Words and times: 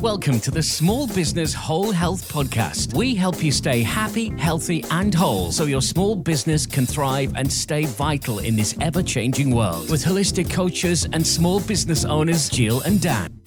Welcome 0.00 0.38
to 0.42 0.52
the 0.52 0.62
Small 0.62 1.08
Business 1.08 1.52
Whole 1.52 1.90
Health 1.90 2.30
Podcast. 2.32 2.94
We 2.94 3.16
help 3.16 3.42
you 3.42 3.50
stay 3.50 3.82
happy, 3.82 4.28
healthy, 4.38 4.84
and 4.92 5.12
whole 5.12 5.50
so 5.50 5.64
your 5.64 5.82
small 5.82 6.14
business 6.14 6.66
can 6.66 6.86
thrive 6.86 7.32
and 7.34 7.52
stay 7.52 7.84
vital 7.84 8.38
in 8.38 8.54
this 8.54 8.76
ever 8.80 9.02
changing 9.02 9.52
world. 9.52 9.90
With 9.90 10.04
holistic 10.04 10.52
coaches 10.52 11.04
and 11.12 11.26
small 11.26 11.58
business 11.58 12.04
owners, 12.04 12.48
Jill 12.48 12.80
and 12.82 13.02
Dan. 13.02 13.40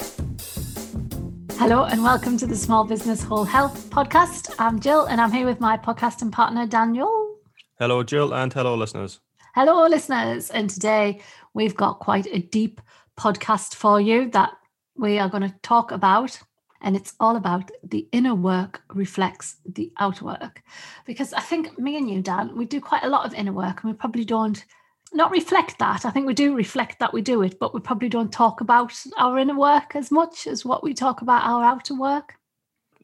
Hello, 1.52 1.86
and 1.86 2.04
welcome 2.04 2.38
to 2.40 2.46
the 2.46 2.58
Small 2.58 2.84
Business 2.84 3.24
Whole 3.24 3.46
Health 3.46 3.90
Podcast. 3.90 4.54
I'm 4.60 4.82
Jill, 4.82 5.06
and 5.06 5.22
I'm 5.22 5.32
here 5.32 5.46
with 5.46 5.62
my 5.62 5.78
podcasting 5.78 6.34
partner, 6.34 6.68
Daniel. 6.68 7.38
Hello, 7.80 8.04
Jill, 8.04 8.34
and 8.34 8.52
hello, 8.52 8.76
listeners. 8.76 9.22
Hello, 9.56 9.88
listeners. 9.88 10.50
And 10.50 10.70
today 10.70 11.22
we've 11.54 11.78
got 11.78 12.00
quite 12.00 12.28
a 12.30 12.40
deep 12.40 12.82
podcast 13.18 13.74
for 13.74 14.02
you 14.02 14.30
that 14.32 14.52
we 14.96 15.20
are 15.20 15.30
going 15.30 15.44
to 15.44 15.56
talk 15.62 15.92
about. 15.92 16.40
And 16.84 16.96
it's 16.96 17.14
all 17.20 17.36
about 17.36 17.70
the 17.84 18.08
inner 18.12 18.34
work 18.34 18.82
reflects 18.90 19.58
the 19.66 19.92
outer 20.00 20.26
work. 20.26 20.64
Because 21.06 21.32
I 21.32 21.42
think 21.42 21.78
me 21.78 21.96
and 21.96 22.10
you, 22.10 22.24
Dan, 22.24 22.58
we 22.58 22.66
do 22.66 22.82
quite 22.82 23.04
a 23.04 23.10
lot 23.10 23.26
of 23.26 23.36
inner 23.36 23.54
work 23.54 23.84
and 23.84 23.92
we 23.92 23.98
probably 23.98 24.26
don't 24.26 24.66
not 25.14 25.32
reflect 25.32 25.78
that. 25.80 26.06
I 26.06 26.10
think 26.10 26.26
we 26.26 26.34
do 26.34 26.56
reflect 26.56 27.00
that 27.00 27.14
we 27.14 27.22
do 27.22 27.42
it, 27.42 27.60
but 27.60 27.74
we 27.74 27.82
probably 27.82 28.10
don't 28.10 28.32
talk 28.32 28.62
about 28.62 28.94
our 29.18 29.38
inner 29.38 29.58
work 29.58 29.96
as 29.96 30.10
much 30.10 30.48
as 30.48 30.66
what 30.66 30.84
we 30.84 30.94
talk 30.94 31.22
about 31.22 31.44
our 31.44 31.64
outer 31.64 31.96
work. 31.96 32.36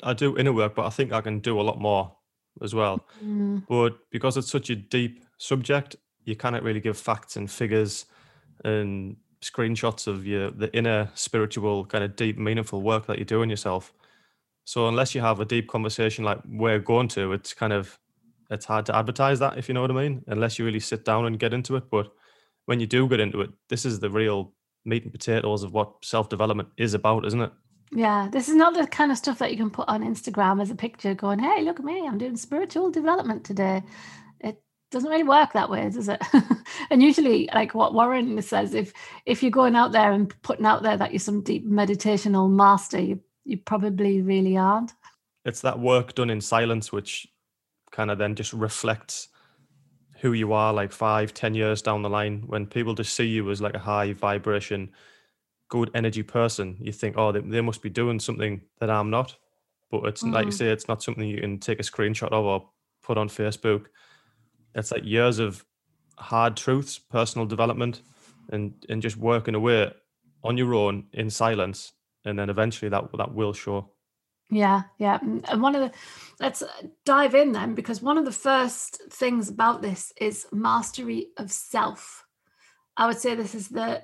I 0.04 0.14
do 0.14 0.38
inner 0.38 0.54
work, 0.54 0.76
but 0.76 0.86
I 0.86 0.90
think 0.90 1.12
I 1.12 1.22
can 1.22 1.40
do 1.40 1.60
a 1.60 1.64
lot 1.64 1.80
more 1.80 2.16
as 2.62 2.74
well. 2.74 3.06
Mm. 3.24 3.64
But 3.68 3.98
because 4.10 4.38
it's 4.38 4.52
such 4.52 4.70
a 4.70 4.76
deep 4.76 5.24
subject, 5.38 5.96
you 6.24 6.36
cannot 6.36 6.64
really 6.64 6.80
give 6.80 6.98
facts 6.98 7.36
and 7.36 7.50
figures 7.50 8.06
and 8.64 9.18
screenshots 9.42 10.08
of 10.08 10.26
your 10.26 10.52
the 10.52 10.74
inner 10.76 11.10
spiritual 11.14 11.86
kind 11.86 12.04
of 12.04 12.16
deep 12.16 12.38
meaningful 12.38 12.82
work 12.82 13.06
that 13.08 13.18
you're 13.18 13.26
doing 13.26 13.50
yourself. 13.50 13.94
So 14.64 14.88
unless 14.88 15.14
you 15.16 15.22
have 15.22 15.40
a 15.40 15.46
deep 15.46 15.68
conversation 15.68 16.26
like 16.26 16.40
we're 16.46 16.80
going 16.80 17.08
to 17.10 17.34
it's 17.34 17.54
kind 17.54 17.74
of 17.74 18.00
it's 18.50 18.66
hard 18.66 18.86
to 18.88 18.96
advertise 18.96 19.40
that 19.40 19.58
if 19.58 19.68
you 19.68 19.74
know 19.74 19.82
what 19.82 19.92
i 19.92 19.94
mean 19.94 20.24
unless 20.28 20.58
you 20.58 20.66
really 20.66 20.80
sit 20.80 21.06
down 21.06 21.26
and 21.26 21.40
get 21.40 21.54
into 21.54 21.76
it. 21.76 21.90
But 21.90 22.12
when 22.66 22.80
you 22.80 22.88
do 22.88 23.08
get 23.08 23.20
into 23.20 23.42
it 23.42 23.52
this 23.70 23.86
is 23.86 24.00
the 24.00 24.10
real 24.10 24.54
meat 24.86 25.04
and 25.04 25.12
potatoes 25.12 25.64
of 25.64 25.74
what 25.74 25.94
self-development 26.04 26.70
is 26.78 26.94
about 26.94 27.26
isn't 27.26 27.42
it? 27.42 27.52
Yeah 27.92 28.30
this 28.32 28.50
is 28.50 28.56
not 28.56 28.74
the 28.74 28.88
kind 28.88 29.12
of 29.12 29.18
stuff 29.18 29.40
that 29.40 29.52
you 29.52 29.58
can 29.58 29.70
put 29.70 29.88
on 29.88 30.04
instagram 30.04 30.62
as 30.62 30.72
a 30.72 30.76
picture 30.76 31.14
going 31.14 31.40
hey 31.40 31.62
look 31.62 31.80
at 31.80 31.86
me 31.86 32.06
i'm 32.08 32.18
doing 32.18 32.36
spiritual 32.36 32.90
development 32.90 33.44
today 33.46 33.84
doesn't 34.92 35.10
really 35.10 35.24
work 35.24 35.54
that 35.54 35.70
way, 35.70 35.90
does 35.90 36.10
it? 36.10 36.22
and 36.90 37.04
usually, 37.04 37.50
like 37.54 37.74
what 37.74 37.94
Warren 37.94 38.42
says, 38.42 38.74
if 38.74 38.94
if 39.26 39.42
you're 39.42 39.52
going 39.52 39.76
out 39.76 39.92
there 39.92 40.12
and 40.12 40.34
putting 40.42 40.66
out 40.66 40.84
there 40.84 40.98
that 40.98 41.12
you're 41.12 41.20
some 41.20 41.42
deep 41.42 41.68
meditational 41.68 42.50
master, 42.50 43.00
you 43.00 43.20
you 43.44 43.58
probably 43.58 44.22
really 44.22 44.58
aren't. 44.58 44.94
It's 45.46 45.62
that 45.62 45.80
work 45.80 46.16
done 46.16 46.30
in 46.30 46.42
silence, 46.42 46.92
which 46.92 47.28
kind 47.92 48.12
of 48.12 48.18
then 48.18 48.36
just 48.36 48.54
reflects 48.54 49.30
who 50.20 50.34
you 50.34 50.54
are 50.54 50.74
like 50.74 50.92
five, 50.92 51.34
ten 51.34 51.54
years 51.54 51.82
down 51.82 52.02
the 52.02 52.10
line. 52.10 52.44
When 52.48 52.66
people 52.66 52.94
just 52.94 53.14
see 53.14 53.28
you 53.28 53.50
as 53.52 53.62
like 53.62 53.76
a 53.76 53.80
high 53.80 54.14
vibration, 54.14 54.92
good 55.70 55.92
energy 55.94 56.24
person, 56.24 56.78
you 56.80 56.92
think, 56.92 57.16
oh, 57.18 57.32
they, 57.32 57.42
they 57.42 57.62
must 57.62 57.82
be 57.82 57.90
doing 57.90 58.20
something 58.20 58.62
that 58.80 58.90
I'm 58.90 59.10
not. 59.10 59.36
But 59.92 60.06
it's 60.06 60.24
mm. 60.24 60.34
like 60.34 60.46
you 60.46 60.52
mm. 60.52 60.58
say, 60.58 60.70
it's 60.70 60.88
not 60.88 61.04
something 61.04 61.28
you 61.28 61.42
can 61.42 61.60
take 61.60 61.80
a 61.80 61.84
screenshot 61.84 62.30
of 62.32 62.46
or 62.46 62.70
put 63.04 63.18
on 63.18 63.30
Facebook 63.30 63.86
it's 64.78 64.92
like 64.92 65.04
years 65.04 65.40
of 65.40 65.66
hard 66.18 66.56
truths, 66.58 67.00
personal 67.00 67.46
development, 67.46 68.02
and 68.50 68.74
and 68.90 69.02
just 69.02 69.18
working 69.18 69.56
away 69.56 69.92
on 70.44 70.58
your 70.58 70.74
own 70.74 71.06
in 71.14 71.30
silence, 71.30 71.94
and 72.26 72.38
then 72.38 72.50
eventually 72.50 72.90
that 72.90 73.06
that 73.18 73.34
will 73.34 73.54
show. 73.54 73.92
Yeah, 74.50 74.84
yeah. 74.98 75.20
Mm, 75.20 75.44
and 75.50 75.62
one 75.62 75.76
of 75.76 75.82
the 75.82 75.92
let's 76.40 76.62
uh, 76.62 76.68
dive 77.06 77.36
in 77.36 77.52
then 77.52 77.76
because 77.76 78.02
one 78.02 78.18
of 78.18 78.26
the 78.26 78.32
first 78.32 79.02
things 79.10 79.50
about 79.50 79.82
this 79.82 80.14
is 80.20 80.48
mastery 80.52 81.30
of 81.38 81.52
self. 81.52 82.26
I 82.96 83.08
would 83.08 83.20
say 83.20 83.36
this 83.36 83.56
is 83.56 83.68
the 83.68 84.04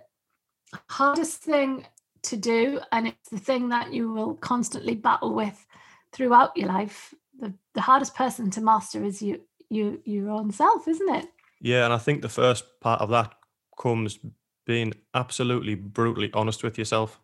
hardest 0.90 1.38
thing 1.38 1.86
to 2.24 2.38
do, 2.38 2.80
and 2.92 3.08
it's 3.08 3.30
the 3.30 3.40
thing 3.40 3.70
that 3.70 3.94
you 3.94 4.12
will 4.12 4.36
constantly 4.36 4.96
battle 4.96 5.34
with 5.34 5.66
throughout 6.12 6.56
your 6.58 6.68
life. 6.68 7.14
The, 7.40 7.54
the 7.74 7.82
hardest 7.82 8.16
person 8.16 8.52
to 8.52 8.62
master 8.62 9.04
is 9.04 9.22
you 9.22 9.42
you 9.74 10.02
your 10.06 10.30
own 10.30 10.52
self, 10.52 10.88
isn't 10.88 11.16
it? 11.16 11.28
Yeah, 11.62 11.86
and 11.86 11.94
I 11.94 11.98
think 11.98 12.22
the 12.22 12.30
first 12.30 12.66
part 12.82 13.02
of 13.02 13.10
that 13.10 13.34
comes 13.80 14.20
being 14.66 14.94
absolutely 15.14 15.76
brutally 15.76 16.32
honest 16.34 16.64
with 16.64 16.78
yourself 16.78 17.20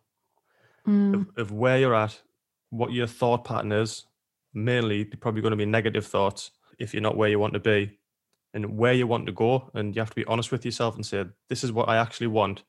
mm. 0.86 1.14
of, 1.14 1.26
of, 1.36 1.52
where 1.52 1.78
you're 1.78 1.94
at, 1.94 2.20
what 2.70 2.92
your 2.92 3.06
thought 3.06 3.44
pattern 3.44 3.72
is. 3.72 4.04
Mainly, 4.52 5.04
they're 5.04 5.18
probably 5.18 5.42
going 5.42 5.52
to 5.52 5.56
be 5.56 5.66
negative 5.66 6.06
thoughts 6.06 6.50
if 6.78 6.92
you're 6.92 7.02
not 7.02 7.16
where 7.16 7.28
you 7.28 7.38
want 7.38 7.52
to 7.52 7.60
be, 7.60 7.98
and 8.52 8.76
where 8.76 8.92
you 8.92 9.06
want 9.06 9.26
to 9.26 9.32
go. 9.32 9.70
And 9.74 9.94
you 9.94 10.00
have 10.00 10.10
to 10.10 10.16
be 10.16 10.24
honest 10.24 10.50
with 10.50 10.64
yourself 10.64 10.96
and 10.96 11.06
say, 11.06 11.24
"This 11.48 11.62
is 11.62 11.72
what 11.72 11.88
I 11.88 11.96
actually 11.96 12.26
want. 12.26 12.64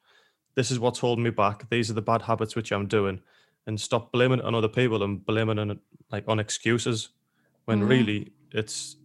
This 0.56 0.70
is 0.70 0.80
what's 0.80 1.00
holding 1.00 1.24
me 1.24 1.32
back. 1.32 1.70
These 1.70 1.90
are 1.90 1.96
the 1.96 2.02
bad 2.02 2.22
habits 2.22 2.56
which 2.56 2.72
I'm 2.72 2.88
doing." 2.88 3.22
And 3.68 3.80
stop 3.80 4.12
blaming 4.12 4.40
it 4.40 4.46
on 4.46 4.56
other 4.56 4.68
people 4.68 5.04
and 5.04 5.26
blaming 5.26 5.58
on 5.58 5.80
like 6.12 6.26
on 6.28 6.40
excuses, 6.40 7.10
when 7.66 7.82
mm. 7.82 7.90
really 7.90 8.32
it's 8.52 8.98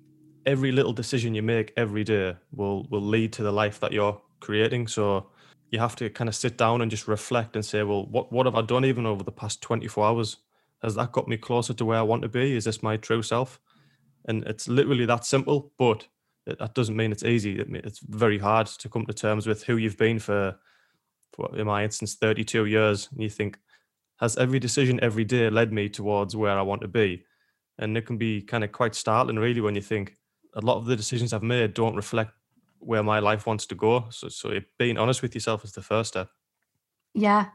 every 0.47 0.73
little 0.73 0.93
decision 0.93 1.35
you 1.35 1.43
make 1.43 1.73
every 1.77 2.05
day 2.05 2.37
will 2.53 2.85
will 2.91 3.03
lead 3.03 3.33
to 3.35 3.43
the 3.43 3.53
life 3.53 3.81
that 3.81 3.93
you're 3.93 4.21
creating. 4.41 4.87
So 4.87 5.29
you 5.71 5.79
have 5.81 5.97
to 5.97 6.09
kind 6.09 6.29
of 6.29 6.35
sit 6.35 6.57
down 6.57 6.81
and 6.81 6.91
just 6.91 7.09
reflect 7.09 7.57
and 7.57 7.65
say, 7.65 7.83
well, 7.83 8.07
what 8.07 8.33
what 8.33 8.47
have 8.47 8.55
I 8.55 8.63
done 8.63 8.85
even 8.85 9.07
over 9.07 9.25
the 9.25 9.33
past 9.33 9.61
24 9.63 10.07
hours? 10.07 10.37
Has 10.83 10.95
that 10.95 11.13
got 11.13 11.29
me 11.29 11.37
closer 11.37 11.75
to 11.75 11.85
where 11.85 11.99
I 11.99 12.03
want 12.03 12.23
to 12.23 12.29
be? 12.29 12.57
Is 12.57 12.65
this 12.65 12.83
my 12.83 12.97
true 12.97 13.23
self? 13.23 13.61
And 14.27 14.45
it's 14.45 14.69
literally 14.69 15.07
that 15.07 15.25
simple, 15.25 15.73
but 15.79 16.07
that 16.47 16.75
doesn't 16.75 16.97
mean 16.97 17.13
it's 17.13 17.25
easy. 17.25 17.61
It's 17.61 17.99
very 18.01 18.39
hard 18.39 18.67
to 18.67 18.89
come 18.89 19.07
to 19.07 19.13
terms 19.13 19.47
with 19.47 19.65
who 19.65 19.77
you've 19.77 19.99
been 19.99 20.19
for, 20.19 20.57
for 21.33 21.57
in 21.57 21.67
my 21.67 21.83
instance, 21.85 22.15
32 22.15 22.67
years. 22.67 23.09
And 23.13 23.23
you 23.23 23.31
think, 23.31 23.59
has 24.19 24.37
every 24.37 24.59
decision 24.59 25.01
every 25.03 25.25
day 25.25 25.51
led 25.51 25.73
me 25.73 25.89
towards 25.89 26.37
where 26.37 26.59
I 26.59 26.63
want 26.63 26.83
to 26.83 26.89
be? 26.89 27.25
And 27.79 27.97
it 27.97 28.07
can 28.07 28.17
be 28.17 28.43
kind 28.43 28.65
of 28.65 28.73
quite 28.73 28.95
startling, 28.95 29.39
really, 29.39 29.61
when 29.61 29.75
you 29.75 29.83
think, 29.83 30.17
a 30.57 30.61
lot 30.61 30.79
of 30.79 30.87
the 30.87 30.97
decisions 30.97 31.33
I've 31.33 31.43
made 31.43 31.75
don't 31.75 31.95
reflect 31.95 32.33
where 32.79 33.03
my 33.03 33.19
life 33.21 33.47
wants 33.47 33.67
to 33.67 33.75
go. 33.75 34.07
So, 34.11 34.29
so 34.29 34.59
being 34.79 34.99
honest 34.99 35.23
with 35.23 35.35
yourself 35.35 35.65
is 35.65 35.73
the 35.73 35.83
first 35.83 36.09
step. 36.09 36.31
Yeah, 37.15 37.47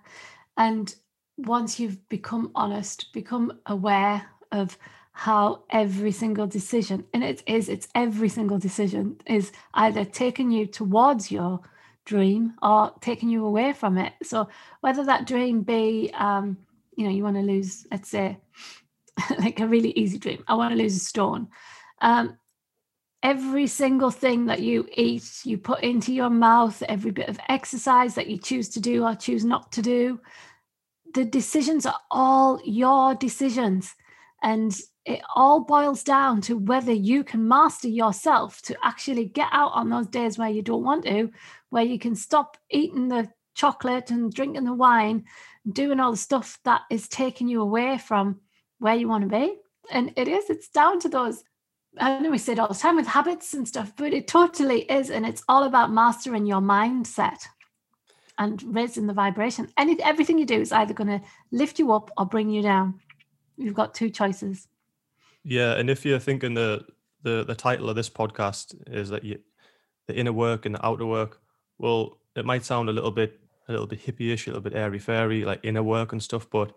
and 0.58 0.94
once 1.38 1.80
you've 1.80 2.08
become 2.10 2.52
honest, 2.56 3.12
become 3.14 3.60
aware 3.66 4.26
of 4.52 4.78
how 5.14 5.64
every 5.70 6.12
single 6.12 6.48
decision, 6.48 7.06
and 7.14 7.24
it 7.24 7.44
is, 7.46 7.70
it's 7.70 7.88
every 7.96 8.30
single 8.30 8.60
decision, 8.60 9.18
is 9.26 9.52
either 9.74 10.06
taking 10.06 10.52
you 10.52 10.66
towards 10.66 11.32
your 11.32 11.60
dream 12.06 12.54
or 12.62 12.94
taking 13.02 13.30
you 13.30 13.46
away 13.46 13.74
from 13.74 13.98
it. 13.98 14.14
So 14.24 14.48
whether 14.82 15.04
that 15.06 15.28
dream 15.28 15.62
be, 15.62 16.12
um, 16.14 16.58
you 16.96 17.06
know, 17.06 17.12
you 17.12 17.24
want 17.24 17.36
to 17.36 17.42
lose, 17.42 17.86
let's 17.92 18.10
say, 18.10 18.38
like 19.40 19.60
a 19.60 19.68
really 19.68 19.92
easy 19.92 20.18
dream, 20.18 20.44
I 20.48 20.56
want 20.56 20.72
to 20.72 20.78
lose 20.78 20.96
a 20.96 21.00
stone. 21.00 21.48
Um, 22.02 22.38
every 23.24 23.68
single 23.68 24.12
thing 24.12 24.46
that 24.46 24.62
you 24.62 24.88
eat, 24.96 25.42
you 25.44 25.58
put 25.58 25.84
into 25.84 26.14
your 26.14 26.30
mouth, 26.30 26.82
every 26.88 27.12
bit 27.12 27.30
of 27.30 27.40
exercise 27.50 28.16
that 28.16 28.28
you 28.28 28.38
choose 28.38 28.70
to 28.70 28.80
do 28.80 29.06
or 29.06 29.16
choose 29.16 29.46
not 29.46 29.72
to 29.74 29.82
do, 29.82 30.20
the 31.14 31.26
decisions 31.26 31.86
are 31.86 32.00
all 32.10 32.60
your 32.66 33.14
decisions. 33.16 33.94
And 34.42 34.76
it 35.06 35.22
all 35.36 35.62
boils 35.62 36.04
down 36.04 36.42
to 36.42 36.58
whether 36.58 36.92
you 36.92 37.24
can 37.24 37.48
master 37.48 37.88
yourself 37.88 38.62
to 38.64 38.76
actually 38.84 39.26
get 39.26 39.50
out 39.52 39.72
on 39.74 39.90
those 39.90 40.08
days 40.08 40.38
where 40.38 40.50
you 40.50 40.62
don't 40.62 40.84
want 40.84 41.06
to, 41.06 41.32
where 41.70 41.84
you 41.84 42.00
can 42.00 42.16
stop 42.16 42.58
eating 42.70 43.08
the 43.08 43.30
chocolate 43.54 44.10
and 44.12 44.34
drinking 44.34 44.64
the 44.64 44.74
wine, 44.74 45.26
doing 45.72 46.00
all 46.00 46.12
the 46.12 46.18
stuff 46.18 46.60
that 46.64 46.82
is 46.90 47.08
taking 47.08 47.48
you 47.48 47.62
away 47.62 47.98
from 47.98 48.40
where 48.80 48.96
you 48.96 49.08
want 49.08 49.24
to 49.24 49.30
be. 49.30 49.56
And 49.92 50.14
it 50.16 50.28
is, 50.28 50.50
it's 50.50 50.70
down 50.70 51.00
to 51.02 51.10
those 51.10 51.44
I 52.00 52.20
know 52.20 52.32
we 52.32 52.38
say 52.38 52.54
it 52.54 52.60
all 52.60 52.70
the 52.70 52.74
time 52.74 52.96
with 52.96 53.08
habits 53.08 53.54
and 53.54 53.68
stuff, 53.68 53.94
but 53.96 54.14
it 54.14 54.28
totally 54.28 54.84
is. 54.84 55.10
And 55.10 55.26
it's 55.26 55.44
all 55.50 55.64
about 55.64 55.92
mastering 55.92 56.46
your 56.46 56.62
mindset 56.62 57.44
and 58.38 58.64
raising 58.64 59.08
the 59.08 59.14
vibration. 59.14 59.68
Any, 59.78 60.02
everything 60.02 60.40
you 60.40 60.46
do 60.46 60.62
is 60.62 60.72
either 60.72 60.94
going 60.94 61.20
to 61.20 61.22
lift 61.52 61.80
you 61.80 61.92
up 61.92 62.10
or 62.18 62.26
bring 62.26 62.50
you 62.50 62.62
down. 62.62 63.00
You've 63.58 63.74
got 63.74 63.94
two 63.94 64.10
choices. 64.10 64.68
Yeah. 65.44 65.74
And 65.74 65.90
if 65.90 66.06
you're 66.06 66.20
thinking 66.20 66.54
the, 66.54 66.86
the, 67.24 67.44
the 67.44 67.56
title 67.56 67.90
of 67.90 67.96
this 67.96 68.10
podcast 68.10 68.76
is 68.88 69.10
that 69.10 69.24
you, 69.24 69.40
the 70.08 70.16
inner 70.16 70.34
work 70.34 70.66
and 70.66 70.76
the 70.76 70.86
outer 70.86 71.06
work, 71.06 71.42
well, 71.78 72.20
it 72.36 72.46
might 72.46 72.64
sound 72.64 72.90
a 72.90 72.94
little 72.94 73.12
bit, 73.12 73.40
a 73.68 73.72
little 73.72 73.88
bit 73.88 74.06
hippie-ish, 74.06 74.48
a 74.48 74.52
little 74.52 74.62
bit 74.62 74.74
airy 74.74 75.00
fairy, 75.00 75.44
like 75.44 75.60
inner 75.64 75.84
work 75.84 76.14
and 76.14 76.24
stuff, 76.24 76.50
but 76.50 76.74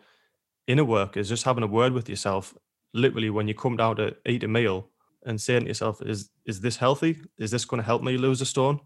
inner 0.67 0.85
work 0.85 1.17
is 1.17 1.29
just 1.29 1.45
having 1.45 1.63
a 1.63 1.69
word 1.69 1.93
with 1.93 2.09
yourself. 2.09 2.55
Literally, 2.93 3.31
when 3.31 3.49
you 3.49 3.55
come 3.55 3.77
down 3.77 3.97
to 3.97 4.17
eat 4.27 4.45
a 4.45 4.49
meal, 4.49 4.89
and 5.25 5.41
saying 5.41 5.63
to 5.63 5.69
yourself, 5.69 6.03
is 6.03 6.31
is 6.47 6.61
this 6.61 6.77
healthy? 6.79 7.21
Is 7.39 7.51
this 7.51 7.65
going 7.65 7.81
to 7.83 7.87
help 7.87 8.03
me 8.03 8.17
lose 8.19 8.41
a 8.43 8.47
stone? 8.47 8.81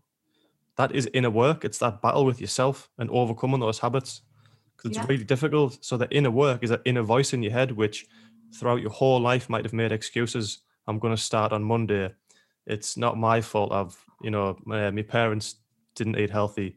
That 0.76 0.94
is 0.94 1.08
inner 1.14 1.31
work. 1.31 1.64
It's 1.64 1.79
that 1.79 2.02
battle 2.02 2.25
with 2.25 2.40
yourself 2.40 2.90
and 2.99 3.11
overcoming 3.11 3.61
those 3.61 3.81
habits. 3.81 4.23
because 4.76 4.90
it's 4.96 4.99
Yeah. 4.99 5.06
really 5.08 5.25
difficult. 5.25 5.85
So 5.85 5.96
the 5.99 6.08
inner 6.11 6.31
work 6.31 6.62
is 6.64 6.70
that 6.70 6.82
inner 6.85 7.02
voice 7.02 7.32
in 7.35 7.43
your 7.43 7.52
head, 7.52 7.73
which 7.73 8.06
throughout 8.55 8.81
your 8.82 8.90
whole 8.93 9.20
life 9.20 9.49
might 9.50 9.64
have 9.64 9.75
made 9.75 9.93
excuses. 9.93 10.61
I'm 10.87 10.99
going 11.00 11.14
to 11.17 11.23
start 11.23 11.52
on 11.52 11.64
Monday. 11.64 12.14
It's 12.67 12.96
not 12.96 13.17
my 13.19 13.40
fault. 13.43 13.73
I've, 13.73 13.96
you 14.23 14.31
know, 14.31 14.58
my, 14.64 14.88
uh, 14.88 14.93
my 14.93 15.02
parents 15.02 15.56
didn't 15.96 16.19
eat 16.19 16.31
healthy. 16.31 16.76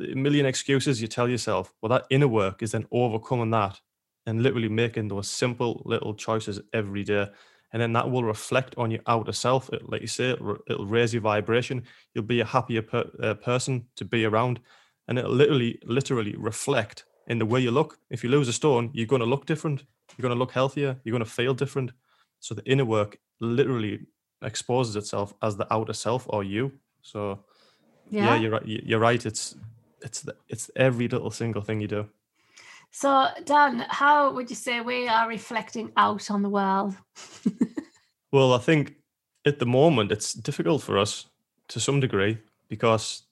A 0.00 0.14
million 0.14 0.46
excuses 0.46 1.00
you 1.02 1.08
tell 1.08 1.28
yourself. 1.28 1.74
Well, 1.82 1.90
that 1.90 2.06
inner 2.10 2.28
work 2.28 2.62
is 2.62 2.72
then 2.72 2.86
overcoming 2.92 3.50
that 3.52 3.80
and 4.26 4.42
literally 4.42 4.68
making 4.68 5.08
those 5.08 5.28
simple 5.28 5.82
little 5.86 6.14
choices 6.14 6.60
every 6.72 7.04
day. 7.04 7.28
And 7.76 7.82
then 7.82 7.92
that 7.92 8.10
will 8.10 8.24
reflect 8.24 8.74
on 8.78 8.90
your 8.90 9.02
outer 9.06 9.32
self. 9.32 9.68
It, 9.70 9.86
like 9.86 10.00
you 10.00 10.06
say, 10.06 10.30
it'll, 10.30 10.56
it'll 10.66 10.86
raise 10.86 11.12
your 11.12 11.20
vibration. 11.20 11.84
You'll 12.14 12.24
be 12.24 12.40
a 12.40 12.44
happier 12.46 12.80
per, 12.80 13.04
uh, 13.22 13.34
person 13.34 13.84
to 13.96 14.04
be 14.06 14.24
around. 14.24 14.60
And 15.08 15.18
it'll 15.18 15.30
literally, 15.34 15.78
literally 15.84 16.34
reflect 16.38 17.04
in 17.26 17.38
the 17.38 17.44
way 17.44 17.60
you 17.60 17.70
look. 17.70 17.98
If 18.08 18.24
you 18.24 18.30
lose 18.30 18.48
a 18.48 18.52
stone, 18.54 18.88
you're 18.94 19.06
going 19.06 19.20
to 19.20 19.26
look 19.26 19.44
different. 19.44 19.84
You're 20.16 20.22
going 20.22 20.34
to 20.34 20.38
look 20.38 20.52
healthier. 20.52 20.96
You're 21.04 21.12
going 21.12 21.22
to 21.22 21.30
feel 21.30 21.52
different. 21.52 21.92
So 22.40 22.54
the 22.54 22.64
inner 22.64 22.86
work 22.86 23.18
literally 23.40 24.06
exposes 24.40 24.96
itself 24.96 25.34
as 25.42 25.58
the 25.58 25.70
outer 25.70 25.92
self 25.92 26.24
or 26.30 26.42
you. 26.44 26.72
So 27.02 27.44
yeah, 28.08 28.24
Yeah. 28.24 28.36
you're 28.40 28.52
right. 28.52 28.66
you- 28.66 28.82
You're 28.86 29.00
right. 29.00 29.26
It's 29.26 29.54
it's 30.00 30.22
the, 30.22 30.34
it's 30.48 30.70
every 30.76 31.08
little 31.08 31.30
single 31.30 31.60
thing 31.60 31.82
you 31.82 31.88
do. 31.88 32.06
So, 32.90 33.28
Dan, 33.44 33.84
how 33.88 34.32
would 34.32 34.48
you 34.48 34.56
say 34.56 34.80
we 34.80 35.06
are 35.06 35.28
reflecting 35.28 35.92
out 35.96 36.30
on 36.30 36.42
the 36.42 36.48
world? 36.48 36.94
Well, 38.32 38.52
I 38.52 38.58
think 38.58 38.96
at 39.46 39.60
the 39.60 39.66
moment 39.66 40.12
it's 40.12 40.34
difficult 40.34 40.82
for 40.82 40.98
us 40.98 41.26
to 41.68 41.80
some 41.80 42.00
degree 42.00 42.38
because 42.68 43.22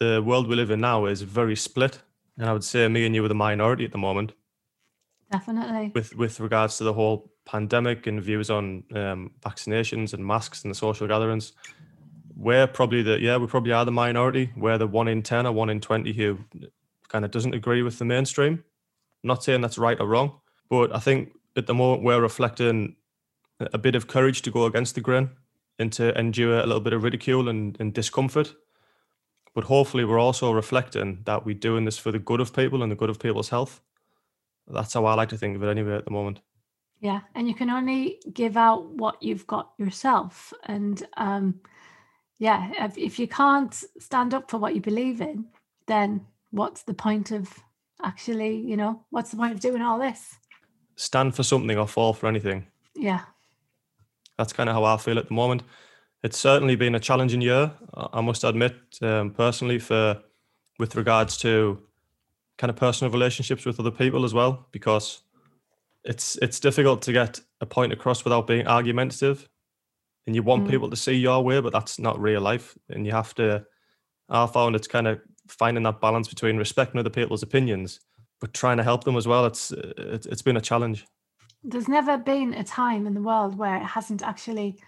the 0.00 0.22
world 0.22 0.48
we 0.48 0.56
live 0.56 0.70
in 0.70 0.80
now 0.80 1.06
is 1.06 1.22
very 1.22 1.56
split, 1.56 2.00
and 2.36 2.48
I 2.48 2.52
would 2.52 2.64
say 2.64 2.86
me 2.88 3.06
and 3.06 3.14
you 3.14 3.24
are 3.24 3.28
the 3.28 3.34
minority 3.34 3.84
at 3.84 3.92
the 3.92 3.98
moment 3.98 4.32
Definitely. 5.32 5.92
with 5.94 6.14
with 6.16 6.40
regards 6.40 6.78
to 6.78 6.84
the 6.84 6.92
whole 6.92 7.32
pandemic 7.46 8.06
and 8.06 8.22
views 8.22 8.50
on 8.50 8.84
um, 8.94 9.30
vaccinations 9.40 10.12
and 10.12 10.26
masks 10.26 10.62
and 10.62 10.70
the 10.70 10.76
social 10.76 11.06
gatherings. 11.06 11.52
We're 12.36 12.66
probably 12.66 13.02
the 13.02 13.18
yeah 13.20 13.36
we 13.38 13.46
probably 13.46 13.72
are 13.72 13.84
the 13.84 13.92
minority. 13.92 14.50
We're 14.56 14.78
the 14.78 14.86
one 14.86 15.08
in 15.08 15.22
ten 15.22 15.46
or 15.46 15.52
one 15.52 15.70
in 15.70 15.80
twenty 15.80 16.12
who 16.12 16.38
kind 17.08 17.24
of 17.24 17.30
doesn't 17.30 17.54
agree 17.54 17.82
with 17.82 17.98
the 17.98 18.04
mainstream. 18.04 18.64
not 19.22 19.42
saying 19.42 19.60
that's 19.60 19.78
right 19.78 20.00
or 20.00 20.06
wrong, 20.06 20.40
but 20.68 20.94
I 20.94 21.00
think 21.00 21.32
at 21.56 21.66
the 21.66 21.74
moment 21.74 22.02
we're 22.02 22.20
reflecting 22.20 22.96
a 23.60 23.68
a 23.72 23.78
bit 23.78 23.96
of 23.96 24.06
courage 24.06 24.42
to 24.42 24.50
go 24.50 24.64
against 24.66 24.94
the 24.94 25.00
grain 25.00 25.30
and 25.78 25.92
to 25.92 26.16
endure 26.18 26.58
a 26.58 26.66
little 26.66 26.80
bit 26.80 26.92
of 26.92 27.02
ridicule 27.02 27.48
and, 27.48 27.76
and 27.80 27.94
discomfort. 27.94 28.54
But 29.54 29.64
hopefully, 29.64 30.04
we're 30.04 30.20
also 30.20 30.52
reflecting 30.52 31.22
that 31.24 31.44
we're 31.44 31.54
doing 31.54 31.84
this 31.84 31.98
for 31.98 32.12
the 32.12 32.18
good 32.18 32.40
of 32.40 32.54
people 32.54 32.82
and 32.82 32.92
the 32.92 32.96
good 32.96 33.10
of 33.10 33.18
people's 33.18 33.48
health. 33.48 33.80
That's 34.68 34.94
how 34.94 35.06
I 35.06 35.14
like 35.14 35.30
to 35.30 35.38
think 35.38 35.56
of 35.56 35.62
it 35.62 35.70
anyway 35.70 35.96
at 35.96 36.04
the 36.04 36.10
moment. 36.10 36.40
Yeah. 37.00 37.20
And 37.34 37.48
you 37.48 37.54
can 37.54 37.70
only 37.70 38.20
give 38.32 38.56
out 38.56 38.90
what 38.90 39.22
you've 39.22 39.46
got 39.46 39.72
yourself. 39.78 40.52
And 40.64 41.04
um, 41.16 41.60
yeah, 42.38 42.70
if, 42.78 42.98
if 42.98 43.18
you 43.18 43.26
can't 43.28 43.72
stand 43.98 44.34
up 44.34 44.50
for 44.50 44.58
what 44.58 44.74
you 44.74 44.80
believe 44.80 45.20
in, 45.20 45.46
then 45.86 46.26
what's 46.50 46.82
the 46.82 46.94
point 46.94 47.30
of 47.30 47.52
actually, 48.02 48.56
you 48.56 48.76
know, 48.76 49.04
what's 49.10 49.30
the 49.30 49.36
point 49.36 49.52
of 49.52 49.60
doing 49.60 49.82
all 49.82 49.98
this? 49.98 50.36
Stand 50.96 51.34
for 51.34 51.42
something 51.42 51.78
or 51.78 51.86
fall 51.86 52.12
for 52.12 52.26
anything. 52.26 52.66
Yeah. 52.94 53.20
That's 54.36 54.52
kind 54.52 54.68
of 54.68 54.74
how 54.74 54.84
I 54.84 54.96
feel 54.96 55.18
at 55.18 55.28
the 55.28 55.34
moment. 55.34 55.62
It's 56.22 56.38
certainly 56.38 56.76
been 56.76 56.94
a 56.94 57.00
challenging 57.00 57.40
year, 57.40 57.72
I 57.94 58.20
must 58.20 58.42
admit, 58.44 58.74
um, 59.02 59.30
personally, 59.30 59.78
for 59.78 60.20
with 60.78 60.96
regards 60.96 61.36
to 61.38 61.80
kind 62.56 62.70
of 62.70 62.76
personal 62.76 63.12
relationships 63.12 63.64
with 63.64 63.78
other 63.78 63.90
people 63.92 64.24
as 64.24 64.34
well, 64.34 64.66
because 64.72 65.22
it's 66.04 66.36
it's 66.42 66.58
difficult 66.60 67.02
to 67.02 67.12
get 67.12 67.40
a 67.60 67.66
point 67.66 67.92
across 67.92 68.24
without 68.24 68.46
being 68.48 68.66
argumentative, 68.66 69.48
and 70.26 70.34
you 70.34 70.42
want 70.42 70.64
Mm. 70.66 70.70
people 70.70 70.90
to 70.90 70.96
see 70.96 71.14
your 71.14 71.42
way, 71.44 71.60
but 71.60 71.72
that's 71.72 71.98
not 72.00 72.20
real 72.20 72.40
life, 72.40 72.76
and 72.88 73.06
you 73.06 73.12
have 73.12 73.32
to. 73.36 73.64
I 74.28 74.46
found 74.46 74.74
it's 74.74 74.88
kind 74.88 75.06
of 75.06 75.20
finding 75.48 75.82
that 75.84 76.00
balance 76.00 76.28
between 76.28 76.56
respecting 76.56 76.98
other 76.98 77.10
people's 77.10 77.42
opinions, 77.42 78.00
but 78.40 78.54
trying 78.54 78.76
to 78.76 78.84
help 78.84 79.04
them 79.04 79.16
as 79.16 79.26
well. 79.26 79.46
It's 79.46 79.72
it's, 79.72 80.26
it's 80.26 80.42
been 80.42 80.56
a 80.56 80.60
challenge. 80.60 81.06
There's 81.62 81.88
never 81.88 82.16
been 82.16 82.54
a 82.54 82.64
time 82.64 83.06
in 83.06 83.14
the 83.14 83.22
world 83.22 83.58
where 83.58 83.76
it 83.76 83.84
hasn't 83.84 84.22
actually 84.22 84.78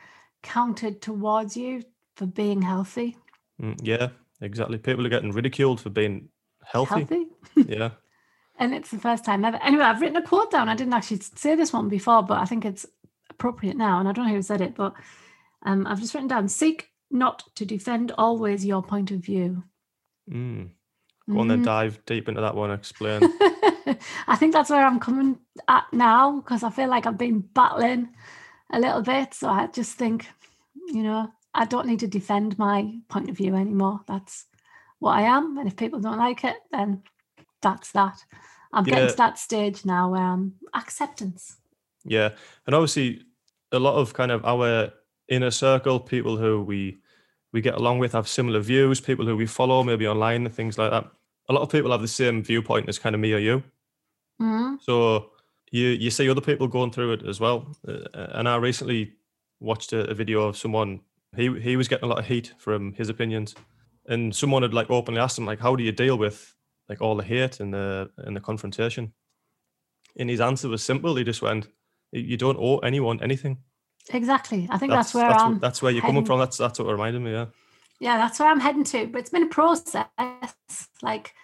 counted 0.42 1.02
towards 1.02 1.56
you 1.56 1.82
for 2.16 2.26
being 2.26 2.62
healthy. 2.62 3.16
Mm, 3.60 3.78
yeah, 3.82 4.08
exactly. 4.40 4.78
People 4.78 5.04
are 5.06 5.10
getting 5.10 5.32
ridiculed 5.32 5.80
for 5.80 5.90
being 5.90 6.28
healthy. 6.64 7.06
Healthy. 7.06 7.26
Yeah. 7.66 7.90
And 8.60 8.74
it's 8.74 8.90
the 8.90 8.98
first 8.98 9.24
time 9.24 9.42
ever. 9.42 9.58
Anyway, 9.62 9.84
I've 9.84 10.02
written 10.02 10.18
a 10.18 10.22
quote 10.22 10.50
down. 10.50 10.68
I 10.68 10.74
didn't 10.74 10.92
actually 10.92 11.20
say 11.20 11.54
this 11.54 11.72
one 11.72 11.88
before, 11.88 12.22
but 12.22 12.40
I 12.40 12.44
think 12.44 12.66
it's 12.66 12.84
appropriate 13.30 13.74
now. 13.74 13.98
And 13.98 14.06
I 14.06 14.12
don't 14.12 14.26
know 14.26 14.34
who 14.34 14.42
said 14.42 14.60
it, 14.60 14.74
but 14.74 14.92
um, 15.64 15.86
I've 15.86 15.98
just 15.98 16.12
written 16.12 16.28
down 16.28 16.46
seek 16.46 16.90
not 17.10 17.42
to 17.54 17.64
defend 17.64 18.12
always 18.18 18.66
your 18.66 18.82
point 18.82 19.12
of 19.12 19.20
view. 19.20 19.64
Mm. 20.30 20.70
Go 21.30 21.38
on 21.38 21.48
then, 21.48 21.60
Mhm. 21.60 21.64
dive 21.64 22.04
deep 22.06 22.28
into 22.28 22.40
that 22.40 22.54
one. 22.54 22.70
Explain. 22.70 23.20
I 24.26 24.36
think 24.36 24.52
that's 24.52 24.70
where 24.70 24.84
I'm 24.84 25.00
coming 25.00 25.38
at 25.68 25.92
now 25.92 26.40
because 26.40 26.62
I 26.62 26.70
feel 26.70 26.88
like 26.88 27.06
I've 27.06 27.18
been 27.18 27.40
battling 27.40 28.14
a 28.72 28.80
little 28.80 29.02
bit. 29.02 29.34
So 29.34 29.48
I 29.48 29.66
just 29.66 29.96
think, 29.96 30.28
you 30.88 31.02
know, 31.02 31.30
I 31.54 31.64
don't 31.64 31.86
need 31.86 32.00
to 32.00 32.06
defend 32.06 32.58
my 32.58 32.98
point 33.08 33.28
of 33.30 33.36
view 33.36 33.54
anymore. 33.54 34.00
That's 34.06 34.46
what 34.98 35.18
I 35.18 35.22
am. 35.22 35.58
And 35.58 35.66
if 35.66 35.76
people 35.76 36.00
don't 36.00 36.18
like 36.18 36.44
it, 36.44 36.56
then 36.70 37.02
that's 37.62 37.92
that. 37.92 38.24
I'm 38.72 38.84
getting 38.84 39.08
to 39.08 39.16
that 39.16 39.38
stage 39.38 39.84
now 39.84 40.10
where 40.10 40.22
I'm 40.22 40.54
acceptance. 40.74 41.56
yeah, 42.04 42.30
and 42.66 42.74
obviously, 42.74 43.22
a 43.72 43.78
lot 43.78 43.96
of 43.96 44.14
kind 44.14 44.30
of 44.30 44.44
our 44.44 44.92
inner 45.28 45.50
circle, 45.50 45.98
people 46.00 46.36
who 46.36 46.62
we 46.62 46.99
we 47.52 47.60
get 47.60 47.74
along 47.74 47.98
with, 47.98 48.12
have 48.12 48.28
similar 48.28 48.60
views. 48.60 49.00
People 49.00 49.26
who 49.26 49.36
we 49.36 49.46
follow, 49.46 49.82
maybe 49.82 50.06
online 50.06 50.46
and 50.46 50.54
things 50.54 50.78
like 50.78 50.90
that. 50.90 51.10
A 51.48 51.52
lot 51.52 51.62
of 51.62 51.70
people 51.70 51.90
have 51.90 52.00
the 52.02 52.08
same 52.08 52.42
viewpoint 52.42 52.88
as 52.88 52.98
kind 52.98 53.14
of 53.14 53.20
me 53.20 53.32
or 53.32 53.38
you. 53.38 53.62
Mhm. 54.40 54.78
So 54.82 55.32
you 55.72 55.88
you 55.88 56.10
see 56.10 56.28
other 56.30 56.40
people 56.40 56.68
going 56.68 56.90
through 56.92 57.12
it 57.12 57.22
as 57.26 57.40
well. 57.40 57.76
Uh, 57.86 58.06
and 58.14 58.48
I 58.48 58.56
recently 58.56 59.12
watched 59.60 59.92
a, 59.92 60.08
a 60.10 60.14
video 60.14 60.42
of 60.42 60.56
someone. 60.56 61.00
He 61.36 61.60
he 61.60 61.76
was 61.76 61.88
getting 61.88 62.04
a 62.04 62.08
lot 62.08 62.18
of 62.18 62.26
heat 62.26 62.54
from 62.58 62.92
his 62.94 63.08
opinions, 63.08 63.54
and 64.06 64.34
someone 64.34 64.62
had 64.62 64.74
like 64.74 64.90
openly 64.90 65.20
asked 65.20 65.38
him 65.38 65.46
like, 65.46 65.60
"How 65.60 65.76
do 65.76 65.82
you 65.84 65.92
deal 65.92 66.16
with 66.18 66.54
like 66.88 67.00
all 67.02 67.16
the 67.16 67.24
hate 67.24 67.60
and 67.60 67.72
the 67.74 68.10
and 68.18 68.36
the 68.36 68.40
confrontation?" 68.40 69.12
And 70.18 70.30
his 70.30 70.40
answer 70.40 70.68
was 70.68 70.82
simple. 70.82 71.16
He 71.16 71.24
just 71.24 71.42
went, 71.42 71.68
"You 72.12 72.22
you 72.22 72.36
don't 72.36 72.58
owe 72.58 72.78
anyone 72.78 73.22
anything." 73.22 73.58
Exactly. 74.12 74.66
I 74.70 74.78
think 74.78 74.92
that's, 74.92 75.14
where 75.14 75.28
that's, 75.28 75.42
I'm. 75.42 75.58
that's 75.58 75.82
where 75.82 75.92
you're 75.92 76.02
coming 76.02 76.24
from. 76.24 76.38
That's 76.40 76.56
that's 76.56 76.78
what 76.78 76.88
reminded 76.88 77.22
me. 77.22 77.32
Yeah. 77.32 77.46
yeah, 78.00 78.16
that's 78.16 78.40
where 78.40 78.48
I'm 78.48 78.60
heading 78.60 78.84
to. 78.84 79.06
But 79.06 79.20
it's 79.20 79.30
been 79.30 79.44
a 79.44 79.48
process. 79.48 80.06
Like 81.02 81.34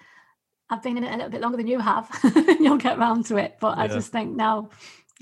I've 0.68 0.82
been 0.82 0.96
in 0.96 1.04
it 1.04 1.12
a 1.12 1.16
little 1.16 1.30
bit 1.30 1.40
longer 1.40 1.56
than 1.56 1.66
you 1.66 1.78
have. 1.78 2.08
You'll 2.60 2.78
get 2.78 2.98
round 2.98 3.26
to 3.26 3.36
it. 3.36 3.56
But 3.60 3.78
I 3.78 3.86
just 3.86 4.10
think 4.10 4.34
now, 4.34 4.70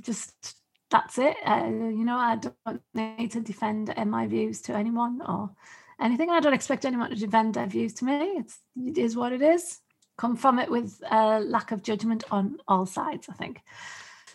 just 0.02 0.56
that's 0.90 1.18
it. 1.18 1.36
Uh, 1.44 1.66
you 1.66 2.04
know, 2.04 2.16
I 2.16 2.36
don't 2.36 2.82
need 2.94 3.32
to 3.32 3.40
defend 3.40 3.92
uh, 3.96 4.04
my 4.04 4.26
views 4.26 4.62
to 4.62 4.74
anyone 4.74 5.20
or 5.26 5.50
anything. 6.00 6.30
I 6.30 6.40
don't 6.40 6.54
expect 6.54 6.84
anyone 6.84 7.10
to 7.10 7.16
defend 7.16 7.54
their 7.54 7.66
views 7.66 7.92
to 7.94 8.04
me. 8.04 8.34
It's 8.36 8.58
it 8.76 8.96
is 8.96 9.16
what 9.16 9.32
it 9.32 9.42
is. 9.42 9.80
Come 10.16 10.36
from 10.36 10.58
it 10.58 10.70
with 10.70 11.02
a 11.10 11.40
lack 11.40 11.72
of 11.72 11.82
judgment 11.82 12.24
on 12.30 12.56
all 12.68 12.86
sides. 12.86 13.28
I 13.28 13.34
think. 13.34 13.60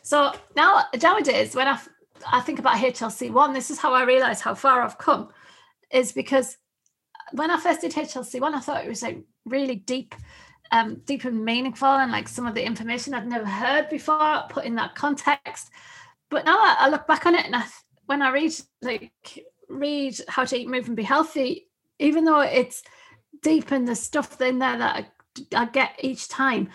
So 0.03 0.34
now 0.56 0.84
nowadays, 1.01 1.56
when 1.56 1.68
I 1.68 1.79
I 2.27 2.41
think 2.41 2.59
about 2.59 2.77
HLC 2.77 3.31
one, 3.31 3.53
this 3.53 3.69
is 3.69 3.79
how 3.79 3.93
I 3.93 4.03
realise 4.03 4.41
how 4.41 4.55
far 4.55 4.81
I've 4.81 4.97
come, 4.97 5.29
is 5.91 6.11
because 6.11 6.57
when 7.31 7.51
I 7.51 7.59
first 7.59 7.81
did 7.81 7.93
HLC 7.93 8.39
one, 8.39 8.55
I 8.55 8.59
thought 8.59 8.83
it 8.83 8.89
was 8.89 9.01
like 9.01 9.23
really 9.45 9.75
deep, 9.75 10.15
um, 10.71 11.01
deep 11.05 11.25
and 11.25 11.43
meaningful, 11.43 11.88
and 11.88 12.11
like 12.11 12.27
some 12.27 12.45
of 12.45 12.55
the 12.55 12.65
information 12.65 13.13
I'd 13.13 13.27
never 13.27 13.45
heard 13.45 13.89
before, 13.89 14.43
put 14.49 14.65
in 14.65 14.75
that 14.75 14.95
context. 14.95 15.69
But 16.29 16.45
now 16.45 16.57
I, 16.57 16.75
I 16.79 16.89
look 16.89 17.07
back 17.07 17.25
on 17.25 17.35
it, 17.35 17.45
and 17.45 17.55
I, 17.55 17.65
when 18.05 18.21
I 18.21 18.31
read 18.31 18.53
like 18.81 19.11
read 19.69 20.19
how 20.27 20.45
to 20.45 20.57
eat, 20.57 20.67
move, 20.67 20.88
and 20.88 20.95
be 20.97 21.03
healthy, 21.03 21.67
even 21.99 22.25
though 22.25 22.41
it's 22.41 22.83
deep 23.41 23.71
in 23.71 23.85
the 23.85 23.95
stuff 23.95 24.39
in 24.41 24.59
there 24.59 24.77
that 24.77 24.95
I, 25.53 25.55
I 25.55 25.65
get 25.65 25.95
each 25.99 26.27
time, 26.27 26.69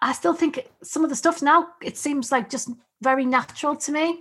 I 0.00 0.12
still 0.12 0.34
think 0.34 0.68
some 0.82 1.04
of 1.04 1.10
the 1.10 1.16
stuff 1.16 1.42
now 1.42 1.68
it 1.82 1.96
seems 1.96 2.30
like 2.30 2.50
just 2.50 2.70
very 3.00 3.24
natural 3.24 3.76
to 3.76 3.92
me. 3.92 4.20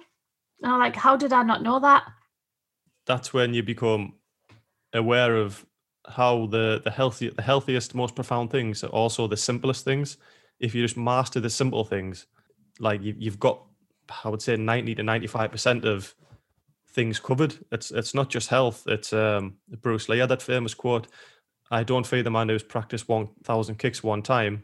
And 0.64 0.72
I'm 0.72 0.80
like, 0.80 0.96
how 0.96 1.16
did 1.16 1.34
I 1.34 1.44
not 1.44 1.62
know 1.62 1.80
that? 1.80 2.04
That's 3.06 3.34
when 3.34 3.54
you 3.54 3.64
become 3.64 4.14
aware 4.94 5.36
of 5.36 5.66
how 6.08 6.48
the 6.48 6.82
the 6.84 6.92
healthy 6.92 7.30
the 7.30 7.42
healthiest 7.42 7.96
most 7.96 8.16
profound 8.16 8.52
things 8.52 8.84
are 8.84 8.90
also 8.90 9.26
the 9.26 9.38
simplest 9.38 9.86
things 9.86 10.18
if 10.60 10.76
you 10.76 10.82
just 10.82 10.98
master 10.98 11.40
the 11.40 11.50
simple 11.50 11.86
things 11.86 12.28
like 12.80 13.02
you, 13.02 13.16
you've 13.18 13.40
got 13.40 13.64
i 14.26 14.28
would 14.28 14.42
say 14.42 14.58
90 14.58 14.96
to 14.96 15.04
95 15.04 15.50
percent 15.52 15.86
of 15.86 16.14
things 16.90 17.22
covered 17.22 17.56
it's 17.72 17.90
it's 17.92 18.14
not 18.14 18.30
just 18.30 18.50
health 18.50 18.84
it's 18.88 19.14
um 19.14 19.56
bruce 19.82 20.10
lee 20.10 20.18
had 20.18 20.28
that 20.28 20.42
famous 20.42 20.74
quote 20.74 21.08
i 21.72 21.84
don't 21.84 22.06
fear 22.06 22.22
the 22.22 22.30
man 22.30 22.50
who's 22.50 22.64
practiced 22.64 23.08
1000 23.08 23.80
kicks 23.80 24.04
one 24.04 24.22
time 24.22 24.62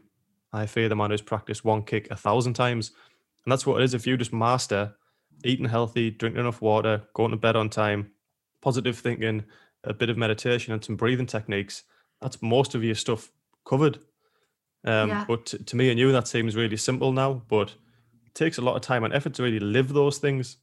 I 0.52 0.66
fear 0.66 0.90
the 0.90 0.96
man 0.96 1.12
who's 1.12 1.22
practiced 1.22 1.64
one 1.64 1.84
kick 1.84 2.10
a 2.10 2.16
thousand 2.16 2.54
times. 2.54 2.92
And 3.46 3.52
that's 3.52 3.66
what 3.66 3.82
it 3.82 3.84
is. 3.84 3.94
If 3.94 4.08
you 4.08 4.18
just 4.18 4.34
master 4.34 4.96
eating 5.44 5.68
healthy, 5.68 6.12
drinking 6.12 6.42
enough 6.42 6.62
water, 6.62 7.04
going 7.14 7.32
to 7.32 7.38
bed 7.38 7.56
on 7.56 7.70
time, 7.70 8.12
positive 8.62 8.98
thinking, 8.98 9.44
a 9.84 9.94
bit 9.94 10.10
of 10.10 10.18
meditation, 10.18 10.74
and 10.74 10.84
some 10.84 10.96
breathing 10.96 11.26
techniques, 11.26 11.84
that's 12.22 12.42
most 12.42 12.76
of 12.76 12.84
your 12.84 12.96
stuff 12.96 13.32
covered. 13.66 14.00
Um, 14.86 15.10
yeah. 15.10 15.26
But 15.28 15.46
to, 15.48 15.64
to 15.64 15.76
me 15.76 15.90
and 15.90 16.00
you, 16.00 16.12
that 16.12 16.28
seems 16.28 16.56
really 16.56 16.78
simple 16.78 17.12
now, 17.12 17.42
but 17.48 17.74
it 18.26 18.34
takes 18.34 18.58
a 18.58 18.62
lot 18.62 18.76
of 18.76 18.82
time 18.82 19.04
and 19.04 19.14
effort 19.14 19.34
to 19.36 19.44
really 19.44 19.60
live 19.60 19.94
those 19.94 20.18
things 20.18 20.58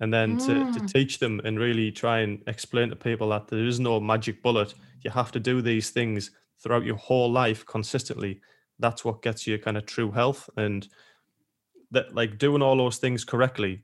and 0.00 0.12
then 0.12 0.38
mm. 0.38 0.46
to, 0.46 0.78
to 0.78 0.84
mm. 0.84 0.92
teach 0.92 1.18
them 1.18 1.40
and 1.44 1.58
really 1.58 1.90
try 1.90 2.20
and 2.20 2.42
explain 2.46 2.88
to 2.90 2.96
people 2.96 3.28
that 3.30 3.48
there 3.48 3.66
is 3.66 3.80
no 3.80 4.00
magic 4.00 4.42
bullet. 4.42 4.74
You 5.02 5.10
have 5.10 5.32
to 5.32 5.40
do 5.40 5.60
these 5.60 5.90
things 5.90 6.30
throughout 6.60 6.84
your 6.84 6.96
whole 6.96 7.30
life 7.30 7.66
consistently. 7.66 8.40
That's 8.78 9.04
what 9.04 9.22
gets 9.22 9.46
you 9.46 9.58
kind 9.58 9.76
of 9.76 9.86
true 9.86 10.10
health. 10.10 10.48
And 10.56 10.86
that, 11.90 12.14
like, 12.14 12.38
doing 12.38 12.62
all 12.62 12.76
those 12.76 12.98
things 12.98 13.24
correctly 13.24 13.82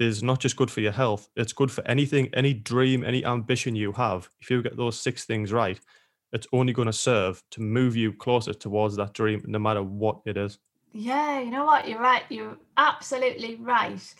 is 0.00 0.22
not 0.22 0.40
just 0.40 0.56
good 0.56 0.70
for 0.70 0.80
your 0.80 0.92
health, 0.92 1.28
it's 1.36 1.52
good 1.52 1.70
for 1.70 1.86
anything, 1.86 2.30
any 2.34 2.54
dream, 2.54 3.04
any 3.04 3.24
ambition 3.24 3.76
you 3.76 3.92
have. 3.92 4.28
If 4.40 4.50
you 4.50 4.62
get 4.62 4.76
those 4.76 4.98
six 4.98 5.24
things 5.24 5.52
right, 5.52 5.78
it's 6.32 6.46
only 6.52 6.72
going 6.72 6.86
to 6.86 6.92
serve 6.92 7.42
to 7.50 7.60
move 7.60 7.96
you 7.96 8.12
closer 8.12 8.54
towards 8.54 8.96
that 8.96 9.12
dream, 9.12 9.42
no 9.46 9.58
matter 9.58 9.82
what 9.82 10.20
it 10.24 10.36
is. 10.36 10.58
Yeah, 10.92 11.40
you 11.40 11.50
know 11.50 11.64
what? 11.64 11.88
You're 11.88 12.00
right. 12.00 12.22
You're 12.28 12.56
absolutely 12.76 13.56
right. 13.56 14.14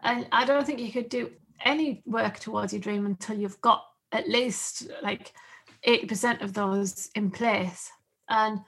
And 0.00 0.26
I 0.32 0.44
don't 0.44 0.66
think 0.66 0.80
you 0.80 0.92
could 0.92 1.08
do 1.08 1.30
any 1.64 2.02
work 2.06 2.38
towards 2.38 2.72
your 2.72 2.80
dream 2.80 3.06
until 3.06 3.38
you've 3.38 3.60
got 3.60 3.84
at 4.10 4.28
least 4.28 4.88
like 5.02 5.32
80% 5.86 6.42
of 6.42 6.52
those 6.52 7.10
in 7.14 7.30
place. 7.30 7.90
And 8.28 8.60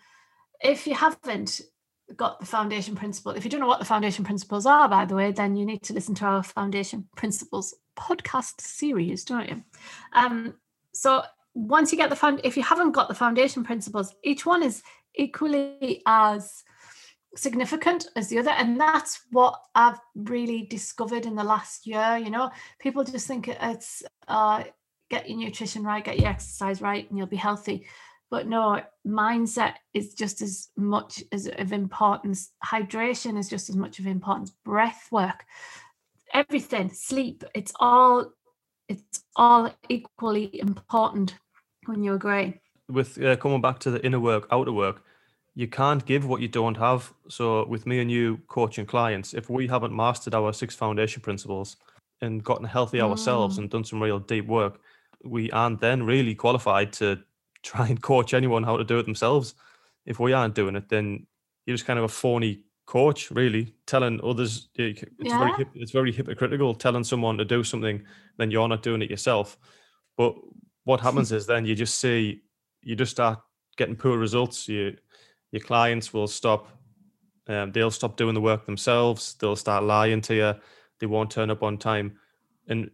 if 0.60 0.86
you 0.86 0.94
haven't 0.94 1.60
got 2.16 2.40
the 2.40 2.46
foundation 2.46 2.94
principle, 2.94 3.32
if 3.32 3.44
you 3.44 3.50
don't 3.50 3.60
know 3.60 3.66
what 3.66 3.78
the 3.78 3.84
foundation 3.84 4.24
principles 4.24 4.66
are, 4.66 4.88
by 4.88 5.04
the 5.04 5.14
way, 5.14 5.32
then 5.32 5.56
you 5.56 5.64
need 5.64 5.82
to 5.84 5.92
listen 5.92 6.14
to 6.16 6.24
our 6.24 6.42
foundation 6.42 7.08
principles 7.16 7.74
podcast 7.98 8.60
series, 8.60 9.24
don't 9.24 9.48
you? 9.48 9.62
Um, 10.12 10.54
so 10.92 11.22
once 11.54 11.92
you 11.92 11.98
get 11.98 12.10
the 12.10 12.16
fund, 12.16 12.40
if 12.44 12.56
you 12.56 12.62
haven't 12.62 12.92
got 12.92 13.08
the 13.08 13.14
foundation 13.14 13.64
principles, 13.64 14.14
each 14.22 14.44
one 14.44 14.62
is 14.62 14.82
equally 15.14 16.02
as 16.06 16.64
significant 17.36 18.08
as 18.16 18.28
the 18.28 18.38
other. 18.38 18.50
And 18.50 18.80
that's 18.80 19.22
what 19.30 19.60
i've 19.74 19.98
really 20.14 20.66
discovered 20.66 21.26
in 21.26 21.34
the 21.34 21.44
last 21.44 21.86
year. 21.86 22.16
You 22.16 22.30
know 22.30 22.50
people 22.78 23.04
just 23.04 23.26
think 23.26 23.48
it's 23.48 24.02
uh 24.28 24.64
get 25.10 25.28
your 25.28 25.38
nutrition 25.38 25.82
right 25.82 26.04
get 26.04 26.18
your 26.18 26.28
exercise 26.28 26.80
right 26.80 27.08
and 27.08 27.18
you'll 27.18 27.26
be 27.26 27.36
healthy 27.36 27.86
but 28.30 28.46
no 28.46 28.80
mindset 29.06 29.74
is 29.92 30.14
just 30.14 30.42
as 30.42 30.68
much 30.76 31.22
as 31.32 31.46
of 31.46 31.72
importance 31.72 32.52
hydration 32.64 33.38
is 33.38 33.48
just 33.48 33.68
as 33.68 33.76
much 33.76 33.98
of 33.98 34.06
importance 34.06 34.50
breath 34.64 35.08
work 35.10 35.44
everything 36.32 36.90
sleep 36.90 37.44
it's 37.54 37.72
all 37.80 38.32
it's 38.88 39.24
all 39.36 39.70
equally 39.88 40.58
important 40.60 41.36
when 41.86 42.02
you 42.02 42.14
agree 42.14 42.60
with 42.88 43.22
uh, 43.22 43.36
coming 43.36 43.60
back 43.60 43.78
to 43.78 43.90
the 43.90 44.04
inner 44.04 44.20
work 44.20 44.46
outer 44.50 44.72
work 44.72 45.02
you 45.54 45.68
can't 45.68 46.04
give 46.04 46.26
what 46.26 46.40
you 46.40 46.48
don't 46.48 46.76
have. 46.76 47.12
So 47.28 47.64
with 47.66 47.86
me 47.86 48.00
and 48.00 48.10
you 48.10 48.40
coaching 48.48 48.86
clients, 48.86 49.34
if 49.34 49.48
we 49.48 49.68
haven't 49.68 49.94
mastered 49.94 50.34
our 50.34 50.52
six 50.52 50.74
foundation 50.74 51.22
principles 51.22 51.76
and 52.20 52.42
gotten 52.42 52.66
healthy 52.66 53.00
ourselves 53.00 53.56
mm. 53.56 53.60
and 53.60 53.70
done 53.70 53.84
some 53.84 54.02
real 54.02 54.18
deep 54.18 54.46
work, 54.46 54.80
we 55.22 55.50
aren't 55.52 55.80
then 55.80 56.02
really 56.02 56.34
qualified 56.34 56.92
to 56.94 57.20
try 57.64 57.88
and 57.88 58.00
coach 58.00 58.34
anyone 58.34 58.62
how 58.62 58.76
to 58.76 58.84
do 58.84 58.98
it 58.98 59.04
themselves. 59.04 59.54
If 60.06 60.20
we 60.20 60.32
aren't 60.32 60.54
doing 60.54 60.76
it, 60.76 60.88
then 60.88 61.26
you're 61.66 61.76
just 61.76 61.86
kind 61.86 61.98
of 61.98 62.04
a 62.04 62.08
phony 62.08 62.64
coach, 62.86 63.30
really, 63.30 63.74
telling 63.86 64.20
others 64.22 64.68
it's 64.76 65.02
yeah. 65.18 65.38
very 65.38 65.66
it's 65.74 65.92
very 65.92 66.12
hypocritical 66.12 66.74
telling 66.74 67.04
someone 67.04 67.38
to 67.38 67.44
do 67.44 67.64
something, 67.64 68.02
then 68.36 68.50
you're 68.50 68.68
not 68.68 68.82
doing 68.82 69.02
it 69.02 69.10
yourself. 69.10 69.56
But 70.16 70.34
what 70.84 71.00
happens 71.00 71.32
is 71.32 71.46
then 71.46 71.64
you 71.64 71.74
just 71.74 71.98
see 71.98 72.42
you 72.82 72.94
just 72.94 73.12
start 73.12 73.40
getting 73.76 73.96
poor 73.96 74.18
results. 74.18 74.68
You 74.68 74.96
your 75.54 75.62
clients 75.62 76.12
will 76.12 76.26
stop 76.26 76.68
um, 77.46 77.70
they'll 77.72 77.90
stop 77.90 78.16
doing 78.16 78.34
the 78.34 78.40
work 78.40 78.66
themselves 78.66 79.34
they'll 79.34 79.54
start 79.54 79.84
lying 79.84 80.20
to 80.20 80.34
you 80.34 80.54
they 80.98 81.06
won't 81.06 81.30
turn 81.30 81.50
up 81.50 81.62
on 81.62 81.78
time 81.78 82.18
and 82.68 82.90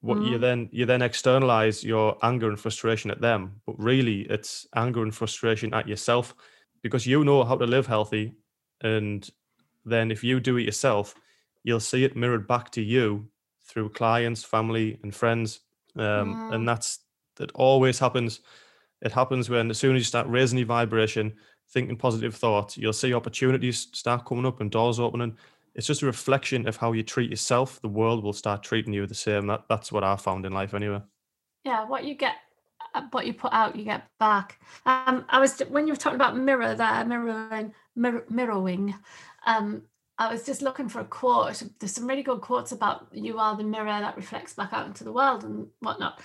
what 0.00 0.18
mm. 0.18 0.30
you 0.30 0.38
then 0.38 0.68
you 0.72 0.86
then 0.86 1.02
externalize 1.02 1.82
your 1.82 2.16
anger 2.22 2.48
and 2.48 2.58
frustration 2.58 3.10
at 3.10 3.20
them 3.20 3.60
but 3.66 3.78
really 3.78 4.22
it's 4.22 4.66
anger 4.76 5.02
and 5.02 5.14
frustration 5.14 5.74
at 5.74 5.88
yourself 5.88 6.34
because 6.82 7.06
you 7.06 7.24
know 7.24 7.44
how 7.44 7.56
to 7.56 7.66
live 7.66 7.86
healthy 7.86 8.34
and 8.82 9.30
then 9.84 10.10
if 10.10 10.22
you 10.22 10.38
do 10.40 10.56
it 10.56 10.62
yourself 10.62 11.14
you'll 11.64 11.80
see 11.80 12.04
it 12.04 12.16
mirrored 12.16 12.46
back 12.46 12.70
to 12.70 12.82
you 12.82 13.26
through 13.64 13.88
clients 13.88 14.44
family 14.44 14.98
and 15.02 15.14
friends 15.14 15.60
um, 15.96 16.02
mm. 16.34 16.54
and 16.54 16.68
that's 16.68 17.00
that 17.36 17.50
always 17.52 17.98
happens 17.98 18.40
it 19.02 19.12
happens 19.12 19.48
when 19.50 19.70
as 19.70 19.78
soon 19.78 19.96
as 19.96 20.00
you 20.00 20.04
start 20.04 20.26
raising 20.28 20.58
your 20.58 20.66
vibration 20.66 21.32
thinking 21.70 21.96
positive 21.96 22.34
thoughts, 22.34 22.76
you'll 22.76 22.92
see 22.92 23.14
opportunities 23.14 23.88
start 23.92 24.24
coming 24.24 24.46
up 24.46 24.60
and 24.60 24.70
doors 24.70 24.98
opening. 24.98 25.36
It's 25.78 25.86
just 25.86 26.02
a 26.02 26.06
reflection 26.06 26.66
of 26.66 26.76
how 26.76 26.90
you 26.90 27.04
treat 27.04 27.30
yourself. 27.30 27.80
The 27.80 27.88
world 27.88 28.24
will 28.24 28.32
start 28.32 28.64
treating 28.64 28.92
you 28.92 29.06
the 29.06 29.14
same. 29.14 29.46
That 29.46 29.62
that's 29.68 29.92
what 29.92 30.02
I 30.02 30.16
found 30.16 30.44
in 30.44 30.52
life 30.52 30.74
anyway. 30.74 31.00
Yeah, 31.62 31.86
what 31.86 32.04
you 32.04 32.16
get, 32.16 32.34
uh, 32.96 33.02
what 33.12 33.28
you 33.28 33.32
put 33.32 33.52
out, 33.52 33.76
you 33.76 33.84
get 33.84 34.08
back. 34.18 34.60
Um, 34.86 35.24
I 35.28 35.38
was 35.38 35.60
when 35.60 35.86
you 35.86 35.92
were 35.92 35.96
talking 35.96 36.16
about 36.16 36.36
mirror 36.36 36.74
there, 36.74 37.04
mirroring, 37.04 37.72
mirror, 37.94 38.24
mirroring. 38.28 38.92
Um, 39.46 39.82
I 40.18 40.32
was 40.32 40.44
just 40.44 40.62
looking 40.62 40.88
for 40.88 40.98
a 40.98 41.04
quote. 41.04 41.62
There's 41.78 41.92
some 41.92 42.08
really 42.08 42.24
good 42.24 42.40
quotes 42.40 42.72
about 42.72 43.06
you 43.12 43.38
are 43.38 43.56
the 43.56 43.62
mirror 43.62 44.00
that 44.00 44.16
reflects 44.16 44.54
back 44.54 44.72
out 44.72 44.88
into 44.88 45.04
the 45.04 45.12
world 45.12 45.44
and 45.44 45.68
whatnot. 45.78 46.20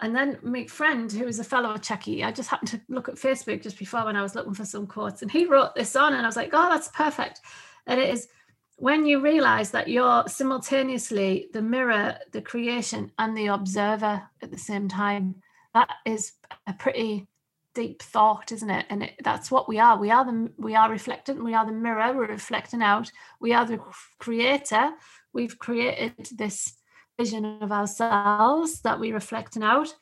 And 0.00 0.14
then 0.14 0.38
my 0.44 0.66
friend, 0.66 1.10
who 1.10 1.26
is 1.26 1.40
a 1.40 1.44
fellow 1.44 1.74
Checky, 1.74 2.24
I 2.24 2.30
just 2.30 2.48
happened 2.48 2.68
to 2.68 2.80
look 2.88 3.08
at 3.08 3.16
Facebook 3.16 3.64
just 3.64 3.80
before 3.80 4.04
when 4.04 4.14
I 4.14 4.22
was 4.22 4.36
looking 4.36 4.54
for 4.54 4.64
some 4.64 4.86
quotes, 4.86 5.22
and 5.22 5.30
he 5.30 5.46
wrote 5.46 5.74
this 5.74 5.96
on, 5.96 6.14
and 6.14 6.22
I 6.22 6.28
was 6.28 6.36
like, 6.36 6.50
oh, 6.52 6.68
that's 6.70 6.88
perfect. 6.88 7.40
And 7.88 7.98
it 7.98 8.10
is 8.10 8.28
when 8.80 9.04
you 9.04 9.20
realize 9.20 9.70
that 9.72 9.88
you're 9.88 10.24
simultaneously 10.26 11.48
the 11.52 11.60
mirror, 11.60 12.16
the 12.32 12.40
creation, 12.40 13.12
and 13.18 13.36
the 13.36 13.48
observer 13.48 14.22
at 14.40 14.50
the 14.50 14.58
same 14.58 14.88
time. 14.88 15.34
That 15.74 15.90
is 16.06 16.32
a 16.66 16.72
pretty 16.72 17.28
deep 17.74 18.02
thought, 18.02 18.50
isn't 18.52 18.70
it? 18.70 18.86
And 18.88 19.02
it, 19.02 19.12
that's 19.22 19.50
what 19.50 19.68
we 19.68 19.78
are. 19.78 19.98
We 19.98 20.10
are 20.10 20.24
the 20.24 20.50
we 20.56 20.74
are 20.74 20.88
reflectant. 20.88 21.44
We 21.44 21.52
are 21.52 21.66
the 21.66 21.72
mirror. 21.72 22.14
We're 22.14 22.26
reflecting 22.26 22.82
out. 22.82 23.12
We 23.38 23.52
are 23.52 23.66
the 23.66 23.80
creator. 24.18 24.92
We've 25.34 25.58
created 25.58 26.28
this 26.32 26.72
vision 27.18 27.58
of 27.60 27.70
ourselves 27.70 28.80
that 28.80 28.98
we're 28.98 29.12
reflecting 29.12 29.62
out 29.62 29.94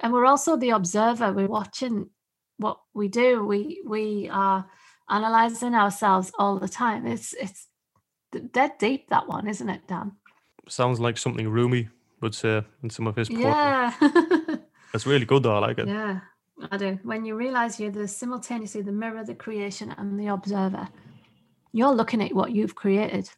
and 0.00 0.12
we're 0.12 0.26
also 0.26 0.58
the 0.58 0.68
observer 0.68 1.32
we're 1.32 1.46
watching 1.46 2.10
what 2.58 2.78
we 2.92 3.08
do 3.08 3.42
we 3.42 3.80
we 3.86 4.28
are 4.30 4.66
analyzing 5.08 5.74
ourselves 5.74 6.30
all 6.38 6.58
the 6.58 6.68
time 6.68 7.06
it's 7.06 7.32
it's 7.32 7.68
dead 8.40 8.72
deep 8.78 9.08
that 9.08 9.28
one 9.28 9.46
isn't 9.48 9.68
it 9.68 9.86
dan? 9.86 10.12
Sounds 10.68 11.00
like 11.00 11.18
something 11.18 11.48
rumi 11.48 11.88
would 12.20 12.34
say 12.34 12.64
in 12.82 12.90
some 12.90 13.06
of 13.06 13.16
his 13.16 13.28
poetry. 13.28 13.44
yeah. 13.44 13.92
It's 14.94 15.06
really 15.06 15.26
good 15.26 15.42
though 15.42 15.56
i 15.56 15.58
like 15.58 15.78
it. 15.78 15.88
Yeah 15.88 16.20
i 16.70 16.76
do. 16.76 16.98
When 17.02 17.24
you 17.24 17.36
realize 17.36 17.78
you're 17.78 17.90
the 17.90 18.08
simultaneously 18.08 18.82
the 18.82 18.92
mirror 18.92 19.24
the 19.24 19.34
creation 19.34 19.94
and 19.98 20.18
the 20.18 20.28
observer 20.28 20.88
you're 21.72 21.94
looking 21.94 22.22
at 22.22 22.34
what 22.34 22.52
you've 22.52 22.74
created. 22.74 23.28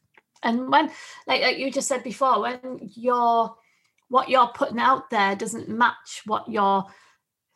And 0.44 0.70
when 0.70 0.90
like, 1.26 1.42
like 1.42 1.58
you 1.58 1.72
just 1.72 1.88
said 1.88 2.04
before 2.04 2.40
when 2.40 2.78
you're 2.94 3.54
what 4.08 4.28
you're 4.28 4.48
putting 4.54 4.78
out 4.78 5.10
there 5.10 5.34
doesn't 5.34 5.68
match 5.68 6.22
what 6.24 6.48
you're 6.48 6.86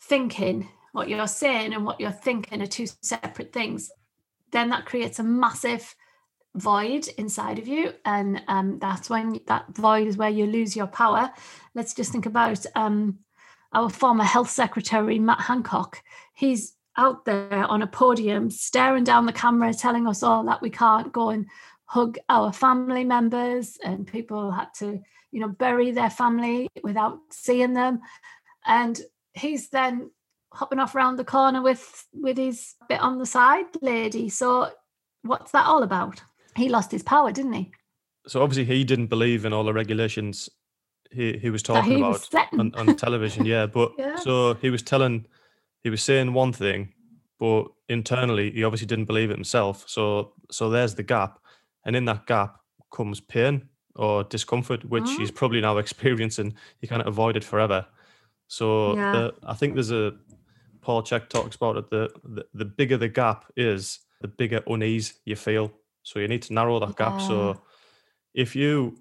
thinking 0.00 0.68
what 0.92 1.08
you're 1.08 1.26
saying 1.26 1.72
and 1.72 1.84
what 1.84 2.00
you're 2.00 2.10
thinking 2.10 2.60
are 2.60 2.66
two 2.66 2.86
separate 3.00 3.52
things 3.52 3.90
then 4.50 4.68
that 4.70 4.84
creates 4.84 5.18
a 5.18 5.22
massive 5.22 5.94
void 6.54 7.08
inside 7.16 7.58
of 7.58 7.66
you 7.66 7.92
and 8.04 8.42
um, 8.48 8.78
that's 8.78 9.08
when 9.08 9.40
that 9.46 9.64
void 9.74 10.06
is 10.06 10.16
where 10.16 10.30
you 10.30 10.46
lose 10.46 10.76
your 10.76 10.86
power. 10.86 11.30
Let's 11.74 11.94
just 11.94 12.12
think 12.12 12.26
about 12.26 12.64
um, 12.74 13.18
our 13.72 13.88
former 13.88 14.24
health 14.24 14.50
secretary 14.50 15.18
matt 15.18 15.40
hancock. 15.40 16.02
He's 16.34 16.74
out 16.96 17.24
there 17.24 17.64
on 17.64 17.80
a 17.82 17.86
podium 17.86 18.50
staring 18.50 19.04
down 19.04 19.24
the 19.24 19.32
camera 19.32 19.72
telling 19.72 20.06
us 20.06 20.22
all 20.22 20.44
that 20.44 20.60
we 20.60 20.68
can't 20.68 21.12
go 21.12 21.30
and 21.30 21.46
hug 21.86 22.18
our 22.28 22.52
family 22.52 23.04
members 23.04 23.78
and 23.82 24.06
people 24.06 24.50
had 24.50 24.68
to 24.74 25.00
you 25.30 25.40
know 25.40 25.48
bury 25.48 25.90
their 25.90 26.10
family 26.10 26.68
without 26.82 27.18
seeing 27.30 27.72
them. 27.72 28.00
And 28.66 29.00
he's 29.32 29.70
then 29.70 30.10
hopping 30.52 30.78
off 30.78 30.94
around 30.94 31.16
the 31.16 31.24
corner 31.24 31.62
with 31.62 32.06
with 32.12 32.36
his 32.36 32.74
bit 32.88 33.00
on 33.00 33.18
the 33.18 33.26
side 33.26 33.66
lady. 33.80 34.28
So 34.28 34.70
what's 35.22 35.52
that 35.52 35.66
all 35.66 35.82
about 35.82 36.20
he 36.56 36.68
lost 36.68 36.90
his 36.92 37.02
power 37.02 37.32
didn't 37.32 37.52
he 37.52 37.70
so 38.26 38.42
obviously 38.42 38.64
he 38.64 38.84
didn't 38.84 39.08
believe 39.08 39.44
in 39.44 39.52
all 39.52 39.64
the 39.64 39.72
regulations 39.72 40.48
he, 41.10 41.36
he 41.38 41.50
was 41.50 41.62
talking 41.62 41.92
he 41.92 41.98
about 41.98 42.12
was 42.12 42.28
on, 42.58 42.72
on, 42.74 42.96
television 42.96 43.44
yeah 43.44 43.66
but 43.66 43.92
yeah. 43.98 44.16
so 44.16 44.54
he 44.54 44.70
was 44.70 44.82
telling 44.82 45.26
he 45.82 45.90
was 45.90 46.02
saying 46.02 46.32
one 46.32 46.52
thing 46.52 46.92
but 47.38 47.64
internally 47.88 48.52
he 48.52 48.62
obviously 48.62 48.86
didn't 48.86 49.06
believe 49.06 49.28
it 49.30 49.34
himself. 49.36 49.84
So 49.88 50.32
so 50.52 50.70
there's 50.70 50.94
the 50.94 51.02
gap, 51.02 51.40
and 51.84 51.96
in 51.96 52.04
that 52.04 52.24
gap 52.26 52.60
comes 52.94 53.18
pain 53.20 53.68
or 53.96 54.22
discomfort, 54.22 54.84
which 54.88 55.02
Mm. 55.02 55.16
he's 55.18 55.32
probably 55.32 55.60
now 55.60 55.78
experiencing. 55.84 56.54
He 56.80 56.86
can't 56.86 57.04
avoid 57.04 57.36
it 57.36 57.42
forever. 57.42 57.84
So 58.46 58.94
Yeah. 58.94 59.12
the, 59.12 59.34
I 59.44 59.54
think 59.54 59.74
there's 59.74 59.90
a 59.90 60.12
Paul 60.82 61.02
Chek 61.02 61.28
talks 61.28 61.56
about 61.56 61.76
it. 61.78 61.90
The, 61.90 62.10
the 62.22 62.44
the 62.54 62.64
bigger 62.64 62.96
the 62.96 63.08
gap 63.08 63.46
is, 63.56 63.98
the 64.20 64.28
bigger 64.28 64.62
unease 64.68 65.14
you 65.24 65.34
feel. 65.34 65.72
So 66.02 66.18
you 66.18 66.28
need 66.28 66.42
to 66.42 66.52
narrow 66.52 66.80
that 66.80 66.96
gap. 66.96 67.18
Yeah. 67.18 67.26
So 67.26 67.62
if 68.34 68.56
you 68.56 68.96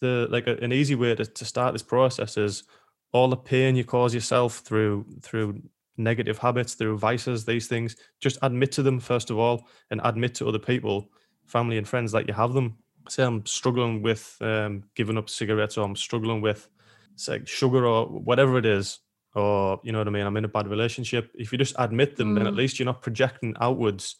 the 0.00 0.26
like 0.30 0.46
a, 0.46 0.56
an 0.56 0.72
easy 0.72 0.94
way 0.94 1.14
to, 1.14 1.24
to 1.24 1.44
start 1.44 1.74
this 1.74 1.82
process 1.82 2.36
is 2.36 2.64
all 3.12 3.28
the 3.28 3.36
pain 3.36 3.76
you 3.76 3.84
cause 3.84 4.14
yourself 4.14 4.58
through 4.58 5.04
through 5.22 5.62
negative 5.96 6.38
habits, 6.38 6.74
through 6.74 6.96
vices, 6.96 7.44
these 7.44 7.66
things, 7.66 7.96
just 8.20 8.38
admit 8.42 8.72
to 8.72 8.82
them 8.82 8.98
first 9.00 9.30
of 9.30 9.38
all, 9.38 9.66
and 9.90 10.00
admit 10.04 10.34
to 10.36 10.48
other 10.48 10.58
people, 10.58 11.10
family 11.46 11.76
and 11.76 11.86
friends 11.86 12.12
that 12.12 12.26
you 12.26 12.32
have 12.34 12.54
them. 12.54 12.78
Say 13.08 13.24
I'm 13.24 13.44
struggling 13.44 14.02
with 14.02 14.36
um, 14.40 14.84
giving 14.94 15.18
up 15.18 15.28
cigarettes, 15.28 15.76
or 15.76 15.84
I'm 15.84 15.96
struggling 15.96 16.40
with 16.40 16.68
say 17.16 17.42
sugar, 17.44 17.84
or 17.86 18.06
whatever 18.06 18.56
it 18.56 18.64
is, 18.64 19.00
or 19.34 19.80
you 19.82 19.92
know 19.92 19.98
what 19.98 20.08
I 20.08 20.10
mean. 20.10 20.26
I'm 20.26 20.36
in 20.36 20.44
a 20.44 20.48
bad 20.48 20.68
relationship. 20.68 21.30
If 21.34 21.52
you 21.52 21.58
just 21.58 21.74
admit 21.78 22.16
them, 22.16 22.34
then 22.34 22.46
at 22.46 22.54
Mm. 22.54 22.56
least 22.56 22.78
you're 22.78 22.86
not 22.86 23.02
projecting 23.02 23.54
outwards 23.60 24.16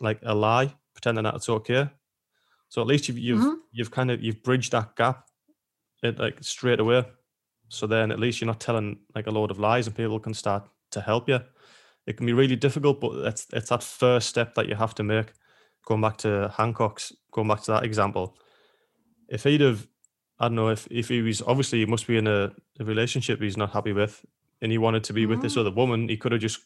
like 0.00 0.20
a 0.24 0.34
lie, 0.34 0.74
pretending 0.98 1.24
that 1.24 1.34
it's 1.36 1.48
okay. 1.48 1.90
So 2.68 2.82
at 2.82 2.88
least 2.88 3.08
you've 3.08 3.18
you've 3.18 3.46
Mhm. 3.46 3.62
you've 3.72 3.90
kind 3.90 4.10
of 4.10 4.22
you've 4.22 4.42
bridged 4.42 4.72
that 4.72 4.96
gap, 4.96 5.28
it 6.02 6.18
like 6.18 6.42
straight 6.42 6.80
away. 6.80 7.04
So 7.68 7.86
then 7.86 8.12
at 8.12 8.20
least 8.20 8.40
you're 8.40 8.46
not 8.46 8.60
telling 8.60 9.00
like 9.14 9.26
a 9.26 9.30
load 9.32 9.50
of 9.50 9.58
lies, 9.58 9.86
and 9.86 9.96
people 9.96 10.20
can 10.20 10.34
start 10.34 10.68
to 10.92 11.00
help 11.00 11.28
you. 11.28 11.40
It 12.06 12.16
can 12.16 12.26
be 12.26 12.32
really 12.34 12.56
difficult, 12.56 13.00
but 13.00 13.12
it's 13.26 13.46
it's 13.52 13.70
that 13.70 13.82
first 13.84 14.28
step 14.28 14.54
that 14.54 14.68
you 14.68 14.76
have 14.76 14.94
to 14.96 15.04
make. 15.04 15.32
Going 15.86 16.02
back 16.02 16.18
to 16.18 16.52
Hancock's, 16.56 17.12
going 17.32 17.48
back 17.48 17.62
to 17.62 17.72
that 17.72 17.84
example, 17.84 18.36
if 19.28 19.44
he'd 19.44 19.60
have, 19.60 19.86
I 20.38 20.46
don't 20.48 20.56
know, 20.56 20.68
if 20.68 20.86
if 20.90 21.08
he 21.08 21.22
was 21.22 21.42
obviously 21.42 21.80
he 21.80 21.86
must 21.86 22.06
be 22.06 22.16
in 22.16 22.26
a, 22.26 22.52
a 22.80 22.84
relationship 22.84 23.40
he's 23.40 23.56
not 23.56 23.72
happy 23.72 23.92
with, 23.92 24.24
and 24.62 24.72
he 24.72 24.78
wanted 24.78 25.04
to 25.04 25.12
be 25.12 25.26
with 25.26 25.40
this 25.42 25.56
Mhm. 25.56 25.58
other 25.58 25.70
woman, 25.72 26.08
he 26.08 26.16
could 26.16 26.32
have 26.32 26.40
just 26.40 26.60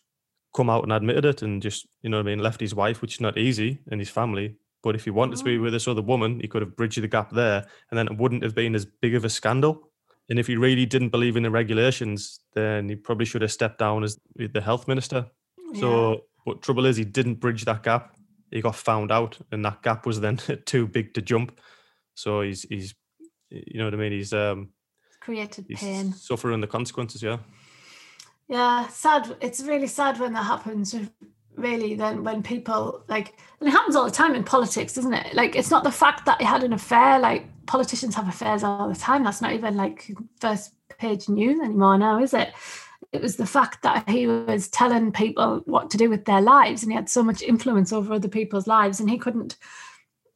come 0.55 0.71
out 0.71 0.83
and 0.83 0.93
admitted 0.93 1.25
it 1.25 1.43
and 1.43 1.63
just 1.63 1.87
you 2.03 2.11
know 2.11 2.19
what 2.19 2.27
I 2.27 2.31
mean, 2.31 2.39
left 2.39 2.61
his 2.61 2.75
wife, 2.75 3.03
which 3.03 3.15
is 3.15 3.21
not 3.21 3.39
easy, 3.39 3.79
and 3.91 4.01
his 4.01 4.11
family. 4.11 4.57
But 4.83 4.97
if 4.97 5.05
he 5.05 5.11
wanted 5.11 5.39
to 5.39 5.45
be 5.45 5.59
with 5.59 5.73
this 5.73 5.87
other 5.87 6.03
woman, 6.03 6.41
he 6.41 6.49
could 6.49 6.63
have 6.63 6.77
bridged 6.77 7.01
the 7.01 7.09
gap 7.09 7.31
there, 7.31 7.65
and 7.91 7.99
then 7.99 8.09
it 8.09 8.19
wouldn't 8.19 8.43
have 8.43 8.55
been 8.55 8.75
as 8.75 8.85
big 8.85 9.15
of 9.15 9.25
a 9.25 9.31
scandal. 9.31 9.91
And 10.29 10.39
if 10.39 10.47
he 10.47 10.57
really 10.57 10.87
didn't 10.87 11.11
believe 11.11 11.37
in 11.37 11.43
the 11.45 11.51
regulations, 11.51 12.41
then 12.55 12.89
he 12.89 12.97
probably 12.97 13.27
should 13.27 13.43
have 13.43 13.53
stepped 13.53 13.79
down 13.79 14.03
as 14.03 14.19
the 14.37 14.61
health 14.61 14.89
minister. 14.89 15.27
So, 15.75 16.25
but 16.45 16.63
trouble 16.63 16.87
is, 16.87 16.97
he 16.97 17.05
didn't 17.05 17.37
bridge 17.37 17.65
that 17.65 17.83
gap. 17.83 18.17
He 18.51 18.61
got 18.61 18.77
found 18.77 19.13
out, 19.13 19.39
and 19.53 19.65
that 19.65 19.83
gap 19.83 20.05
was 20.05 20.21
then 20.21 20.37
too 20.67 20.87
big 20.87 21.15
to 21.15 21.23
jump. 21.23 21.59
So 22.15 22.43
he's 22.43 22.63
he's, 22.63 22.95
you 23.51 23.79
know 23.79 23.85
what 23.85 23.95
I 23.95 23.99
mean. 23.99 24.13
He's 24.13 24.33
um 24.33 24.71
created 25.21 25.67
he's 25.69 25.81
pain. 25.81 26.13
suffering 26.13 26.61
the 26.61 26.67
consequences. 26.67 27.23
Yeah, 27.23 27.39
Yeah, 28.53 28.87
sad. 28.89 29.35
It's 29.41 29.63
really 29.63 29.87
sad 29.87 30.21
when 30.21 30.35
that 30.35 30.45
happens. 30.45 30.95
Really, 31.57 31.95
then 31.95 32.23
when 32.23 32.43
people 32.43 33.03
like, 33.09 33.35
and 33.61 33.69
it 33.69 33.73
happens 33.73 33.97
all 33.97 34.05
the 34.05 34.11
time 34.11 34.35
in 34.35 34.45
politics, 34.45 34.93
doesn't 34.93 35.15
it? 35.15 35.33
Like, 35.33 35.57
it's 35.57 35.71
not 35.71 35.85
the 35.85 35.91
fact 35.91 36.27
that 36.27 36.39
he 36.39 36.45
had 36.45 36.63
an 36.63 36.75
affair. 36.75 37.19
Like, 37.19 37.47
politicians 37.65 38.15
have 38.15 38.29
affairs 38.29 38.63
all 38.63 38.91
the 38.91 38.95
time. 38.95 39.25
That's 39.25 39.41
not 39.41 39.55
even 39.55 39.75
like 39.75 40.11
first 40.39 40.75
page 40.99 41.31
news 41.31 41.61
anymore 41.61 41.97
now, 41.97 42.23
is 42.23 42.35
it? 42.35 42.53
It 43.11 43.23
was 43.23 43.37
the 43.37 43.47
fact 43.47 43.83
that 43.85 44.07
he 44.07 44.27
was 44.27 44.69
telling 44.69 45.13
people 45.13 45.63
what 45.65 45.89
to 45.91 45.97
do 45.97 46.11
with 46.11 46.27
their 46.27 46.43
lives, 46.43 46.83
and 46.83 46.93
he 46.93 46.97
had 46.97 47.09
so 47.09 47.23
much 47.23 47.41
influence 47.41 47.91
over 47.91 48.13
other 48.13 48.29
people's 48.29 48.67
lives, 48.67 49.01
and 49.01 49.09
he 49.09 49.17
couldn't 49.17 49.57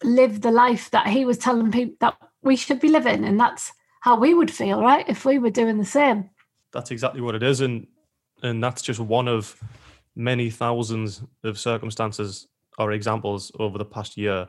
live 0.02 0.40
the 0.40 0.50
life 0.50 0.90
that 0.90 1.06
he 1.06 1.26
was 1.26 1.36
telling 1.36 1.70
people 1.70 1.96
that 2.00 2.16
we 2.40 2.56
should 2.56 2.80
be 2.80 2.88
living, 2.88 3.26
and 3.26 3.38
that's 3.38 3.72
how 4.00 4.18
we 4.18 4.32
would 4.32 4.50
feel, 4.50 4.80
right? 4.80 5.06
If 5.06 5.26
we 5.26 5.38
were 5.38 5.50
doing 5.50 5.76
the 5.76 5.84
same. 5.84 6.30
that's 6.72 6.90
exactly 6.90 7.20
what 7.20 7.34
it 7.34 7.42
is, 7.42 7.60
and 7.60 7.86
and 8.42 8.62
that's 8.62 8.82
just 8.82 9.00
one 9.00 9.28
of 9.28 9.60
many 10.14 10.50
thousands 10.50 11.22
of 11.44 11.58
circumstances 11.58 12.48
or 12.78 12.92
examples 12.92 13.52
over 13.58 13.78
the 13.78 13.84
past 13.84 14.16
year, 14.16 14.48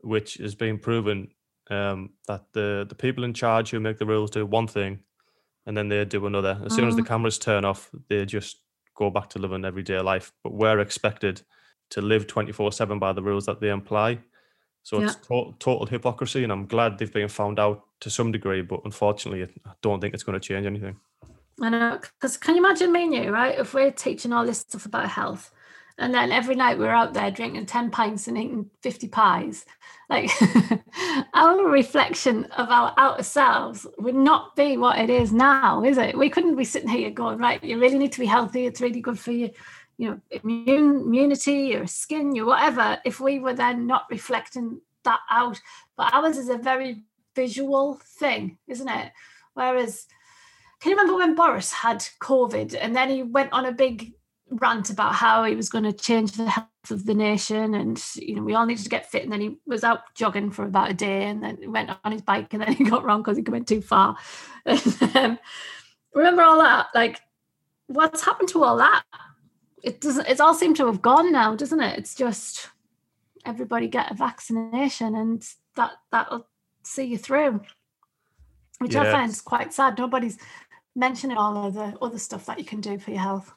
which 0.00 0.34
has 0.34 0.54
been 0.54 0.78
proven 0.78 1.28
um, 1.70 2.10
that 2.28 2.44
the 2.52 2.84
the 2.88 2.94
people 2.94 3.24
in 3.24 3.32
charge 3.34 3.70
who 3.70 3.80
make 3.80 3.98
the 3.98 4.06
rules 4.06 4.30
do 4.30 4.44
one 4.46 4.66
thing, 4.66 4.98
and 5.66 5.76
then 5.76 5.88
they 5.88 6.04
do 6.04 6.26
another. 6.26 6.60
As 6.64 6.74
soon 6.74 6.86
as 6.88 6.96
the 6.96 7.02
Mhm. 7.02 7.06
cameras 7.08 7.38
turn 7.38 7.64
off, 7.64 7.90
they 8.08 8.26
just 8.26 8.58
go 8.94 9.10
back 9.10 9.28
to 9.30 9.38
living 9.38 9.64
everyday 9.64 9.98
life. 10.00 10.32
But 10.42 10.52
we're 10.52 10.80
expected 10.80 11.42
to 11.90 12.02
live 12.02 12.26
twenty 12.26 12.52
four 12.52 12.70
seven 12.72 12.98
by 12.98 13.12
the 13.14 13.22
rules 13.22 13.46
that 13.46 13.60
they 13.60 13.70
imply. 13.70 14.18
So 14.82 15.00
it's 15.00 15.14
to- 15.28 15.54
total 15.58 15.86
hypocrisy, 15.86 16.42
and 16.44 16.52
I'm 16.52 16.66
glad 16.66 16.98
they've 16.98 17.10
been 17.12 17.28
found 17.28 17.58
out 17.58 17.84
to 18.00 18.10
some 18.10 18.30
degree. 18.30 18.60
But 18.60 18.82
unfortunately, 18.84 19.42
I 19.64 19.72
don't 19.80 20.00
think 20.00 20.12
it's 20.12 20.22
going 20.22 20.38
to 20.38 20.46
change 20.48 20.66
anything. 20.66 21.00
I 21.60 21.68
know, 21.68 22.00
because 22.00 22.36
can 22.36 22.56
you 22.56 22.64
imagine 22.64 22.92
me 22.92 23.04
and 23.04 23.14
you, 23.14 23.30
right? 23.30 23.58
If 23.58 23.74
we're 23.74 23.92
teaching 23.92 24.32
all 24.32 24.44
this 24.44 24.60
stuff 24.60 24.86
about 24.86 25.08
health, 25.08 25.50
and 25.96 26.12
then 26.12 26.32
every 26.32 26.56
night 26.56 26.78
we're 26.78 26.90
out 26.90 27.14
there 27.14 27.30
drinking 27.30 27.66
10 27.66 27.90
pints 27.90 28.26
and 28.26 28.36
eating 28.36 28.68
50 28.82 29.08
pies, 29.08 29.64
like 30.10 30.28
our 31.34 31.68
reflection 31.68 32.46
of 32.46 32.68
our 32.68 32.92
outer 32.96 33.22
selves 33.22 33.86
would 33.98 34.16
not 34.16 34.56
be 34.56 34.76
what 34.76 34.98
it 34.98 35.08
is 35.08 35.32
now, 35.32 35.84
is 35.84 35.96
it? 35.98 36.18
We 36.18 36.30
couldn't 36.30 36.56
be 36.56 36.64
sitting 36.64 36.88
here 36.88 37.10
going, 37.10 37.38
right, 37.38 37.62
you 37.62 37.78
really 37.78 37.98
need 37.98 38.12
to 38.12 38.20
be 38.20 38.26
healthy. 38.26 38.66
It's 38.66 38.80
really 38.80 39.00
good 39.00 39.18
for 39.18 39.30
you, 39.30 39.50
you 39.96 40.10
know, 40.10 40.20
immune, 40.32 41.02
immunity, 41.02 41.68
your 41.68 41.86
skin, 41.86 42.34
your 42.34 42.46
whatever, 42.46 42.98
if 43.04 43.20
we 43.20 43.38
were 43.38 43.54
then 43.54 43.86
not 43.86 44.06
reflecting 44.10 44.80
that 45.04 45.20
out. 45.30 45.60
But 45.96 46.12
ours 46.12 46.36
is 46.36 46.48
a 46.48 46.58
very 46.58 47.04
visual 47.36 48.00
thing, 48.18 48.58
isn't 48.66 48.88
it? 48.88 49.12
Whereas, 49.54 50.06
can 50.84 50.90
you 50.90 50.98
remember 50.98 51.16
when 51.16 51.34
Boris 51.34 51.72
had 51.72 52.00
COVID 52.20 52.76
and 52.78 52.94
then 52.94 53.08
he 53.08 53.22
went 53.22 53.54
on 53.54 53.64
a 53.64 53.72
big 53.72 54.12
rant 54.50 54.90
about 54.90 55.14
how 55.14 55.42
he 55.44 55.54
was 55.54 55.70
going 55.70 55.84
to 55.84 55.94
change 55.94 56.32
the 56.32 56.46
health 56.46 56.68
of 56.90 57.06
the 57.06 57.14
nation 57.14 57.74
and 57.74 58.04
you 58.16 58.34
know 58.34 58.42
we 58.42 58.54
all 58.54 58.66
needed 58.66 58.82
to 58.82 58.90
get 58.90 59.10
fit 59.10 59.22
and 59.22 59.32
then 59.32 59.40
he 59.40 59.56
was 59.64 59.82
out 59.82 60.00
jogging 60.14 60.50
for 60.50 60.66
about 60.66 60.90
a 60.90 60.92
day 60.92 61.24
and 61.24 61.42
then 61.42 61.56
he 61.58 61.66
went 61.66 61.88
on 62.04 62.12
his 62.12 62.20
bike 62.20 62.52
and 62.52 62.60
then 62.60 62.74
he 62.74 62.84
got 62.90 63.02
wrong 63.02 63.22
because 63.22 63.38
he 63.38 63.42
went 63.44 63.66
too 63.66 63.80
far. 63.80 64.14
And, 64.66 65.16
um, 65.16 65.38
remember 66.14 66.42
all 66.42 66.58
that? 66.58 66.88
Like, 66.94 67.18
what's 67.86 68.22
happened 68.22 68.50
to 68.50 68.62
all 68.62 68.76
that? 68.76 69.04
It 69.82 70.02
doesn't. 70.02 70.28
It's 70.28 70.40
all 70.40 70.52
seemed 70.52 70.76
to 70.76 70.86
have 70.86 71.00
gone 71.00 71.32
now, 71.32 71.54
doesn't 71.54 71.80
it? 71.80 71.98
It's 71.98 72.14
just 72.14 72.68
everybody 73.46 73.88
get 73.88 74.10
a 74.10 74.14
vaccination 74.14 75.14
and 75.14 75.42
that 75.76 75.92
that'll 76.12 76.46
see 76.82 77.04
you 77.04 77.16
through 77.16 77.62
which 78.78 78.96
I 78.96 79.10
find 79.10 79.30
is 79.30 79.40
quite 79.40 79.72
sad. 79.72 79.98
Nobody's 79.98 80.38
mentioning 80.94 81.36
all 81.36 81.66
of 81.66 81.74
the 81.74 81.96
other 82.00 82.18
stuff 82.18 82.46
that 82.46 82.58
you 82.58 82.64
can 82.64 82.80
do 82.80 82.98
for 82.98 83.10
your 83.10 83.20
health. 83.20 83.52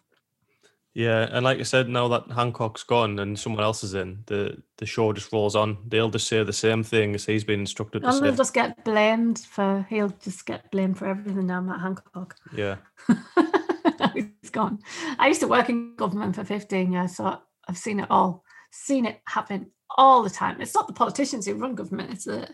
Yeah, 0.93 1.27
and 1.31 1.43
like 1.43 1.59
I 1.59 1.63
said, 1.63 1.89
now 1.89 2.07
that 2.07 2.31
Hancock's 2.31 2.81
gone 2.81 3.19
and 3.19 3.37
someone 3.37 3.63
else 3.63 3.83
is 3.83 3.93
in, 3.93 4.23
the 4.25 4.63
the 4.77 4.87
show 4.87 5.13
just 5.13 5.31
rolls 5.31 5.55
on. 5.55 5.77
They'll 5.87 6.09
just 6.09 6.27
say 6.27 6.43
the 6.43 6.51
same 6.51 6.81
thing 6.81 7.13
as 7.13 7.23
he's 7.23 7.43
been 7.43 7.59
instructed 7.59 8.01
to 8.01 8.07
And 8.07 8.15
say. 8.15 8.21
they'll 8.23 8.35
just 8.35 8.55
get 8.55 8.83
blamed 8.83 9.37
for, 9.39 9.85
he'll 9.91 10.09
just 10.23 10.47
get 10.47 10.71
blamed 10.71 10.97
for 10.97 11.05
everything 11.05 11.45
now, 11.45 11.61
Matt 11.61 11.81
Hancock. 11.81 12.35
Yeah, 12.51 12.77
He's 14.15 14.49
gone. 14.51 14.79
I 15.19 15.27
used 15.27 15.41
to 15.41 15.47
work 15.47 15.69
in 15.69 15.95
government 15.95 16.35
for 16.35 16.43
15 16.43 16.91
years, 16.91 17.15
so 17.17 17.41
I've 17.67 17.77
seen 17.77 17.99
it 17.99 18.07
all, 18.09 18.43
seen 18.71 19.05
it 19.05 19.21
happen 19.27 19.69
all 19.95 20.23
the 20.23 20.31
time. 20.31 20.61
It's 20.61 20.73
not 20.73 20.87
the 20.87 20.93
politicians 20.93 21.45
who 21.45 21.53
run 21.55 21.75
government, 21.75 22.11
it's 22.11 22.25
the 22.25 22.49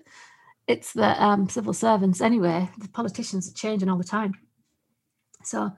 it's 0.67 0.91
the 0.93 1.23
um, 1.23 1.47
civil 1.47 1.73
servants 1.73 2.19
anyway. 2.19 2.69
The 2.77 2.89
politicians 2.89 3.49
are 3.49 3.53
changing 3.53 3.89
all 3.89 3.97
the 3.97 4.03
time. 4.03 4.33
So 5.45 5.71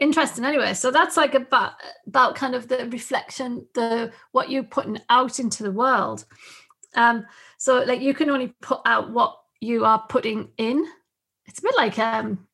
interesting 0.00 0.44
anyway. 0.44 0.74
So 0.74 0.90
that's 0.90 1.16
like 1.16 1.34
about 1.34 1.72
about 2.06 2.34
kind 2.34 2.54
of 2.54 2.68
the 2.68 2.88
reflection, 2.90 3.66
the 3.74 4.12
what 4.32 4.50
you're 4.50 4.62
putting 4.62 4.98
out 5.10 5.38
into 5.38 5.62
the 5.62 5.72
world. 5.72 6.24
Um, 6.94 7.26
so 7.58 7.82
like 7.82 8.00
you 8.00 8.14
can 8.14 8.30
only 8.30 8.48
put 8.60 8.80
out 8.84 9.12
what 9.12 9.36
you 9.60 9.84
are 9.84 10.04
putting 10.08 10.50
in. 10.56 10.84
It's 11.46 11.58
a 11.58 11.62
bit 11.62 11.76
like 11.76 11.98
um 11.98 12.46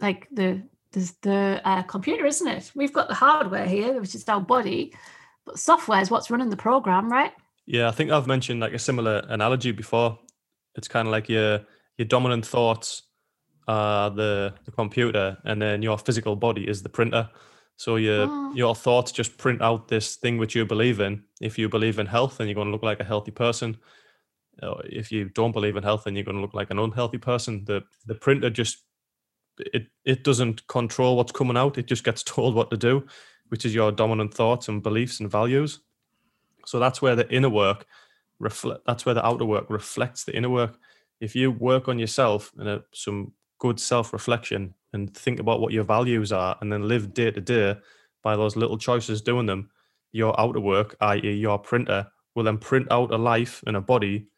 like 0.00 0.28
the 0.30 0.62
the, 0.92 1.12
the 1.22 1.60
uh, 1.64 1.82
computer, 1.82 2.24
isn't 2.24 2.48
it? 2.48 2.72
We've 2.74 2.92
got 2.92 3.08
the 3.08 3.14
hardware 3.14 3.66
here, 3.66 4.00
which 4.00 4.14
is 4.14 4.26
our 4.28 4.40
body, 4.40 4.94
but 5.44 5.58
software 5.58 6.00
is 6.00 6.10
what's 6.10 6.30
running 6.30 6.48
the 6.48 6.56
program, 6.56 7.10
right? 7.12 7.32
yeah. 7.66 7.88
I 7.88 7.90
think 7.90 8.10
I've 8.10 8.26
mentioned 8.26 8.60
like 8.60 8.72
a 8.72 8.78
similar 8.78 9.22
analogy 9.28 9.72
before. 9.72 10.18
It's 10.74 10.88
kind 10.88 11.06
of 11.06 11.12
like 11.12 11.28
your 11.28 11.60
your 11.98 12.06
dominant 12.06 12.46
thoughts 12.46 13.02
are 13.68 14.10
the 14.10 14.54
the 14.64 14.72
computer, 14.72 15.38
and 15.44 15.62
then 15.62 15.82
your 15.82 15.98
physical 15.98 16.36
body 16.36 16.68
is 16.68 16.82
the 16.82 16.88
printer. 16.90 17.30
So 17.76 17.96
your 17.96 18.28
Oh. 18.28 18.52
your 18.56 18.74
thoughts 18.76 19.12
just 19.12 19.38
print 19.38 19.62
out 19.62 19.88
this 19.88 20.16
thing 20.16 20.38
which 20.38 20.56
you 20.56 20.66
believe 20.66 21.00
in. 21.00 21.24
If 21.40 21.58
you 21.58 21.68
believe 21.68 22.00
in 22.00 22.06
health, 22.06 22.38
then 22.38 22.48
you're 22.48 22.54
going 22.56 22.68
to 22.68 22.72
look 22.72 22.82
like 22.82 23.00
a 23.00 23.04
healthy 23.08 23.32
person. 23.32 23.78
Uh, 24.62 24.82
If 24.84 25.12
you 25.12 25.30
don't 25.34 25.52
believe 25.52 25.76
in 25.76 25.84
health, 25.84 26.04
then 26.04 26.14
you're 26.16 26.24
going 26.24 26.36
to 26.38 26.42
look 26.42 26.54
like 26.54 26.70
an 26.72 26.78
unhealthy 26.80 27.18
person. 27.18 27.64
The 27.66 27.82
the 28.06 28.14
printer 28.16 28.50
just 28.50 28.84
it 29.58 29.88
it 30.04 30.24
doesn't 30.24 30.66
control 30.66 31.16
what's 31.16 31.32
coming 31.32 31.56
out. 31.56 31.78
It 31.78 31.86
just 31.90 32.04
gets 32.04 32.22
told 32.36 32.54
what 32.54 32.70
to 32.70 32.76
do. 32.76 33.06
which 33.50 33.64
is 33.66 33.74
your 33.74 33.92
dominant 33.92 34.34
thoughts 34.34 34.68
and 34.68 34.82
beliefs 34.82 35.20
and 35.20 35.30
values. 35.30 35.80
So 36.66 36.78
that's 36.78 37.00
where 37.02 37.16
the 37.16 37.26
inner 37.30 37.48
work 37.50 37.86
reflect. 38.40 38.82
That's 38.86 39.06
where 39.06 39.14
the 39.14 39.24
outer 39.26 39.46
work 39.46 39.70
reflects 39.70 40.24
the 40.24 40.36
inner 40.36 40.50
work. 40.50 40.78
If 41.20 41.34
you 41.34 41.50
work 41.52 41.88
on 41.88 41.98
yourself 41.98 42.52
and 42.58 42.68
uh, 42.68 42.78
some 42.92 43.32
good 43.58 43.80
self 43.80 44.12
reflection 44.12 44.74
and 44.92 45.14
think 45.14 45.40
about 45.40 45.60
what 45.60 45.72
your 45.72 45.84
values 45.84 46.32
are, 46.32 46.56
and 46.60 46.72
then 46.72 46.88
live 46.88 47.12
day 47.14 47.30
to 47.30 47.40
day 47.40 47.76
by 48.22 48.36
those 48.36 48.56
little 48.56 48.78
choices 48.78 49.20
doing 49.20 49.46
them, 49.46 49.70
your 50.12 50.38
outer 50.40 50.60
work, 50.60 50.96
i.e., 51.00 51.32
your 51.32 51.58
printer, 51.58 52.06
will 52.34 52.44
then 52.44 52.58
print 52.58 52.86
out 52.90 53.12
a 53.12 53.16
life 53.16 53.62
and 53.66 53.76
a 53.76 53.80
body 53.80 54.28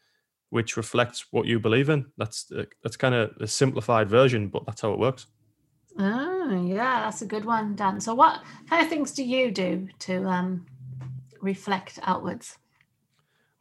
which 0.50 0.76
reflects 0.76 1.26
what 1.30 1.46
you 1.46 1.60
believe 1.60 1.88
in. 1.88 2.06
That's 2.18 2.50
uh, 2.52 2.64
that's 2.82 2.96
kind 2.96 3.14
of 3.14 3.30
a 3.40 3.46
simplified 3.46 4.08
version, 4.08 4.48
but 4.48 4.66
that's 4.66 4.80
how 4.80 4.92
it 4.92 4.98
works. 4.98 5.26
Oh, 5.98 6.66
yeah, 6.66 7.04
that's 7.04 7.22
a 7.22 7.26
good 7.26 7.44
one, 7.44 7.74
Dan. 7.74 8.00
So, 8.00 8.14
what 8.14 8.42
kind 8.68 8.82
of 8.82 8.88
things 8.88 9.12
do 9.12 9.24
you 9.24 9.50
do 9.50 9.88
to 10.00 10.24
um, 10.26 10.66
reflect 11.40 11.98
outwards? 12.02 12.58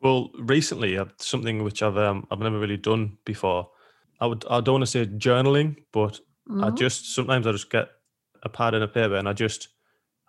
Well, 0.01 0.31
recently, 0.37 0.97
something 1.17 1.63
which 1.63 1.83
I've 1.83 1.97
um, 1.97 2.27
I've 2.31 2.39
never 2.39 2.59
really 2.59 2.77
done 2.77 3.17
before. 3.25 3.69
I 4.19 4.25
would 4.25 4.45
I 4.49 4.61
don't 4.61 4.75
want 4.75 4.83
to 4.83 4.87
say 4.87 5.05
journaling, 5.05 5.77
but 5.91 6.19
mm-hmm. 6.49 6.63
I 6.63 6.71
just 6.71 7.13
sometimes 7.13 7.47
I 7.47 7.51
just 7.51 7.69
get 7.69 7.89
a 8.43 8.49
pad 8.49 8.73
and 8.73 8.83
a 8.83 8.87
paper 8.87 9.15
and 9.15 9.27
I 9.27 9.33
just 9.33 9.69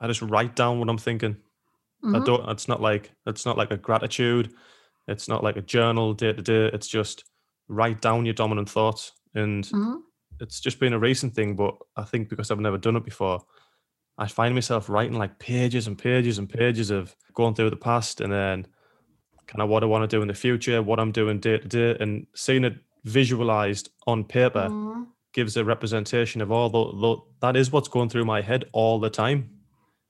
I 0.00 0.06
just 0.06 0.22
write 0.22 0.56
down 0.56 0.78
what 0.78 0.88
I'm 0.88 0.98
thinking. 0.98 1.36
Mm-hmm. 2.04 2.16
I 2.16 2.24
don't. 2.24 2.48
It's 2.48 2.68
not 2.68 2.80
like 2.80 3.12
it's 3.26 3.44
not 3.44 3.58
like 3.58 3.70
a 3.70 3.76
gratitude. 3.76 4.52
It's 5.06 5.28
not 5.28 5.42
like 5.42 5.56
a 5.56 5.62
journal 5.62 6.14
day 6.14 6.32
to 6.32 6.42
day. 6.42 6.70
It's 6.72 6.88
just 6.88 7.24
write 7.68 8.00
down 8.00 8.24
your 8.24 8.34
dominant 8.34 8.70
thoughts, 8.70 9.12
and 9.34 9.64
mm-hmm. 9.64 9.96
it's 10.40 10.60
just 10.60 10.80
been 10.80 10.94
a 10.94 10.98
recent 10.98 11.34
thing. 11.34 11.56
But 11.56 11.76
I 11.96 12.04
think 12.04 12.28
because 12.28 12.50
I've 12.50 12.60
never 12.60 12.78
done 12.78 12.96
it 12.96 13.04
before, 13.04 13.40
I 14.16 14.28
find 14.28 14.54
myself 14.54 14.88
writing 14.88 15.18
like 15.18 15.38
pages 15.38 15.86
and 15.86 15.98
pages 15.98 16.38
and 16.38 16.48
pages 16.48 16.90
of 16.90 17.14
going 17.34 17.54
through 17.54 17.70
the 17.70 17.76
past, 17.76 18.20
and 18.22 18.32
then 18.32 18.66
kind 19.46 19.62
of 19.62 19.68
what 19.68 19.82
I 19.82 19.86
want 19.86 20.08
to 20.08 20.16
do 20.16 20.22
in 20.22 20.28
the 20.28 20.34
future, 20.34 20.80
what 20.80 21.00
I'm 21.00 21.12
doing 21.12 21.40
day 21.40 21.58
to 21.58 21.68
day, 21.68 21.96
and 22.00 22.26
seeing 22.34 22.64
it 22.64 22.76
visualized 23.04 23.90
on 24.06 24.24
paper 24.24 24.68
mm-hmm. 24.68 25.02
gives 25.32 25.56
a 25.56 25.64
representation 25.64 26.40
of 26.40 26.50
all 26.50 26.68
the, 26.68 27.00
the, 27.00 27.16
that 27.40 27.56
is 27.56 27.72
what's 27.72 27.88
going 27.88 28.08
through 28.08 28.24
my 28.24 28.40
head 28.40 28.64
all 28.72 28.98
the 28.98 29.10
time 29.10 29.48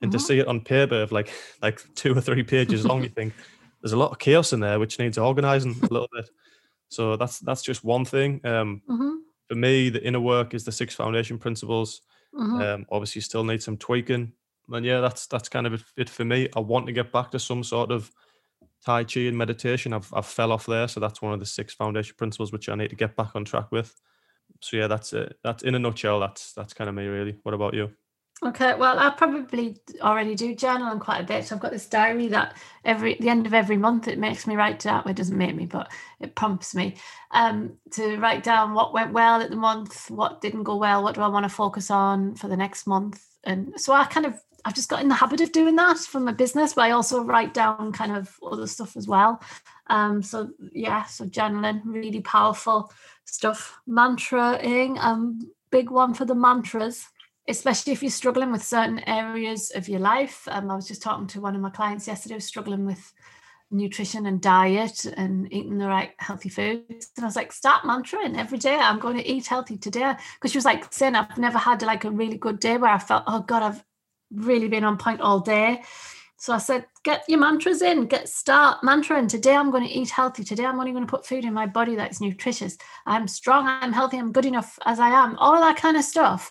and 0.00 0.10
mm-hmm. 0.10 0.18
to 0.18 0.24
see 0.24 0.38
it 0.38 0.48
on 0.48 0.60
paper 0.60 1.02
of 1.02 1.12
like 1.12 1.32
like 1.62 1.82
two 1.94 2.16
or 2.16 2.20
three 2.20 2.42
pages 2.42 2.84
long 2.84 3.02
you 3.02 3.08
think 3.08 3.32
there's 3.82 3.92
a 3.92 3.98
lot 3.98 4.10
of 4.10 4.18
chaos 4.18 4.52
in 4.52 4.60
there 4.60 4.78
which 4.78 4.98
needs 4.98 5.18
organizing 5.18 5.76
a 5.82 5.92
little 5.92 6.08
bit 6.12 6.28
so 6.88 7.16
that's 7.16 7.38
that's 7.40 7.62
just 7.62 7.84
one 7.84 8.04
thing 8.04 8.40
um, 8.44 8.82
mm-hmm. 8.88 9.16
for 9.48 9.54
me 9.54 9.88
the 9.88 10.04
inner 10.04 10.20
work 10.20 10.54
is 10.54 10.64
the 10.64 10.72
six 10.72 10.94
foundation 10.94 11.38
principles 11.38 12.02
mm-hmm. 12.34 12.60
um, 12.60 12.86
obviously 12.90 13.20
still 13.20 13.44
need 13.44 13.62
some 13.62 13.76
tweaking 13.76 14.32
and 14.72 14.86
yeah 14.86 15.00
that's 15.00 15.26
that's 15.26 15.48
kind 15.48 15.66
of 15.66 15.84
it 15.96 16.08
for 16.08 16.24
me 16.24 16.48
i 16.56 16.60
want 16.60 16.86
to 16.86 16.92
get 16.92 17.12
back 17.12 17.30
to 17.30 17.38
some 17.38 17.62
sort 17.62 17.90
of 17.90 18.10
tai 18.84 19.04
chi 19.04 19.20
and 19.20 19.36
meditation 19.36 19.92
i've, 19.92 20.12
I've 20.12 20.26
fell 20.26 20.52
off 20.52 20.66
there. 20.66 20.88
So 20.88 21.00
that's 21.00 21.22
one 21.22 21.32
of 21.32 21.40
the 21.40 21.46
six 21.46 21.74
foundation 21.74 22.14
principles 22.16 22.52
which 22.52 22.68
i 22.68 22.74
need 22.74 22.90
to 22.90 22.96
get 22.96 23.16
back 23.16 23.34
on 23.34 23.44
track 23.44 23.70
with. 23.72 23.94
So 24.60 24.76
yeah 24.76 24.86
that's 24.86 25.12
it. 25.12 25.38
That's 25.44 25.62
in 25.62 25.74
a 25.74 25.78
nutshell 25.78 26.20
that's 26.20 26.52
that's 26.52 26.72
kind 26.72 26.88
of 26.88 26.94
me 26.94 27.06
really. 27.06 27.36
What 27.42 27.54
about 27.54 27.74
you? 27.74 27.90
Okay, 28.42 28.74
well, 28.74 28.98
I 28.98 29.10
probably 29.10 29.76
already 30.00 30.34
do 30.34 30.54
journal 30.54 30.98
quite 30.98 31.20
a 31.20 31.24
bit. 31.24 31.44
So 31.44 31.54
I've 31.54 31.60
got 31.60 31.72
this 31.72 31.86
diary 31.86 32.28
that 32.28 32.56
every 32.86 33.16
the 33.20 33.28
end 33.28 33.46
of 33.46 33.52
every 33.52 33.76
month 33.76 34.08
it 34.08 34.18
makes 34.18 34.46
me 34.46 34.56
write 34.56 34.78
down. 34.78 35.02
Well, 35.04 35.12
it 35.12 35.16
doesn't 35.16 35.36
make 35.36 35.54
me, 35.54 35.66
but 35.66 35.92
it 36.20 36.34
prompts 36.34 36.74
me 36.74 36.96
um, 37.32 37.76
to 37.92 38.16
write 38.16 38.42
down 38.42 38.72
what 38.72 38.94
went 38.94 39.12
well 39.12 39.42
at 39.42 39.50
the 39.50 39.56
month, 39.56 40.10
what 40.10 40.40
didn't 40.40 40.62
go 40.62 40.76
well, 40.76 41.02
what 41.02 41.16
do 41.16 41.20
I 41.20 41.28
want 41.28 41.44
to 41.44 41.50
focus 41.50 41.90
on 41.90 42.34
for 42.34 42.48
the 42.48 42.56
next 42.56 42.86
month, 42.86 43.22
and 43.44 43.74
so 43.76 43.92
I 43.92 44.04
kind 44.06 44.24
of 44.24 44.40
I've 44.64 44.74
just 44.74 44.88
got 44.88 45.02
in 45.02 45.08
the 45.08 45.14
habit 45.14 45.40
of 45.40 45.52
doing 45.52 45.76
that 45.76 45.98
for 45.98 46.20
my 46.20 46.32
business, 46.32 46.74
but 46.74 46.82
I 46.82 46.90
also 46.90 47.22
write 47.22 47.54
down 47.54 47.92
kind 47.92 48.12
of 48.12 48.34
other 48.42 48.66
stuff 48.66 48.96
as 48.96 49.06
well. 49.06 49.42
Um, 49.88 50.22
so 50.22 50.50
yeah, 50.72 51.04
so 51.04 51.24
journaling 51.24 51.82
really 51.84 52.20
powerful 52.20 52.92
stuff. 53.24 53.78
Mantraing, 53.88 54.98
um, 54.98 55.50
big 55.70 55.90
one 55.90 56.14
for 56.14 56.24
the 56.24 56.34
mantras 56.34 57.06
especially 57.48 57.92
if 57.92 58.02
you're 58.02 58.10
struggling 58.10 58.52
with 58.52 58.62
certain 58.62 59.00
areas 59.08 59.72
of 59.74 59.88
your 59.88 59.98
life. 59.98 60.46
Um, 60.48 60.70
I 60.70 60.76
was 60.76 60.86
just 60.86 61.02
talking 61.02 61.26
to 61.28 61.40
one 61.40 61.56
of 61.56 61.60
my 61.60 61.70
clients 61.70 62.06
yesterday 62.06 62.34
who's 62.34 62.44
struggling 62.44 62.86
with 62.86 63.12
nutrition 63.70 64.26
and 64.26 64.40
diet 64.40 65.04
and 65.04 65.52
eating 65.52 65.78
the 65.78 65.86
right 65.86 66.12
healthy 66.18 66.48
foods. 66.48 67.10
And 67.16 67.24
I 67.24 67.28
was 67.28 67.36
like, 67.36 67.52
start 67.52 67.84
mantraing 67.84 68.36
every 68.36 68.58
day. 68.58 68.74
I'm 68.74 68.98
going 68.98 69.16
to 69.16 69.28
eat 69.28 69.46
healthy 69.46 69.76
today. 69.76 70.14
Because 70.34 70.52
she 70.52 70.58
was 70.58 70.64
like 70.64 70.92
saying, 70.92 71.14
I've 71.14 71.38
never 71.38 71.58
had 71.58 71.82
like 71.82 72.04
a 72.04 72.10
really 72.10 72.36
good 72.36 72.60
day 72.60 72.76
where 72.76 72.90
I 72.90 72.98
felt, 72.98 73.24
oh 73.26 73.40
God, 73.40 73.62
I've 73.62 73.84
really 74.32 74.68
been 74.68 74.84
on 74.84 74.96
point 74.96 75.20
all 75.20 75.40
day. 75.40 75.82
So 76.36 76.54
I 76.54 76.58
said, 76.58 76.86
get 77.04 77.24
your 77.28 77.38
mantras 77.38 77.82
in, 77.82 78.06
get 78.06 78.26
start 78.28 78.80
mantraing. 78.82 79.28
Today 79.28 79.54
I'm 79.54 79.70
going 79.70 79.86
to 79.86 79.92
eat 79.92 80.08
healthy. 80.08 80.42
Today 80.42 80.64
I'm 80.64 80.80
only 80.80 80.92
going 80.92 81.04
to 81.06 81.10
put 81.10 81.26
food 81.26 81.44
in 81.44 81.52
my 81.52 81.66
body 81.66 81.96
that's 81.96 82.20
nutritious. 82.20 82.78
I'm 83.04 83.28
strong, 83.28 83.66
I'm 83.66 83.92
healthy, 83.92 84.16
I'm 84.16 84.32
good 84.32 84.46
enough 84.46 84.78
as 84.86 84.98
I 85.00 85.10
am. 85.10 85.36
All 85.36 85.60
that 85.60 85.76
kind 85.76 85.98
of 85.98 86.04
stuff 86.04 86.50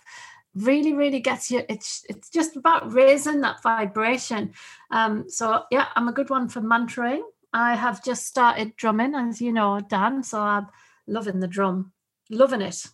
really 0.54 0.94
really 0.94 1.20
gets 1.20 1.50
you 1.50 1.62
it's 1.68 2.04
it's 2.08 2.28
just 2.28 2.56
about 2.56 2.92
raising 2.92 3.40
that 3.40 3.62
vibration 3.62 4.52
um 4.90 5.28
so 5.28 5.62
yeah 5.70 5.86
i'm 5.94 6.08
a 6.08 6.12
good 6.12 6.28
one 6.28 6.48
for 6.48 6.60
mantraing 6.60 7.22
i 7.52 7.74
have 7.74 8.02
just 8.02 8.26
started 8.26 8.74
drumming 8.76 9.14
as 9.14 9.40
you 9.40 9.52
know 9.52 9.80
dan 9.88 10.22
so 10.22 10.40
i'm 10.40 10.66
loving 11.06 11.38
the 11.38 11.46
drum 11.46 11.92
loving 12.30 12.60
it 12.60 12.84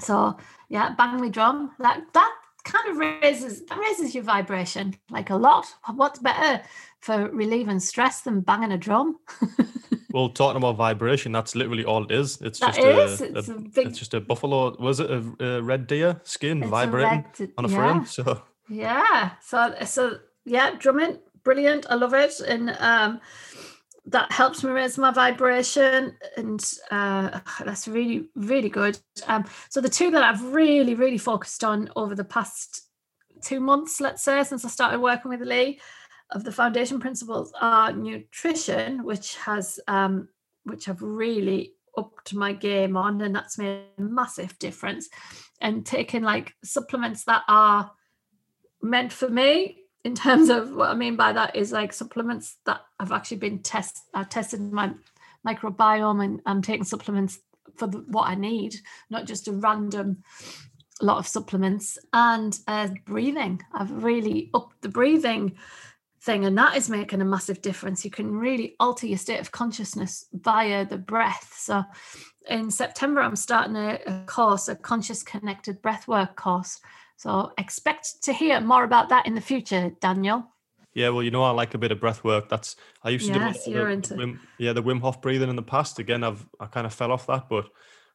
so 0.00 0.36
yeah 0.68 0.94
bang 0.96 1.18
me 1.18 1.30
drum 1.30 1.70
that 1.78 2.02
that 2.12 2.34
kind 2.68 2.88
of 2.88 2.96
raises 2.96 3.62
raises 3.76 4.14
your 4.14 4.24
vibration 4.24 4.94
like 5.10 5.30
a 5.30 5.36
lot 5.36 5.66
what's 5.94 6.18
better 6.18 6.62
for 7.00 7.30
relieving 7.30 7.80
stress 7.80 8.20
than 8.22 8.40
banging 8.40 8.72
a 8.72 8.78
drum 8.78 9.18
well, 10.12 10.30
talking 10.30 10.56
about 10.56 10.76
vibration, 10.76 11.32
that's 11.32 11.54
literally 11.54 11.84
all 11.84 12.04
it 12.04 12.10
is. 12.10 12.40
It's 12.40 12.60
that 12.60 12.74
just 12.74 12.78
is, 12.78 13.20
a, 13.20 13.38
it's, 13.38 13.48
a, 13.48 13.54
a 13.54 13.60
big, 13.60 13.86
it's 13.88 13.98
just 13.98 14.14
a 14.14 14.20
buffalo. 14.20 14.74
Was 14.78 15.00
it 15.00 15.10
a, 15.10 15.22
a 15.40 15.62
red 15.62 15.86
deer 15.86 16.20
skin 16.24 16.66
vibrating 16.68 17.24
red, 17.38 17.50
on 17.58 17.64
a 17.66 17.68
yeah. 17.68 17.76
frame? 17.76 18.06
So 18.06 18.42
yeah, 18.68 19.30
so 19.40 19.74
so 19.84 20.18
yeah, 20.44 20.74
drumming, 20.78 21.18
brilliant. 21.44 21.86
I 21.90 21.94
love 21.94 22.14
it, 22.14 22.40
and 22.40 22.74
um, 22.78 23.20
that 24.10 24.32
helps 24.32 24.64
me 24.64 24.70
raise 24.70 24.96
my 24.96 25.10
vibration, 25.10 26.16
and 26.36 26.64
uh, 26.90 27.40
that's 27.64 27.86
really 27.86 28.28
really 28.34 28.68
good. 28.68 28.98
Um, 29.26 29.44
so 29.68 29.80
the 29.80 29.88
two 29.88 30.10
that 30.10 30.22
I've 30.22 30.42
really 30.42 30.94
really 30.94 31.18
focused 31.18 31.64
on 31.64 31.90
over 31.96 32.14
the 32.14 32.24
past 32.24 32.88
two 33.42 33.60
months, 33.60 34.00
let's 34.00 34.22
say, 34.22 34.42
since 34.44 34.64
I 34.64 34.68
started 34.68 35.00
working 35.00 35.30
with 35.30 35.40
Lee 35.40 35.80
of 36.30 36.44
the 36.44 36.52
foundation 36.52 37.00
principles 37.00 37.52
are 37.60 37.92
nutrition, 37.92 39.04
which 39.04 39.36
has 39.36 39.80
um, 39.88 40.28
which 40.64 40.86
have 40.86 41.02
really 41.02 41.74
upped 41.96 42.34
my 42.34 42.52
game 42.52 42.96
on, 42.96 43.20
and 43.20 43.34
that's 43.34 43.58
made 43.58 43.82
a 43.98 44.02
massive 44.02 44.58
difference. 44.58 45.08
And 45.60 45.84
taking 45.84 46.22
like 46.22 46.54
supplements 46.62 47.24
that 47.24 47.42
are 47.48 47.90
meant 48.80 49.12
for 49.12 49.28
me 49.28 49.76
in 50.04 50.14
terms 50.14 50.48
of 50.48 50.72
what 50.74 50.90
I 50.90 50.94
mean 50.94 51.16
by 51.16 51.32
that 51.32 51.56
is 51.56 51.72
like 51.72 51.92
supplements 51.92 52.56
that 52.66 52.80
have 53.00 53.12
actually 53.12 53.38
been 53.38 53.60
test 53.60 54.02
I've 54.14 54.28
tested 54.28 54.60
my 54.72 54.92
microbiome 55.46 56.24
and 56.24 56.40
I'm 56.46 56.62
taking 56.62 56.84
supplements 56.84 57.38
for 57.76 57.86
the, 57.86 57.98
what 58.08 58.28
I 58.28 58.34
need, 58.34 58.74
not 59.10 59.26
just 59.26 59.48
a 59.48 59.52
random 59.52 60.22
lot 61.00 61.18
of 61.18 61.28
supplements. 61.28 61.96
And 62.12 62.58
uh, 62.66 62.88
breathing. 63.04 63.62
I've 63.72 64.02
really 64.02 64.50
upped 64.52 64.82
the 64.82 64.88
breathing 64.88 65.56
thing 66.20 66.44
and 66.44 66.58
that 66.58 66.76
is 66.76 66.90
making 66.90 67.20
a 67.20 67.24
massive 67.24 67.62
difference. 67.62 68.04
You 68.04 68.10
can 68.10 68.36
really 68.36 68.74
alter 68.80 69.06
your 69.06 69.18
state 69.18 69.38
of 69.40 69.52
consciousness 69.52 70.26
via 70.32 70.84
the 70.84 70.98
breath. 70.98 71.54
So 71.56 71.84
in 72.48 72.70
september 72.70 73.20
i'm 73.20 73.36
starting 73.36 73.76
a, 73.76 73.98
a 74.06 74.24
course 74.26 74.68
a 74.68 74.74
conscious 74.74 75.22
connected 75.22 75.80
breathwork 75.82 76.34
course 76.34 76.80
so 77.18 77.52
expect 77.58 78.22
to 78.22 78.32
hear 78.32 78.60
more 78.60 78.84
about 78.84 79.10
that 79.10 79.26
in 79.26 79.34
the 79.34 79.40
future 79.40 79.90
daniel 80.00 80.44
yeah, 80.94 81.10
well, 81.10 81.22
you 81.22 81.30
know, 81.30 81.44
I 81.44 81.50
like 81.50 81.74
a 81.74 81.78
bit 81.78 81.92
of 81.92 82.00
breath 82.00 82.24
work. 82.24 82.48
That's 82.48 82.74
I 83.04 83.10
used 83.10 83.28
to 83.28 83.38
yes, 83.38 83.66
do 83.66 83.70
you're 83.70 83.90
into... 83.90 84.14
Wim, 84.14 84.40
yeah, 84.58 84.72
the 84.72 84.82
Wim 84.82 85.00
Hof 85.00 85.20
breathing 85.20 85.48
in 85.48 85.54
the 85.54 85.62
past. 85.62 86.00
Again, 86.00 86.24
I've 86.24 86.44
I 86.58 86.66
kind 86.66 86.86
of 86.86 86.94
fell 86.94 87.12
off 87.12 87.28
that, 87.28 87.48
but 87.48 87.68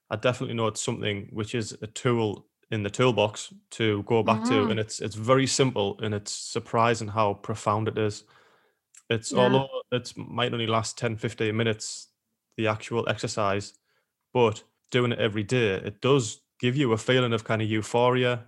I 0.10 0.18
definitely 0.18 0.56
know 0.56 0.68
it's 0.68 0.82
something 0.82 1.30
which 1.32 1.56
is 1.56 1.78
a 1.82 1.88
tool 1.88 2.46
in 2.74 2.84
the 2.84 2.90
toolbox 2.90 3.54
to 3.70 4.04
go 4.04 4.24
back 4.24 4.42
mm-hmm. 4.42 4.66
to 4.66 4.70
and 4.70 4.80
it's 4.80 5.00
it's 5.00 5.16
very 5.16 5.46
simple 5.46 6.00
and 6.02 6.14
it's 6.14 6.32
surprising 6.32 7.08
how 7.08 7.36
profound 7.36 7.88
it 7.88 7.98
is 7.98 8.24
it's 9.10 9.32
yeah. 9.32 9.40
although 9.40 9.70
it 9.92 10.12
might 10.16 10.54
only 10.54 10.66
last 10.66 10.98
10 10.98 11.18
15 11.18 11.56
minutes 11.56 12.08
the 12.58 12.68
actual 12.68 13.08
exercise 13.08 13.74
but 14.34 14.64
doing 14.90 15.12
it 15.12 15.20
every 15.20 15.44
day 15.44 15.76
it 15.76 16.02
does 16.02 16.42
give 16.60 16.76
you 16.76 16.92
a 16.94 16.98
feeling 16.98 17.34
of 17.34 17.44
kind 17.44 17.62
of 17.62 17.70
euphoria 17.70 18.46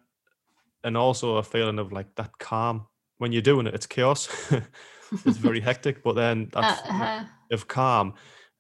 and 0.85 0.95
also 0.95 1.35
a 1.37 1.43
feeling 1.43 1.79
of 1.79 1.91
like 1.91 2.15
that 2.15 2.37
calm 2.37 2.87
when 3.17 3.31
you're 3.31 3.41
doing 3.41 3.67
it 3.67 3.73
it's 3.73 3.87
chaos 3.87 4.29
it's 5.25 5.37
very 5.37 5.59
hectic 5.69 6.03
but 6.03 6.15
then 6.15 6.49
that's 6.53 6.81
uh-huh. 6.87 7.23
of 7.51 7.67
calm 7.67 8.13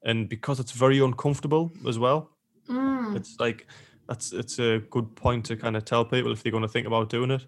and 0.03 0.27
because 0.29 0.59
it's 0.59 0.71
very 0.71 0.99
uncomfortable 0.99 1.71
as 1.87 1.97
well 1.97 2.29
mm. 2.69 3.15
it's 3.15 3.39
like 3.39 3.67
that's 4.07 4.33
it's 4.33 4.59
a 4.59 4.79
good 4.89 5.15
point 5.15 5.45
to 5.45 5.55
kind 5.55 5.75
of 5.75 5.85
tell 5.85 6.05
people 6.05 6.31
if 6.31 6.43
they're 6.43 6.51
going 6.51 6.61
to 6.61 6.69
think 6.69 6.87
about 6.87 7.09
doing 7.09 7.31
it. 7.31 7.45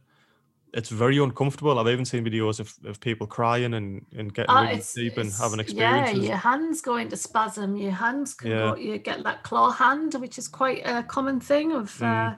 it's 0.74 0.90
very 0.90 1.18
uncomfortable. 1.18 1.80
I've 1.80 1.88
even 1.88 2.06
seen 2.06 2.26
videos 2.26 2.60
of, 2.60 2.74
of 2.86 3.00
people 3.00 3.26
crying 3.26 3.74
and, 3.74 4.06
and 4.18 4.34
getting 4.34 4.56
Uh, 4.56 4.64
really 4.64 4.84
deep 4.96 5.18
and 5.18 5.32
having 5.32 5.64
Yeah, 5.68 6.12
your 6.12 6.36
hands 6.36 6.82
go 6.82 6.98
into 6.98 7.16
spasm. 7.16 7.78
Your 7.78 7.94
hands 7.94 8.34
can 8.34 8.52
Yeah. 8.52 8.72
go. 8.72 8.76
You 8.76 8.98
get 8.98 9.24
that 9.24 9.44
claw 9.44 9.72
hand, 9.72 10.14
which 10.16 10.38
is 10.38 10.48
quite 10.48 10.82
a 10.86 11.04
common 11.04 11.40
thing 11.40 11.72
of 11.72 11.90
Mm. 12.00 12.06
uh, 12.06 12.36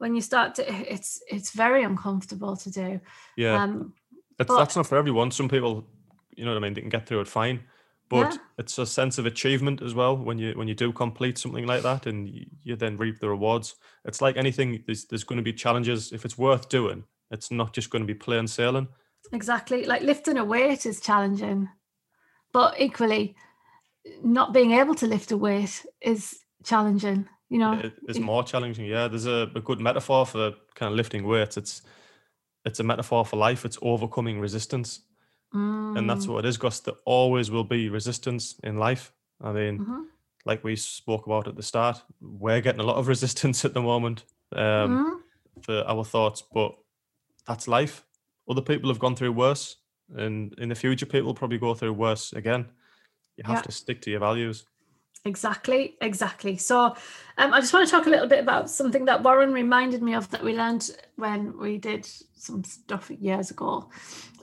when 0.00 0.14
you 0.14 0.20
start 0.22 0.54
to. 0.56 0.62
It's 0.92 1.22
it's 1.30 1.50
very 1.52 1.82
uncomfortable 1.84 2.56
to 2.56 2.70
do. 2.70 3.00
Yeah, 3.36 3.62
Um, 3.62 3.92
that's, 4.38 4.48
but- 4.48 4.58
that's 4.58 4.76
not 4.76 4.86
for 4.86 4.98
everyone. 4.98 5.30
Some 5.30 5.48
people, 5.48 5.86
you 6.36 6.44
know 6.44 6.52
what 6.52 6.58
I 6.58 6.60
mean, 6.64 6.74
they 6.74 6.80
can 6.80 6.90
get 6.90 7.06
through 7.06 7.20
it 7.20 7.28
fine. 7.28 7.60
But 8.08 8.32
Yeah. 8.32 8.38
it's 8.58 8.76
a 8.78 8.86
sense 8.86 9.18
of 9.20 9.26
achievement 9.26 9.82
as 9.82 9.94
well 9.94 10.16
when 10.16 10.38
you 10.38 10.54
when 10.58 10.66
you 10.68 10.74
do 10.74 10.92
complete 10.92 11.38
something 11.38 11.64
like 11.68 11.82
that 11.82 12.06
and 12.06 12.28
you, 12.28 12.46
you 12.64 12.76
then 12.76 12.96
reap 12.98 13.20
the 13.20 13.28
rewards. 13.28 13.76
It's 14.04 14.20
like 14.20 14.36
anything. 14.36 14.82
There's 14.86 15.04
there's 15.06 15.24
going 15.24 15.36
to 15.44 15.52
be 15.52 15.52
challenges. 15.52 16.12
If 16.12 16.24
it's 16.24 16.36
worth 16.38 16.68
doing, 16.68 17.04
it's 17.30 17.50
not 17.50 17.72
just 17.76 17.90
going 17.90 18.02
to 18.06 18.12
be 18.14 18.18
plain 18.18 18.48
sailing. 18.48 18.88
Exactly. 19.32 19.84
Like 19.84 20.02
lifting 20.02 20.38
a 20.38 20.44
weight 20.44 20.86
is 20.86 21.00
challenging, 21.00 21.68
but 22.52 22.80
equally, 22.80 23.36
not 24.24 24.52
being 24.52 24.72
able 24.72 24.94
to 24.96 25.06
lift 25.06 25.30
a 25.32 25.36
weight 25.36 25.86
is 26.00 26.40
challenging. 26.64 27.28
You 27.50 27.58
know, 27.58 27.72
It 27.84 27.94
is 28.08 28.20
more 28.20 28.42
challenging. 28.42 28.86
Yeah, 28.86 29.08
there's 29.08 29.26
a, 29.26 29.50
a 29.54 29.60
good 29.60 29.80
metaphor 29.80 30.26
for 30.26 30.52
kind 30.74 30.90
of 30.92 30.96
lifting 30.96 31.26
weights. 31.26 31.56
It's 31.56 31.82
it's 32.64 32.80
a 32.80 32.84
metaphor 32.84 33.24
for 33.24 33.36
life. 33.36 33.64
It's 33.64 33.78
overcoming 33.82 34.40
resistance, 34.40 35.00
and 35.94 36.08
that's 36.08 36.26
Mm, 36.26 36.32
what 36.34 36.44
it 36.44 36.48
is. 36.48 36.56
Because 36.56 36.80
there 36.82 36.94
always 37.04 37.50
will 37.50 37.64
be 37.64 37.88
resistance 37.88 38.58
in 38.64 38.76
life. 38.78 39.12
I 39.40 39.52
mean, 39.52 39.82
mhm, 39.82 40.10
like 40.46 40.64
we 40.64 40.76
spoke 40.76 41.26
about 41.26 41.48
at 41.48 41.56
the 41.56 41.62
start, 41.62 42.02
we're 42.20 42.60
getting 42.60 42.80
a 42.80 42.84
lot 42.84 42.96
of 42.96 43.08
resistance 43.14 43.64
at 43.64 43.74
the 43.74 43.82
moment 43.82 44.24
um, 44.52 45.00
mhm. 45.00 45.20
for 45.62 45.84
our 45.88 46.04
thoughts, 46.04 46.42
but 46.42 46.76
that's 47.46 47.68
life. 47.68 48.06
Other 48.48 48.62
people 48.62 48.90
have 48.90 48.98
gone 49.00 49.16
through 49.16 49.32
worse, 49.32 49.76
and 50.16 50.54
in 50.58 50.68
the 50.70 50.74
future, 50.74 51.06
people 51.06 51.26
will 51.28 51.34
probably 51.34 51.58
go 51.58 51.74
through 51.74 51.94
worse 51.94 52.32
again. 52.32 52.70
You 53.36 53.44
have 53.46 53.58
Yeah. 53.58 53.62
to 53.62 53.72
stick 53.72 54.02
to 54.02 54.10
your 54.10 54.20
values. 54.20 54.66
Exactly, 55.24 55.96
exactly. 56.00 56.56
So, 56.56 56.96
um, 57.36 57.52
I 57.52 57.60
just 57.60 57.72
want 57.72 57.86
to 57.86 57.90
talk 57.90 58.06
a 58.06 58.10
little 58.10 58.26
bit 58.28 58.40
about 58.40 58.70
something 58.70 59.04
that 59.04 59.22
Warren 59.22 59.52
reminded 59.52 60.02
me 60.02 60.14
of 60.14 60.30
that 60.30 60.42
we 60.42 60.56
learned 60.56 60.90
when 61.16 61.58
we 61.58 61.76
did 61.78 62.06
some 62.34 62.64
stuff 62.64 63.10
years 63.10 63.50
ago, 63.50 63.90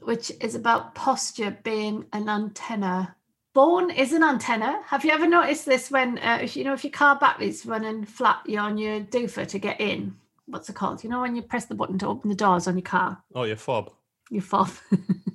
which 0.02 0.32
is 0.40 0.54
about 0.54 0.94
posture 0.94 1.58
being 1.63 2.06
an 2.13 2.30
antenna. 2.30 3.16
Bone 3.54 3.90
is 3.90 4.13
an 4.13 4.24
antenna. 4.24 4.80
Have 4.86 5.04
you 5.04 5.10
ever 5.12 5.28
noticed 5.28 5.66
this 5.66 5.90
when, 5.90 6.20
uh, 6.20 6.38
if 6.44 6.56
you 6.56 6.63
know, 6.63 6.74
if 6.74 6.84
your 6.84 6.92
car 6.92 7.18
battery's 7.18 7.66
running 7.66 8.06
flat, 8.06 8.42
you're 8.46 8.62
on 8.62 8.78
your 8.78 9.00
doofer 9.00 9.48
to 9.48 9.58
get 9.58 9.82
in? 9.82 10.16
What's 10.46 10.70
it 10.70 10.76
called? 10.76 11.04
You 11.04 11.10
know, 11.10 11.22
when 11.22 11.36
you 11.36 11.42
press 11.42 11.66
the 11.66 11.74
button 11.74 11.98
to 12.00 12.08
open 12.08 12.30
the 12.30 12.36
doors 12.36 12.68
on 12.68 12.76
your 12.76 12.84
car, 12.84 13.18
Oh, 13.34 13.44
your 13.44 13.56
fob, 13.56 13.92
your 14.30 14.44
fob. 14.44 14.70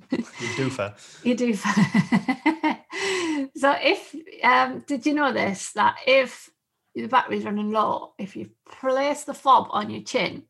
your 0.09 0.21
doofer. 0.55 0.93
You 1.25 1.35
do. 1.35 1.53
so 3.55 3.75
if 3.81 4.15
um 4.43 4.83
did 4.87 5.05
you 5.05 5.13
know 5.13 5.31
this 5.33 5.71
that 5.73 5.95
if 6.07 6.49
the 6.95 7.07
battery's 7.07 7.43
running 7.45 7.71
low, 7.71 8.13
if 8.17 8.35
you 8.35 8.49
place 8.69 9.23
the 9.23 9.33
fob 9.33 9.67
on 9.71 9.89
your 9.89 10.03
chin 10.03 10.43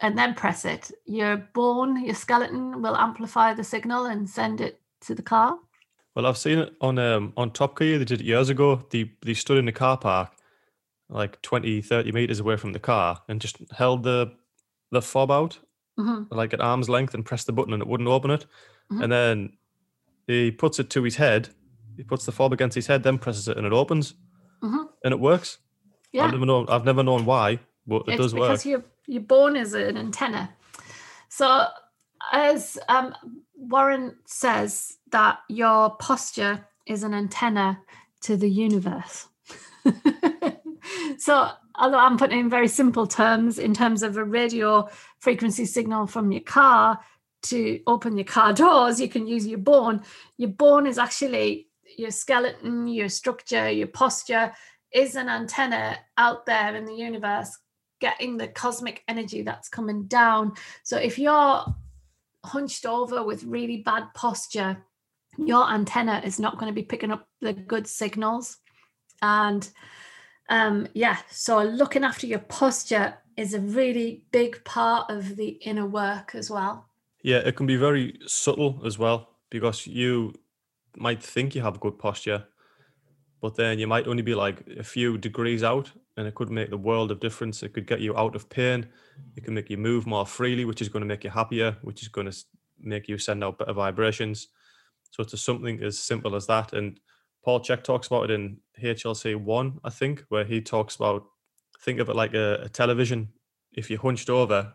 and 0.00 0.16
then 0.16 0.34
press 0.34 0.64
it, 0.64 0.90
your 1.06 1.36
bone, 1.36 2.04
your 2.04 2.14
skeleton 2.14 2.80
will 2.82 2.96
amplify 2.96 3.52
the 3.54 3.64
signal 3.64 4.06
and 4.06 4.28
send 4.30 4.60
it 4.60 4.80
to 5.00 5.14
the 5.14 5.22
car. 5.22 5.58
Well, 6.14 6.26
I've 6.26 6.38
seen 6.38 6.58
it 6.58 6.74
on 6.80 6.98
um, 6.98 7.32
on 7.36 7.50
Top 7.50 7.78
Gear. 7.78 7.98
They 7.98 8.04
did 8.04 8.20
it 8.20 8.26
years 8.26 8.48
ago. 8.50 8.84
They 8.90 9.12
they 9.22 9.34
stood 9.34 9.58
in 9.58 9.64
the 9.64 9.72
car 9.72 9.96
park, 9.96 10.30
like 11.08 11.40
20, 11.42 11.82
30 11.82 12.12
meters 12.12 12.38
away 12.40 12.56
from 12.56 12.72
the 12.72 12.78
car, 12.78 13.20
and 13.28 13.40
just 13.40 13.56
held 13.72 14.02
the 14.02 14.32
the 14.90 15.02
fob 15.02 15.30
out 15.30 15.58
Mhm. 15.98 16.26
like 16.30 16.54
at 16.54 16.60
arm's 16.60 16.88
length 16.88 17.12
and 17.14 17.24
pressed 17.24 17.46
the 17.46 17.52
button, 17.52 17.72
and 17.72 17.82
it 17.82 17.88
wouldn't 17.88 18.08
open 18.08 18.30
it. 18.30 18.46
Mhm. 18.90 19.02
And 19.02 19.12
then 19.12 19.52
he 20.26 20.50
puts 20.50 20.78
it 20.78 20.88
to 20.90 21.02
his 21.02 21.16
head. 21.16 21.48
He 21.96 22.02
puts 22.02 22.24
the 22.26 22.32
fob 22.32 22.52
against 22.52 22.74
his 22.74 22.86
head, 22.86 23.02
then 23.02 23.18
presses 23.18 23.48
it, 23.48 23.56
and 23.56 23.66
it 23.66 23.72
opens, 23.72 24.14
Mhm. 24.62 24.88
and 25.04 25.12
it 25.12 25.20
works. 25.20 25.58
Yeah. 26.12 26.24
I've 26.24 26.32
never 26.32 26.46
known. 26.46 26.66
I've 26.68 26.84
never 26.84 27.02
known 27.02 27.24
why, 27.24 27.58
but 27.86 28.02
it 28.06 28.12
it's 28.12 28.16
does 28.18 28.34
work. 28.34 28.48
because 28.50 28.66
your 28.66 28.84
your 29.06 29.22
bone 29.22 29.56
is 29.56 29.74
an 29.74 29.96
antenna. 29.96 30.54
So 31.28 31.66
as 32.32 32.78
um, 32.88 33.14
Warren 33.56 34.16
says 34.26 34.98
that 35.10 35.40
your 35.48 35.90
posture 35.96 36.66
is 36.86 37.02
an 37.02 37.14
antenna 37.14 37.80
to 38.22 38.36
the 38.36 38.48
universe. 38.48 39.26
so 41.18 41.48
although 41.74 41.98
I'm 41.98 42.16
putting 42.18 42.38
it 42.38 42.40
in 42.42 42.50
very 42.50 42.68
simple 42.68 43.06
terms 43.06 43.58
in 43.58 43.74
terms 43.74 44.02
of 44.02 44.16
a 44.16 44.24
radio 44.24 44.88
frequency 45.18 45.64
signal 45.64 46.06
from 46.06 46.30
your 46.32 46.42
car 46.42 47.00
to 47.44 47.80
open 47.86 48.16
your 48.16 48.24
car 48.24 48.52
doors, 48.64 49.00
you 49.00 49.08
can 49.08 49.26
use 49.26 49.46
your 49.46 49.58
bone. 49.58 50.02
Your 50.36 50.50
bone 50.50 50.86
is 50.86 50.98
actually 50.98 51.68
your 51.96 52.10
skeleton, 52.10 52.86
your 52.86 53.08
structure, 53.08 53.70
your 53.70 53.88
posture 53.88 54.52
is 54.92 55.16
an 55.16 55.28
antenna 55.28 55.98
out 56.18 56.46
there 56.46 56.74
in 56.76 56.84
the 56.84 56.94
universe 56.94 57.56
getting 58.00 58.36
the 58.36 58.48
cosmic 58.48 59.02
energy 59.06 59.42
that's 59.42 59.68
coming 59.68 60.04
down. 60.06 60.52
So 60.82 60.96
if 60.96 61.18
you're 61.18 61.64
hunched 62.44 62.84
over 62.84 63.22
with 63.22 63.44
really 63.44 63.78
bad 63.78 64.04
posture, 64.14 64.84
your 65.38 65.70
antenna 65.70 66.20
is 66.24 66.40
not 66.40 66.58
going 66.58 66.70
to 66.70 66.74
be 66.74 66.82
picking 66.82 67.12
up 67.12 67.28
the 67.40 67.52
good 67.52 67.86
signals. 67.86 68.58
And 69.22 69.68
um, 70.48 70.88
yeah, 70.94 71.18
so 71.30 71.62
looking 71.62 72.04
after 72.04 72.26
your 72.26 72.40
posture 72.40 73.14
is 73.36 73.54
a 73.54 73.60
really 73.60 74.24
big 74.32 74.62
part 74.64 75.08
of 75.08 75.36
the 75.36 75.48
inner 75.64 75.86
work 75.86 76.34
as 76.34 76.50
well. 76.50 76.88
Yeah, 77.22 77.38
it 77.38 77.54
can 77.54 77.66
be 77.66 77.76
very 77.76 78.18
subtle 78.26 78.82
as 78.84 78.98
well 78.98 79.28
because 79.48 79.86
you 79.86 80.34
might 80.96 81.22
think 81.22 81.54
you 81.54 81.62
have 81.62 81.80
good 81.80 81.98
posture, 81.98 82.44
but 83.40 83.56
then 83.56 83.78
you 83.78 83.86
might 83.86 84.06
only 84.06 84.22
be 84.22 84.34
like 84.34 84.62
a 84.78 84.84
few 84.84 85.18
degrees 85.18 85.62
out 85.62 85.90
and 86.16 86.26
it 86.26 86.34
could 86.34 86.50
make 86.50 86.70
the 86.70 86.76
world 86.76 87.10
of 87.10 87.20
difference. 87.20 87.62
It 87.62 87.72
could 87.72 87.86
get 87.86 88.00
you 88.00 88.16
out 88.16 88.36
of 88.36 88.48
pain. 88.48 88.88
It 89.36 89.44
can 89.44 89.54
make 89.54 89.70
you 89.70 89.78
move 89.78 90.06
more 90.06 90.26
freely, 90.26 90.64
which 90.64 90.82
is 90.82 90.88
going 90.88 91.00
to 91.00 91.06
make 91.06 91.24
you 91.24 91.30
happier, 91.30 91.76
which 91.82 92.02
is 92.02 92.08
going 92.08 92.30
to 92.30 92.36
make 92.78 93.08
you 93.08 93.18
send 93.18 93.42
out 93.42 93.58
better 93.58 93.72
vibrations. 93.72 94.48
So 95.10 95.22
it's 95.22 95.40
something 95.40 95.82
as 95.82 95.98
simple 95.98 96.36
as 96.36 96.46
that. 96.46 96.72
And 96.72 97.00
Paul 97.44 97.60
Chek 97.60 97.82
talks 97.82 98.06
about 98.06 98.24
it 98.24 98.30
in 98.30 98.58
HLC 98.82 99.36
1, 99.36 99.80
I 99.84 99.90
think, 99.90 100.24
where 100.28 100.44
he 100.44 100.60
talks 100.60 100.96
about 100.96 101.24
think 101.80 101.98
of 101.98 102.08
it 102.08 102.16
like 102.16 102.34
a, 102.34 102.62
a 102.62 102.68
television. 102.68 103.28
If 103.72 103.90
you're 103.90 104.00
hunched 104.00 104.30
over, 104.30 104.72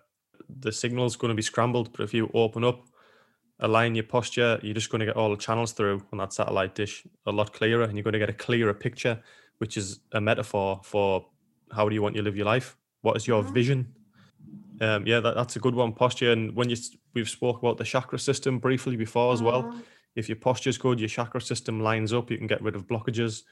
the 0.50 0.72
signal's 0.72 1.16
going 1.16 1.30
to 1.30 1.36
be 1.36 1.42
scrambled. 1.42 1.92
But 1.94 2.04
if 2.04 2.14
you 2.14 2.30
open 2.34 2.64
up, 2.64 2.86
align 3.60 3.96
your 3.96 4.04
posture, 4.04 4.60
you're 4.62 4.74
just 4.74 4.90
going 4.90 5.00
to 5.00 5.06
get 5.06 5.16
all 5.16 5.30
the 5.30 5.38
channels 5.38 5.72
through 5.72 6.04
on 6.12 6.20
that 6.20 6.34
satellite 6.34 6.76
dish 6.76 7.06
a 7.26 7.32
lot 7.32 7.54
clearer, 7.54 7.84
and 7.84 7.96
you're 7.96 8.04
going 8.04 8.14
to 8.14 8.20
get 8.20 8.30
a 8.30 8.34
clearer 8.34 8.74
picture, 8.74 9.22
which 9.58 9.78
is 9.78 10.00
a 10.12 10.22
metaphor 10.22 10.82
for 10.84 11.26
how 11.72 11.90
do 11.90 11.96
you 11.96 12.02
want 12.02 12.16
to 12.16 12.22
live 12.22 12.36
your 12.38 12.46
life? 12.46 12.78
What 13.02 13.18
is 13.18 13.28
your 13.28 13.44
Mhm. 13.44 13.54
vision? 13.54 13.94
Um, 14.80 15.08
yeah, 15.08 15.20
that, 15.20 15.36
that's 15.36 15.56
a 15.56 15.60
good 15.60 15.76
one. 15.76 15.94
Posture, 15.94 16.32
and 16.32 16.56
when 16.56 16.70
you 16.70 16.78
we've 17.14 17.30
spoke 17.30 17.58
about 17.58 17.78
the 17.78 17.84
chakra 17.84 18.20
system 18.20 18.60
briefly 18.60 18.96
before 18.96 19.34
as 19.34 19.42
well. 19.42 19.64
Mm, 19.64 19.84
If 20.16 20.30
your 20.30 20.36
posture's 20.36 20.78
good, 20.78 21.00
your 21.00 21.10
chakra 21.10 21.42
system 21.42 21.80
lines 21.80 22.14
up, 22.14 22.32
you 22.32 22.38
can 22.38 22.48
get 22.48 22.62
rid 22.62 22.76
of 22.76 22.88
blockages. 22.88 23.44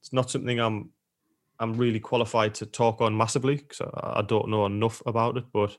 It's 0.00 0.12
not 0.12 0.30
something 0.30 0.58
I'm 0.58 0.90
I'm 1.58 1.74
really 1.74 2.00
qualified 2.00 2.54
to 2.56 2.66
talk 2.66 3.00
on 3.00 3.16
massively 3.16 3.56
because 3.56 3.80
I, 3.80 4.18
I 4.18 4.22
don't 4.22 4.48
know 4.48 4.66
enough 4.66 5.02
about 5.06 5.36
it, 5.36 5.44
but 5.52 5.78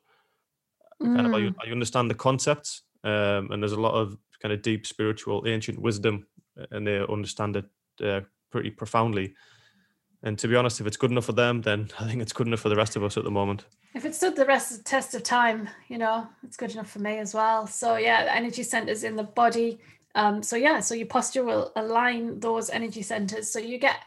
kind 1.04 1.28
of 1.28 1.34
I, 1.34 1.40
mm. 1.40 1.56
I 1.68 1.72
understand 1.72 2.10
the 2.10 2.16
concepts 2.16 2.84
um, 3.06 3.52
and 3.52 3.62
there's 3.62 3.72
a 3.72 3.80
lot 3.80 3.94
of 3.94 4.18
kind 4.42 4.54
of 4.54 4.62
deep 4.62 4.86
spiritual 4.86 5.44
ancient 5.48 5.80
wisdom 5.80 6.28
uh, 6.60 6.66
and 6.72 6.86
they 6.86 7.00
understand 7.10 7.56
it 7.56 7.66
uh, 8.04 8.20
pretty 8.52 8.70
profoundly 8.70 9.34
and 10.24 10.38
to 10.38 10.48
be 10.48 10.56
honest 10.56 10.82
if 10.82 10.88
it's 10.88 10.98
good 10.98 11.12
enough 11.12 11.26
for 11.26 11.34
them 11.34 11.62
then 11.62 11.90
i 12.00 12.08
think 12.08 12.22
it's 12.22 12.34
good 12.34 12.48
enough 12.48 12.60
for 12.60 12.70
the 12.70 12.76
rest 12.76 12.96
of 12.96 13.04
us 13.04 13.18
at 13.18 13.24
the 13.24 13.32
moment 13.32 13.66
If 13.96 14.04
it 14.04 14.14
stood 14.14 14.36
the 14.36 14.46
rest 14.46 14.72
of 14.72 14.78
the 14.80 14.84
test 14.84 15.16
of 15.16 15.24
time, 15.24 15.70
you 15.88 15.98
know, 15.98 16.28
it's 16.44 16.58
good 16.58 16.72
enough 16.72 16.92
for 16.92 17.00
me 17.00 17.18
as 17.18 17.34
well. 17.34 17.66
So 17.66 17.96
yeah, 17.96 18.26
the 18.26 18.36
energy 18.36 18.62
centers 18.64 19.06
in 19.06 19.16
the 19.16 19.24
body. 19.24 19.80
Um, 20.16 20.44
so 20.44 20.58
yeah, 20.58 20.82
so 20.82 20.96
your 20.96 21.08
posture 21.08 21.46
will 21.46 21.72
align 21.78 22.42
those 22.42 22.70
energy 22.70 23.02
centers. 23.02 23.50
So 23.50 23.58
you 23.58 23.78
get 23.78 24.04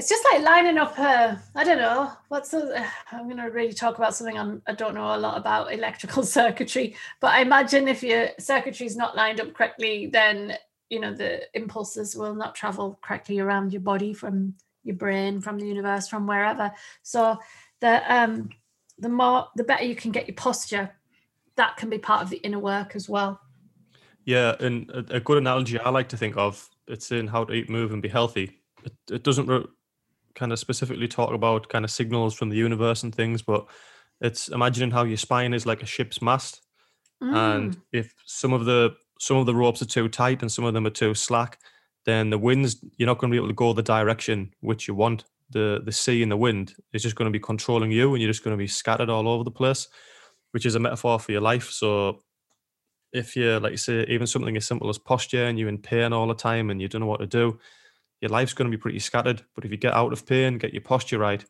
it's 0.00 0.08
just 0.08 0.24
like 0.32 0.40
lining 0.40 0.78
up 0.78 0.98
a 0.98 1.38
I 1.54 1.62
don't 1.62 1.76
know 1.76 2.10
what's 2.28 2.52
the 2.52 2.82
I'm 3.12 3.28
gonna 3.28 3.50
really 3.50 3.74
talk 3.74 3.98
about 3.98 4.14
something 4.14 4.38
I'm, 4.38 4.62
I 4.66 4.72
don't 4.72 4.94
know 4.94 5.14
a 5.14 5.18
lot 5.18 5.36
about 5.36 5.72
electrical 5.78 6.22
circuitry, 6.22 6.96
but 7.20 7.32
I 7.32 7.42
imagine 7.42 7.86
if 7.86 8.02
your 8.02 8.30
circuitry 8.38 8.86
is 8.86 8.96
not 8.96 9.14
lined 9.14 9.42
up 9.42 9.52
correctly, 9.52 10.06
then 10.06 10.56
you 10.88 11.00
know 11.00 11.12
the 11.12 11.42
impulses 11.54 12.16
will 12.16 12.34
not 12.34 12.54
travel 12.54 12.98
correctly 13.02 13.40
around 13.40 13.74
your 13.74 13.82
body 13.82 14.14
from 14.14 14.54
your 14.84 14.96
brain, 14.96 15.42
from 15.42 15.58
the 15.58 15.66
universe, 15.66 16.08
from 16.08 16.26
wherever. 16.26 16.72
So 17.02 17.38
the 17.80 18.02
um 18.10 18.48
the 18.98 19.10
more 19.10 19.48
the 19.56 19.64
better 19.64 19.84
you 19.84 19.96
can 19.96 20.12
get 20.12 20.26
your 20.26 20.34
posture 20.34 20.90
that 21.56 21.76
can 21.76 21.90
be 21.90 21.98
part 21.98 22.22
of 22.22 22.30
the 22.30 22.38
inner 22.38 22.58
work 22.58 22.96
as 22.96 23.06
well 23.06 23.38
yeah 24.24 24.54
and 24.60 24.90
a, 24.90 25.16
a 25.16 25.20
good 25.20 25.38
analogy 25.38 25.78
i 25.80 25.88
like 25.88 26.08
to 26.08 26.16
think 26.16 26.36
of 26.36 26.68
it's 26.86 27.10
in 27.10 27.26
how 27.26 27.44
to 27.44 27.54
eat 27.54 27.70
move 27.70 27.92
and 27.92 28.02
be 28.02 28.08
healthy 28.08 28.60
it, 28.84 28.92
it 29.10 29.24
doesn't 29.24 29.46
re- 29.46 29.64
kind 30.40 30.52
of 30.52 30.58
specifically 30.58 31.06
talk 31.06 31.32
about 31.32 31.68
kind 31.68 31.84
of 31.84 31.90
signals 31.90 32.34
from 32.34 32.48
the 32.48 32.56
universe 32.56 33.04
and 33.04 33.14
things 33.14 33.42
but 33.42 33.66
it's 34.20 34.48
imagining 34.48 34.90
how 34.90 35.04
your 35.04 35.16
spine 35.16 35.54
is 35.54 35.66
like 35.66 35.82
a 35.82 35.86
ship's 35.86 36.20
mast 36.20 36.62
mm. 37.22 37.34
and 37.36 37.76
if 37.92 38.12
some 38.26 38.52
of 38.52 38.64
the 38.64 38.94
some 39.20 39.36
of 39.36 39.46
the 39.46 39.54
ropes 39.54 39.82
are 39.82 39.86
too 39.86 40.08
tight 40.08 40.40
and 40.40 40.50
some 40.50 40.64
of 40.64 40.74
them 40.74 40.86
are 40.86 40.90
too 40.90 41.14
slack, 41.14 41.60
then 42.06 42.30
the 42.30 42.38
winds 42.38 42.82
you're 42.96 43.06
not 43.06 43.18
going 43.18 43.30
to 43.30 43.34
be 43.34 43.38
able 43.38 43.48
to 43.48 43.54
go 43.54 43.72
the 43.72 43.82
direction 43.82 44.52
which 44.60 44.88
you 44.88 44.94
want. 44.94 45.24
The 45.50 45.82
the 45.84 45.92
sea 45.92 46.22
and 46.22 46.32
the 46.32 46.36
wind 46.36 46.74
is 46.92 47.02
just 47.02 47.16
going 47.16 47.26
to 47.26 47.32
be 47.32 47.42
controlling 47.42 47.90
you, 47.90 48.12
and 48.12 48.22
you're 48.22 48.30
just 48.30 48.42
going 48.42 48.56
to 48.56 48.62
be 48.62 48.66
scattered 48.66 49.10
all 49.10 49.28
over 49.28 49.44
the 49.44 49.50
place, 49.50 49.88
which 50.52 50.64
is 50.64 50.74
a 50.74 50.80
metaphor 50.80 51.18
for 51.18 51.32
your 51.32 51.40
life. 51.40 51.70
So 51.70 52.22
if 53.12 53.36
you're 53.36 53.60
like 53.60 53.72
you 53.72 53.76
say 53.76 54.04
even 54.08 54.26
something 54.26 54.56
as 54.56 54.66
simple 54.66 54.88
as 54.88 54.98
posture 54.98 55.44
and 55.44 55.58
you're 55.58 55.68
in 55.68 55.78
pain 55.78 56.12
all 56.12 56.28
the 56.28 56.34
time 56.34 56.70
and 56.70 56.80
you 56.80 56.88
don't 56.88 57.00
know 57.00 57.06
what 57.06 57.20
to 57.20 57.26
do 57.26 57.58
your 58.20 58.30
life's 58.30 58.52
going 58.52 58.70
to 58.70 58.76
be 58.76 58.80
pretty 58.80 58.98
scattered 58.98 59.42
but 59.54 59.64
if 59.64 59.70
you 59.70 59.76
get 59.76 59.94
out 59.94 60.12
of 60.12 60.26
pain 60.26 60.58
get 60.58 60.72
your 60.72 60.82
posture 60.82 61.18
right 61.18 61.44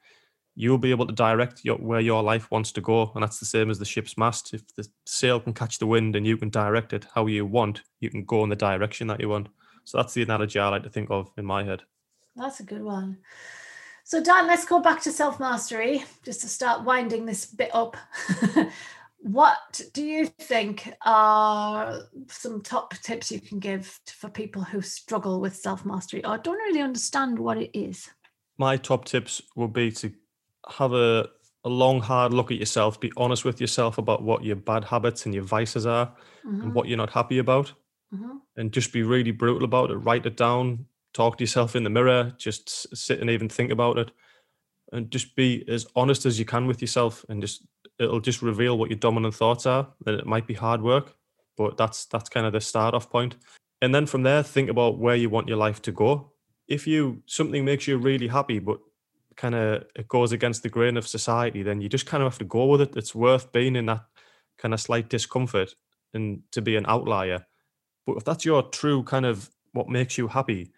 you'll 0.54 0.78
be 0.78 0.90
able 0.90 1.06
to 1.06 1.12
direct 1.12 1.64
your, 1.64 1.76
where 1.76 2.00
your 2.00 2.22
life 2.22 2.50
wants 2.50 2.72
to 2.72 2.80
go 2.80 3.10
and 3.14 3.22
that's 3.22 3.38
the 3.38 3.46
same 3.46 3.70
as 3.70 3.78
the 3.78 3.84
ship's 3.84 4.18
mast. 4.18 4.52
If 4.52 4.62
the 4.74 4.86
sail 5.06 5.40
can 5.40 5.54
catch 5.54 5.78
the 5.78 5.86
wind 5.86 6.16
and 6.16 6.26
you 6.26 6.36
can 6.36 6.50
direct 6.50 6.92
it 6.92 7.06
how 7.14 7.26
you 7.26 7.46
want 7.46 7.82
you 8.00 8.10
can 8.10 8.24
go 8.24 8.42
in 8.44 8.50
the 8.50 8.56
direction 8.56 9.06
that 9.08 9.20
you 9.20 9.28
want. 9.28 9.48
So 9.84 9.98
that's 9.98 10.14
the 10.14 10.22
analogy 10.22 10.58
i 10.58 10.68
like 10.68 10.82
to 10.82 10.90
think 10.90 11.10
of 11.10 11.30
in 11.36 11.44
my 11.44 11.64
head. 11.64 11.82
That's 12.36 12.60
a 12.60 12.64
good 12.64 12.82
one. 12.82 13.18
So 14.04 14.22
dan 14.22 14.46
let's 14.46 14.66
go 14.66 14.80
back 14.80 15.00
to 15.02 15.12
self-mastery 15.12 16.04
just 16.24 16.40
to 16.42 16.48
start 16.48 16.84
winding 16.84 17.26
this 17.26 17.46
bit 17.46 17.70
up 17.74 17.96
what 19.22 19.80
do 19.92 20.02
you 20.02 20.26
think 20.26 20.94
are 21.04 22.00
some 22.28 22.62
top 22.62 22.94
tips 23.02 23.30
you 23.30 23.38
can 23.40 23.58
give 23.58 24.00
for 24.06 24.30
people 24.30 24.62
who 24.62 24.80
struggle 24.80 25.40
with 25.40 25.54
self-mastery 25.54 26.24
or 26.24 26.38
don't 26.38 26.58
really 26.58 26.80
understand 26.80 27.38
what 27.38 27.58
it 27.58 27.70
is 27.78 28.08
my 28.56 28.76
top 28.76 29.04
tips 29.04 29.42
would 29.56 29.72
be 29.72 29.90
to 29.90 30.10
have 30.78 30.92
a, 30.92 31.28
a 31.64 31.68
long 31.68 32.00
hard 32.00 32.32
look 32.32 32.50
at 32.50 32.56
yourself 32.56 32.98
be 32.98 33.12
honest 33.18 33.44
with 33.44 33.60
yourself 33.60 33.98
about 33.98 34.22
what 34.22 34.42
your 34.42 34.56
bad 34.56 34.84
habits 34.84 35.26
and 35.26 35.34
your 35.34 35.44
vices 35.44 35.84
are 35.84 36.06
mm-hmm. 36.46 36.62
and 36.62 36.74
what 36.74 36.88
you're 36.88 36.96
not 36.96 37.10
happy 37.10 37.38
about 37.38 37.72
mm-hmm. 38.14 38.36
and 38.56 38.72
just 38.72 38.90
be 38.90 39.02
really 39.02 39.32
brutal 39.32 39.64
about 39.64 39.90
it 39.90 39.96
write 39.96 40.24
it 40.24 40.36
down 40.36 40.86
talk 41.12 41.36
to 41.36 41.44
yourself 41.44 41.76
in 41.76 41.84
the 41.84 41.90
mirror 41.90 42.32
just 42.38 42.96
sit 42.96 43.20
and 43.20 43.28
even 43.28 43.50
think 43.50 43.70
about 43.70 43.98
it 43.98 44.10
and 44.92 45.10
just 45.10 45.36
be 45.36 45.64
as 45.68 45.86
honest 45.94 46.24
as 46.24 46.38
you 46.38 46.44
can 46.44 46.66
with 46.66 46.80
yourself 46.80 47.24
and 47.28 47.42
just 47.42 47.66
it'll 48.00 48.20
just 48.20 48.42
reveal 48.42 48.78
what 48.78 48.90
your 48.90 48.98
dominant 48.98 49.34
thoughts 49.34 49.66
are. 49.66 49.88
That 50.04 50.14
it 50.14 50.26
might 50.26 50.46
be 50.46 50.54
hard 50.54 50.82
work, 50.82 51.14
but 51.56 51.76
that's 51.76 52.06
that's 52.06 52.28
kind 52.28 52.46
of 52.46 52.52
the 52.52 52.60
start 52.60 52.94
off 52.94 53.10
point. 53.10 53.36
And 53.82 53.94
then 53.94 54.06
from 54.06 54.22
there, 54.22 54.42
think 54.42 54.68
about 54.68 54.98
where 54.98 55.16
you 55.16 55.30
want 55.30 55.48
your 55.48 55.56
life 55.56 55.80
to 55.82 55.92
go. 55.92 56.32
If 56.66 56.86
you 56.86 57.22
something 57.26 57.64
makes 57.64 57.86
you 57.86 57.98
really 57.98 58.28
happy, 58.28 58.58
but 58.58 58.78
kind 59.36 59.54
of 59.54 59.84
it 59.94 60.08
goes 60.08 60.32
against 60.32 60.62
the 60.62 60.68
grain 60.68 60.96
of 60.96 61.06
society, 61.06 61.62
then 61.62 61.80
you 61.80 61.88
just 61.88 62.06
kind 62.06 62.22
of 62.22 62.30
have 62.30 62.38
to 62.38 62.44
go 62.44 62.66
with 62.66 62.80
it. 62.80 62.96
It's 62.96 63.14
worth 63.14 63.52
being 63.52 63.76
in 63.76 63.86
that 63.86 64.04
kind 64.58 64.74
of 64.74 64.80
slight 64.80 65.08
discomfort 65.08 65.74
and 66.12 66.42
to 66.52 66.60
be 66.60 66.76
an 66.76 66.86
outlier. 66.86 67.46
But 68.06 68.16
if 68.16 68.24
that's 68.24 68.44
your 68.44 68.62
true 68.62 69.02
kind 69.02 69.26
of 69.26 69.50
what 69.72 69.88
makes 69.88 70.18
you 70.18 70.28
happy, 70.28 70.72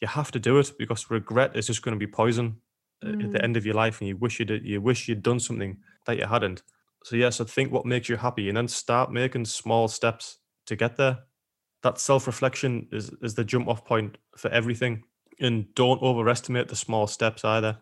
you 0.00 0.08
have 0.08 0.30
to 0.32 0.38
do 0.38 0.58
it 0.58 0.72
because 0.78 1.10
regret 1.10 1.56
is 1.56 1.66
just 1.66 1.82
going 1.82 1.98
to 1.98 2.06
be 2.06 2.10
poison 2.10 2.56
mm. 3.02 3.24
at 3.24 3.32
the 3.32 3.38
mm. 3.38 3.44
end 3.44 3.56
of 3.56 3.64
your 3.64 3.74
life, 3.74 4.00
and 4.00 4.08
you 4.08 4.16
wish 4.16 4.38
you'd 4.40 4.50
you 4.64 4.80
wish 4.80 5.08
you'd 5.08 5.22
done 5.22 5.40
something 5.40 5.78
that 6.06 6.18
you 6.18 6.26
hadn't. 6.26 6.62
So 7.04 7.16
yes, 7.16 7.40
I 7.40 7.44
think 7.44 7.72
what 7.72 7.86
makes 7.86 8.08
you 8.08 8.16
happy, 8.16 8.48
and 8.48 8.56
then 8.56 8.68
start 8.68 9.12
making 9.12 9.44
small 9.44 9.88
steps 9.88 10.38
to 10.66 10.76
get 10.76 10.96
there. 10.96 11.18
That 11.82 11.98
self-reflection 11.98 12.88
is 12.92 13.10
is 13.20 13.34
the 13.34 13.44
jump 13.44 13.68
off 13.68 13.84
point 13.84 14.18
for 14.36 14.48
everything, 14.50 15.04
and 15.40 15.72
don't 15.74 16.02
overestimate 16.02 16.68
the 16.68 16.76
small 16.76 17.06
steps 17.06 17.44
either. 17.44 17.78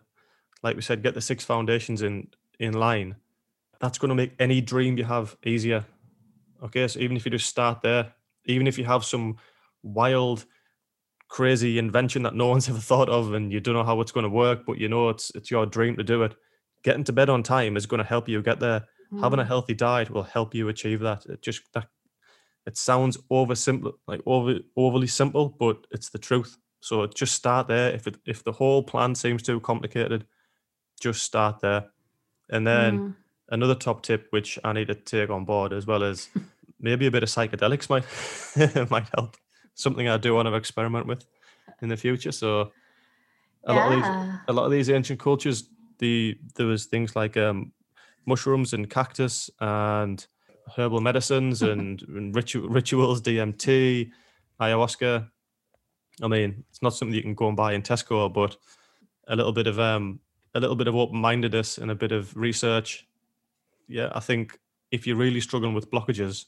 Like 0.61 0.75
we 0.75 0.81
said, 0.81 1.03
get 1.03 1.13
the 1.13 1.21
six 1.21 1.45
foundations 1.45 2.01
in 2.01 2.27
in 2.59 2.73
line. 2.73 3.15
That's 3.79 3.97
going 3.97 4.09
to 4.09 4.15
make 4.15 4.33
any 4.39 4.61
dream 4.61 4.97
you 4.97 5.05
have 5.05 5.35
easier. 5.45 5.85
Okay, 6.63 6.87
so 6.87 6.99
even 6.99 7.17
if 7.17 7.25
you 7.25 7.31
just 7.31 7.49
start 7.49 7.81
there, 7.81 8.13
even 8.45 8.67
if 8.67 8.77
you 8.77 8.85
have 8.85 9.03
some 9.03 9.37
wild 9.83 10.45
crazy 11.27 11.77
invention 11.77 12.23
that 12.23 12.35
no 12.35 12.47
one's 12.47 12.69
ever 12.69 12.79
thought 12.79 13.09
of 13.09 13.33
and 13.33 13.51
you 13.51 13.59
don't 13.59 13.73
know 13.73 13.83
how 13.83 13.99
it's 13.99 14.11
going 14.11 14.23
to 14.23 14.29
work 14.29 14.65
but 14.65 14.77
you 14.77 14.87
know 14.87 15.09
it's 15.09 15.31
it's 15.33 15.49
your 15.49 15.65
dream 15.65 15.97
to 15.97 16.03
do 16.03 16.21
it 16.23 16.35
getting 16.83 17.03
to 17.03 17.13
bed 17.13 17.29
on 17.29 17.43
time 17.43 17.77
is 17.77 17.85
going 17.85 17.99
to 17.99 18.07
help 18.07 18.27
you 18.27 18.41
get 18.41 18.59
there 18.59 18.85
mm. 19.11 19.21
having 19.21 19.39
a 19.39 19.43
mm. 19.43 19.47
healthy 19.47 19.73
diet 19.73 20.09
will 20.09 20.23
help 20.23 20.53
you 20.53 20.69
achieve 20.69 20.99
that 20.99 21.25
it 21.25 21.41
just 21.41 21.61
that 21.73 21.87
it 22.65 22.77
sounds 22.77 23.17
over 23.29 23.55
simple 23.55 23.93
like 24.07 24.21
over 24.25 24.59
overly 24.75 25.07
simple 25.07 25.49
but 25.49 25.85
it's 25.91 26.09
the 26.09 26.19
truth 26.19 26.57
so 26.79 27.05
just 27.07 27.33
start 27.33 27.67
there 27.67 27.91
if 27.91 28.07
it 28.07 28.17
if 28.25 28.43
the 28.43 28.51
whole 28.51 28.83
plan 28.83 29.15
seems 29.15 29.41
too 29.41 29.59
complicated 29.59 30.25
just 31.01 31.23
start 31.23 31.59
there 31.59 31.85
and 32.49 32.65
then 32.65 32.99
mm. 32.99 33.15
another 33.49 33.75
top 33.75 34.03
tip 34.03 34.27
which 34.29 34.59
i 34.63 34.73
need 34.73 34.87
to 34.87 34.95
take 34.95 35.29
on 35.29 35.45
board 35.45 35.73
as 35.73 35.85
well 35.85 36.03
as 36.03 36.29
maybe 36.79 37.07
a 37.07 37.11
bit 37.11 37.23
of 37.23 37.29
psychedelics 37.29 37.89
might 38.85 38.91
might 38.91 39.09
help 39.15 39.35
something 39.75 40.07
I 40.07 40.17
do 40.17 40.35
want 40.35 40.47
to 40.47 40.55
experiment 40.55 41.07
with 41.07 41.25
in 41.81 41.89
the 41.89 41.97
future. 41.97 42.31
So 42.31 42.71
a 43.65 43.73
yeah. 43.73 43.79
lot 43.79 43.91
of 43.91 43.95
these, 43.95 44.39
a 44.47 44.53
lot 44.53 44.65
of 44.65 44.71
these 44.71 44.89
ancient 44.89 45.19
cultures, 45.19 45.69
the 46.03 46.37
there 46.55 46.67
was 46.67 46.85
things 46.85 47.15
like 47.15 47.37
um, 47.37 47.71
mushrooms 48.25 48.73
and 48.73 48.89
cactus 48.89 49.49
and 49.59 50.27
herbal 50.75 51.01
medicines 51.01 51.61
and, 51.71 52.01
and 52.03 52.35
ritu- 52.35 52.67
rituals, 52.69 53.21
DMT, 53.21 54.11
ayahuasca. 54.59 55.29
I 56.21 56.27
mean, 56.27 56.63
it's 56.69 56.81
not 56.81 56.93
something 56.93 57.15
you 57.15 57.23
can 57.23 57.33
go 57.33 57.47
and 57.47 57.57
buy 57.57 57.73
in 57.73 57.81
Tesco, 57.81 58.31
but 58.31 58.57
a 59.27 59.35
little 59.35 59.53
bit 59.53 59.67
of 59.67 59.79
um, 59.79 60.19
a 60.53 60.59
little 60.59 60.75
bit 60.75 60.87
of 60.87 60.95
open-mindedness 60.95 61.77
and 61.79 61.89
a 61.89 61.95
bit 61.95 62.11
of 62.11 62.35
research. 62.35 63.07
Yeah, 63.87 64.11
I 64.13 64.19
think 64.19 64.59
if 64.91 65.07
you're 65.07 65.15
really 65.15 65.39
struggling 65.39 65.73
with 65.73 65.89
blockages, 65.89 66.45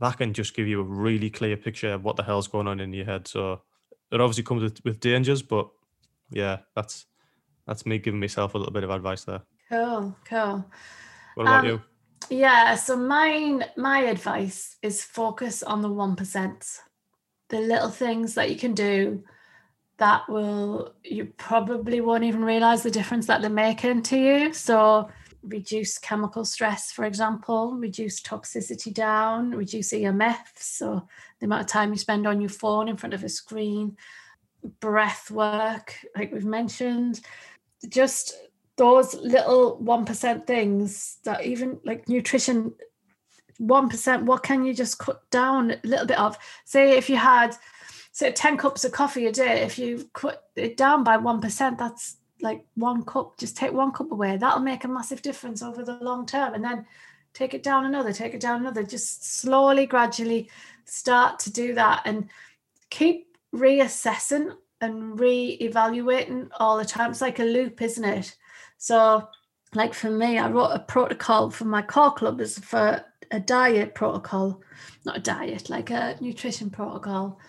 that 0.00 0.18
can 0.18 0.32
just 0.32 0.54
give 0.54 0.68
you 0.68 0.80
a 0.80 0.84
really 0.84 1.30
clear 1.30 1.56
picture 1.56 1.94
of 1.94 2.04
what 2.04 2.16
the 2.16 2.22
hell's 2.22 2.48
going 2.48 2.68
on 2.68 2.80
in 2.80 2.92
your 2.92 3.06
head. 3.06 3.26
So 3.26 3.62
it 4.12 4.20
obviously 4.20 4.44
comes 4.44 4.62
with, 4.62 4.84
with 4.84 5.00
dangers, 5.00 5.42
but 5.42 5.68
yeah, 6.30 6.58
that's 6.74 7.06
that's 7.66 7.86
me 7.86 7.98
giving 7.98 8.20
myself 8.20 8.54
a 8.54 8.58
little 8.58 8.72
bit 8.72 8.84
of 8.84 8.90
advice 8.90 9.24
there. 9.24 9.42
Cool, 9.68 10.16
cool. 10.28 10.64
What 11.34 11.44
about 11.44 11.60
um, 11.60 11.66
you? 11.66 11.82
Yeah, 12.30 12.74
so 12.74 12.96
mine 12.96 13.64
my 13.76 14.00
advice 14.00 14.76
is 14.82 15.02
focus 15.02 15.62
on 15.62 15.82
the 15.82 15.90
one 15.90 16.16
percent, 16.16 16.80
the 17.48 17.60
little 17.60 17.90
things 17.90 18.34
that 18.34 18.50
you 18.50 18.56
can 18.56 18.74
do 18.74 19.22
that 19.98 20.28
will 20.28 20.94
you 21.04 21.26
probably 21.36 22.00
won't 22.00 22.24
even 22.24 22.44
realize 22.44 22.82
the 22.82 22.90
difference 22.90 23.26
that 23.26 23.40
they're 23.40 23.50
making 23.50 24.02
to 24.02 24.18
you. 24.18 24.52
So 24.52 25.08
reduce 25.42 25.98
chemical 25.98 26.44
stress, 26.44 26.90
for 26.92 27.04
example, 27.04 27.74
reduce 27.74 28.20
toxicity 28.20 28.92
down, 28.92 29.52
reduce 29.52 29.92
EMF, 29.92 30.38
so 30.56 31.06
the 31.38 31.46
amount 31.46 31.62
of 31.62 31.66
time 31.68 31.92
you 31.92 31.98
spend 31.98 32.26
on 32.26 32.40
your 32.40 32.50
phone 32.50 32.88
in 32.88 32.96
front 32.96 33.14
of 33.14 33.22
a 33.22 33.28
screen, 33.28 33.96
breath 34.80 35.30
work, 35.30 35.94
like 36.16 36.32
we've 36.32 36.44
mentioned, 36.44 37.20
just 37.88 38.34
those 38.76 39.14
little 39.14 39.80
1% 39.82 40.46
things 40.46 41.18
that 41.24 41.44
even 41.44 41.80
like 41.84 42.08
nutrition 42.08 42.74
1% 43.60 44.22
what 44.24 44.42
can 44.42 44.64
you 44.64 44.74
just 44.74 44.98
cut 44.98 45.28
down 45.30 45.70
a 45.70 45.80
little 45.82 46.04
bit 46.04 46.18
of 46.18 46.36
say 46.66 46.98
if 46.98 47.08
you 47.08 47.16
had 47.16 47.56
say 48.12 48.30
10 48.30 48.58
cups 48.58 48.84
of 48.84 48.92
coffee 48.92 49.26
a 49.26 49.32
day 49.32 49.62
if 49.62 49.78
you 49.78 50.10
cut 50.12 50.44
it 50.56 50.76
down 50.76 51.02
by 51.02 51.16
1% 51.16 51.78
that's 51.78 52.18
like 52.40 52.64
one 52.74 53.04
cup, 53.04 53.38
just 53.38 53.56
take 53.56 53.72
one 53.72 53.92
cup 53.92 54.12
away. 54.12 54.36
That'll 54.36 54.60
make 54.60 54.84
a 54.84 54.88
massive 54.88 55.22
difference 55.22 55.62
over 55.62 55.82
the 55.82 55.98
long 56.00 56.26
term. 56.26 56.54
And 56.54 56.64
then 56.64 56.86
take 57.32 57.54
it 57.54 57.62
down 57.62 57.86
another, 57.86 58.12
take 58.12 58.34
it 58.34 58.40
down 58.40 58.60
another. 58.60 58.82
Just 58.82 59.40
slowly, 59.40 59.86
gradually 59.86 60.50
start 60.84 61.38
to 61.40 61.52
do 61.52 61.74
that 61.74 62.02
and 62.04 62.28
keep 62.90 63.36
reassessing 63.54 64.52
and 64.80 65.18
re-evaluating 65.18 66.50
all 66.58 66.76
the 66.76 66.84
time. 66.84 67.10
It's 67.10 67.20
like 67.20 67.38
a 67.38 67.44
loop, 67.44 67.80
isn't 67.82 68.04
it? 68.04 68.36
So, 68.78 69.28
like 69.74 69.94
for 69.94 70.10
me, 70.10 70.38
I 70.38 70.50
wrote 70.50 70.70
a 70.70 70.80
protocol 70.80 71.50
for 71.50 71.64
my 71.64 71.82
core 71.82 72.12
club 72.12 72.40
is 72.40 72.58
for 72.58 73.04
a 73.30 73.40
diet 73.40 73.94
protocol, 73.94 74.62
not 75.04 75.18
a 75.18 75.20
diet, 75.20 75.70
like 75.70 75.90
a 75.90 76.16
nutrition 76.20 76.70
protocol. 76.70 77.40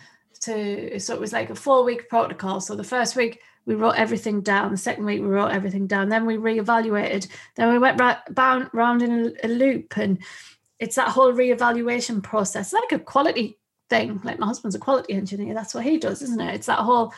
To 0.41 0.99
so 0.99 1.15
it 1.15 1.19
was 1.19 1.33
like 1.33 1.49
a 1.49 1.55
four 1.55 1.83
week 1.83 2.09
protocol. 2.09 2.61
So 2.61 2.75
the 2.75 2.83
first 2.83 3.15
week 3.15 3.41
we 3.67 3.75
wrote 3.75 3.95
everything 3.97 4.41
down. 4.41 4.71
The 4.71 4.77
second 4.77 5.05
week, 5.05 5.21
we 5.21 5.27
wrote 5.27 5.51
everything 5.51 5.87
down. 5.87 6.07
Then 6.07 6.25
we 6.25 6.37
reevaluated. 6.37 7.27
Then 7.55 7.69
we 7.69 7.77
went 7.77 7.99
right, 7.99 8.17
bound, 8.31 8.69
round 8.73 9.01
in 9.01 9.11
a, 9.11 9.45
a 9.45 9.49
loop. 9.49 9.97
And 9.97 10.19
it's 10.79 10.95
that 10.95 11.09
whole 11.09 11.33
reevaluation 11.33 12.23
process, 12.23 12.71
like 12.71 12.93
a 12.93 12.99
quality 12.99 13.59
thing. 13.89 14.19
Like 14.23 14.39
my 14.39 14.47
husband's 14.47 14.75
a 14.75 14.79
quality 14.79 15.13
engineer. 15.13 15.53
That's 15.53 15.73
what 15.73 15.83
he 15.83 15.97
does, 15.97 16.21
isn't 16.21 16.41
it? 16.41 16.55
It's 16.55 16.67
that 16.67 16.79
whole, 16.79 17.13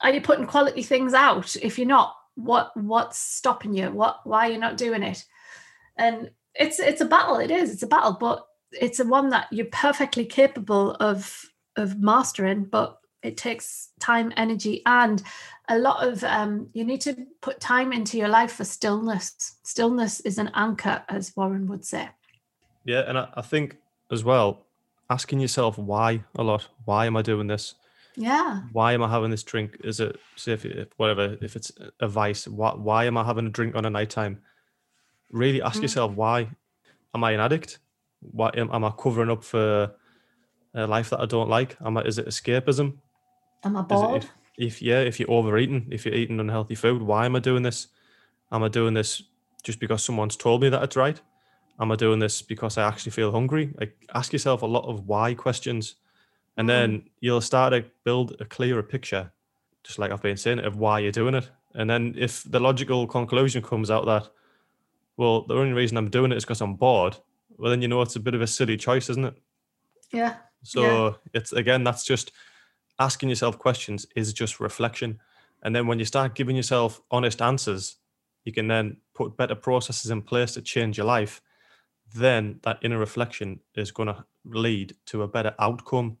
are 0.00 0.10
you 0.10 0.20
putting 0.20 0.46
quality 0.46 0.82
things 0.82 1.14
out? 1.14 1.56
If 1.56 1.78
you're 1.78 1.86
not, 1.86 2.14
what 2.34 2.76
what's 2.76 3.18
stopping 3.18 3.74
you? 3.74 3.90
What 3.90 4.20
why 4.24 4.48
are 4.48 4.52
you 4.52 4.58
not 4.58 4.76
doing 4.76 5.02
it? 5.02 5.24
And 5.96 6.30
it's 6.54 6.78
it's 6.78 7.00
a 7.00 7.04
battle. 7.04 7.36
It 7.36 7.50
is. 7.50 7.72
It's 7.72 7.82
a 7.82 7.88
battle, 7.88 8.16
but 8.18 8.46
it's 8.72 9.00
a 9.00 9.04
one 9.04 9.30
that 9.30 9.48
you're 9.50 9.66
perfectly 9.66 10.24
capable 10.24 10.92
of 11.00 11.44
of 11.76 12.00
mastering. 12.00 12.64
But 12.64 12.98
it 13.22 13.36
takes 13.36 13.88
time 13.98 14.32
energy 14.36 14.82
and 14.86 15.20
a 15.68 15.76
lot 15.76 16.06
of 16.06 16.22
um, 16.22 16.68
you 16.72 16.84
need 16.84 17.00
to 17.00 17.26
put 17.40 17.58
time 17.58 17.92
into 17.92 18.16
your 18.16 18.28
life 18.28 18.52
for 18.52 18.64
stillness 18.64 19.56
stillness 19.64 20.20
is 20.20 20.38
an 20.38 20.48
anchor 20.54 21.02
as 21.08 21.36
warren 21.36 21.66
would 21.66 21.84
say 21.84 22.08
yeah 22.84 23.00
and 23.08 23.18
I, 23.18 23.28
I 23.34 23.42
think 23.42 23.76
as 24.10 24.24
well, 24.24 24.66
asking 25.10 25.40
yourself 25.40 25.78
why 25.78 26.24
a 26.36 26.42
lot. 26.42 26.68
Why 26.84 27.06
am 27.06 27.16
I 27.16 27.22
doing 27.22 27.46
this? 27.46 27.74
Yeah. 28.16 28.62
Why 28.72 28.92
am 28.92 29.02
I 29.02 29.08
having 29.10 29.30
this 29.30 29.42
drink? 29.44 29.76
Is 29.84 30.00
it 30.00 30.18
say 30.36 30.52
if, 30.52 30.64
if 30.64 30.88
whatever 30.96 31.36
if 31.40 31.54
it's 31.56 31.70
a 32.00 32.08
vice? 32.08 32.46
Why 32.48 32.70
why 32.74 33.04
am 33.04 33.16
I 33.16 33.24
having 33.24 33.46
a 33.46 33.50
drink 33.50 33.74
on 33.76 33.84
a 33.84 33.90
night 33.90 34.10
time? 34.10 34.42
Really 35.30 35.62
ask 35.62 35.78
Mm. 35.78 35.82
yourself 35.82 36.12
why. 36.12 36.50
Am 37.14 37.24
I 37.24 37.32
an 37.32 37.40
addict? 37.40 37.78
Why 38.20 38.50
am, 38.54 38.70
am 38.72 38.84
I 38.84 38.90
covering 38.90 39.30
up 39.30 39.44
for 39.44 39.92
a 40.74 40.86
life 40.86 41.10
that 41.10 41.20
I 41.20 41.26
don't 41.26 41.48
like? 41.48 41.76
Am 41.84 41.96
I, 41.96 42.02
is 42.02 42.18
it 42.18 42.26
escapism? 42.26 42.98
Am 43.64 43.76
I 43.76 43.82
bored? 43.82 44.24
if, 44.24 44.30
if 44.58 44.82
yeah, 44.82 45.00
if 45.00 45.18
you're 45.20 45.30
overeating, 45.30 45.86
if 45.90 46.04
you're 46.04 46.14
eating 46.14 46.40
unhealthy 46.40 46.74
food, 46.74 47.00
why 47.02 47.24
am 47.26 47.36
I 47.36 47.38
doing 47.38 47.62
this? 47.62 47.88
Am 48.50 48.62
I 48.62 48.68
doing 48.68 48.94
this 48.94 49.22
just 49.62 49.78
because 49.80 50.02
someone's 50.02 50.36
told 50.36 50.62
me 50.62 50.68
that 50.68 50.82
it's 50.82 50.96
right? 50.96 51.20
Am 51.80 51.92
I 51.92 51.96
doing 51.96 52.18
this 52.18 52.42
because 52.42 52.76
I 52.76 52.86
actually 52.86 53.12
feel 53.12 53.30
hungry? 53.30 53.72
Like 53.78 53.96
ask 54.14 54.32
yourself 54.32 54.62
a 54.62 54.66
lot 54.66 54.88
of 54.88 55.06
why 55.06 55.34
questions, 55.34 55.96
and 56.56 56.68
mm-hmm. 56.68 56.92
then 56.92 57.10
you'll 57.20 57.40
start 57.40 57.72
to 57.72 57.84
build 58.04 58.36
a 58.40 58.44
clearer 58.44 58.82
picture, 58.82 59.30
just 59.84 59.98
like 59.98 60.10
I've 60.10 60.22
been 60.22 60.36
saying, 60.36 60.60
of 60.60 60.76
why 60.76 60.98
you're 61.00 61.12
doing 61.12 61.34
it. 61.34 61.50
And 61.74 61.88
then 61.88 62.14
if 62.16 62.42
the 62.44 62.60
logical 62.60 63.06
conclusion 63.06 63.62
comes 63.62 63.90
out 63.90 64.06
that, 64.06 64.28
well, 65.16 65.42
the 65.42 65.54
only 65.54 65.72
reason 65.72 65.96
I'm 65.96 66.10
doing 66.10 66.32
it 66.32 66.36
is 66.36 66.44
because 66.44 66.60
I'm 66.60 66.74
bored, 66.74 67.16
well 67.56 67.70
then 67.70 67.82
you 67.82 67.88
know 67.88 68.02
it's 68.02 68.16
a 68.16 68.20
bit 68.20 68.34
of 68.34 68.42
a 68.42 68.46
silly 68.46 68.76
choice, 68.76 69.10
isn't 69.10 69.24
it? 69.24 69.34
yeah. 70.12 70.34
So 70.62 71.16
it's 71.34 71.52
again, 71.52 71.84
that's 71.84 72.04
just 72.04 72.32
asking 72.98 73.28
yourself 73.28 73.58
questions 73.58 74.06
is 74.16 74.32
just 74.32 74.60
reflection. 74.60 75.20
And 75.62 75.74
then 75.74 75.86
when 75.86 75.98
you 75.98 76.04
start 76.04 76.34
giving 76.34 76.56
yourself 76.56 77.00
honest 77.10 77.42
answers, 77.42 77.96
you 78.44 78.52
can 78.52 78.68
then 78.68 78.98
put 79.14 79.36
better 79.36 79.54
processes 79.54 80.10
in 80.10 80.22
place 80.22 80.54
to 80.54 80.62
change 80.62 80.96
your 80.96 81.06
life. 81.06 81.40
Then 82.14 82.60
that 82.62 82.78
inner 82.82 82.98
reflection 82.98 83.60
is 83.74 83.90
going 83.90 84.08
to 84.08 84.24
lead 84.44 84.96
to 85.06 85.22
a 85.22 85.28
better 85.28 85.54
outcome. 85.58 86.18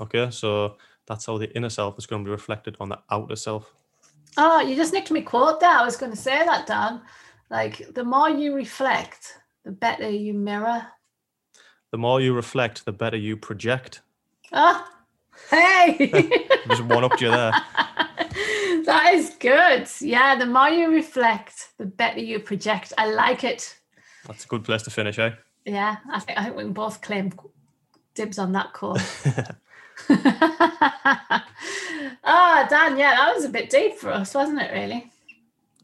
Okay. 0.00 0.30
So 0.30 0.76
that's 1.06 1.26
how 1.26 1.38
the 1.38 1.54
inner 1.56 1.70
self 1.70 1.98
is 1.98 2.06
going 2.06 2.22
to 2.22 2.28
be 2.28 2.32
reflected 2.32 2.76
on 2.80 2.88
the 2.88 2.98
outer 3.10 3.36
self. 3.36 3.74
Oh, 4.36 4.60
you 4.60 4.76
just 4.76 4.92
nicked 4.92 5.10
me 5.10 5.22
quote 5.22 5.60
there. 5.60 5.70
I 5.70 5.84
was 5.84 5.96
going 5.96 6.12
to 6.12 6.18
say 6.18 6.44
that, 6.44 6.66
Dan. 6.66 7.00
Like, 7.50 7.94
the 7.94 8.04
more 8.04 8.28
you 8.28 8.54
reflect, 8.54 9.38
the 9.64 9.72
better 9.72 10.08
you 10.08 10.34
mirror. 10.34 10.86
The 11.90 11.98
more 11.98 12.20
you 12.20 12.34
reflect, 12.34 12.84
the 12.84 12.92
better 12.92 13.16
you 13.16 13.36
project. 13.36 14.02
Ah, 14.52 14.86
hey. 15.50 16.30
Just 16.68 16.84
one 16.84 17.04
up 17.04 17.20
you 17.20 17.30
there. 17.30 17.52
that 18.84 19.12
is 19.14 19.30
good. 19.38 19.88
Yeah, 20.00 20.36
the 20.36 20.46
more 20.46 20.68
you 20.68 20.90
reflect, 20.90 21.70
the 21.78 21.86
better 21.86 22.20
you 22.20 22.38
project. 22.38 22.92
I 22.98 23.10
like 23.10 23.44
it. 23.44 23.77
That's 24.28 24.44
a 24.44 24.48
good 24.48 24.64
place 24.64 24.82
to 24.82 24.90
finish, 24.90 25.18
eh? 25.18 25.32
Yeah, 25.64 25.96
I 26.10 26.20
think 26.20 26.38
I 26.38 26.44
think 26.44 26.56
we 26.56 26.62
can 26.62 26.72
both 26.72 27.00
claim 27.00 27.32
dibs 28.14 28.38
on 28.38 28.52
that 28.52 28.72
call. 28.72 28.98
Ah, 32.30 32.66
Dan, 32.68 32.98
yeah, 32.98 33.16
that 33.16 33.34
was 33.34 33.44
a 33.46 33.48
bit 33.48 33.70
deep 33.70 33.94
for 33.96 34.10
us, 34.10 34.34
wasn't 34.34 34.60
it? 34.60 34.70
Really? 34.72 35.10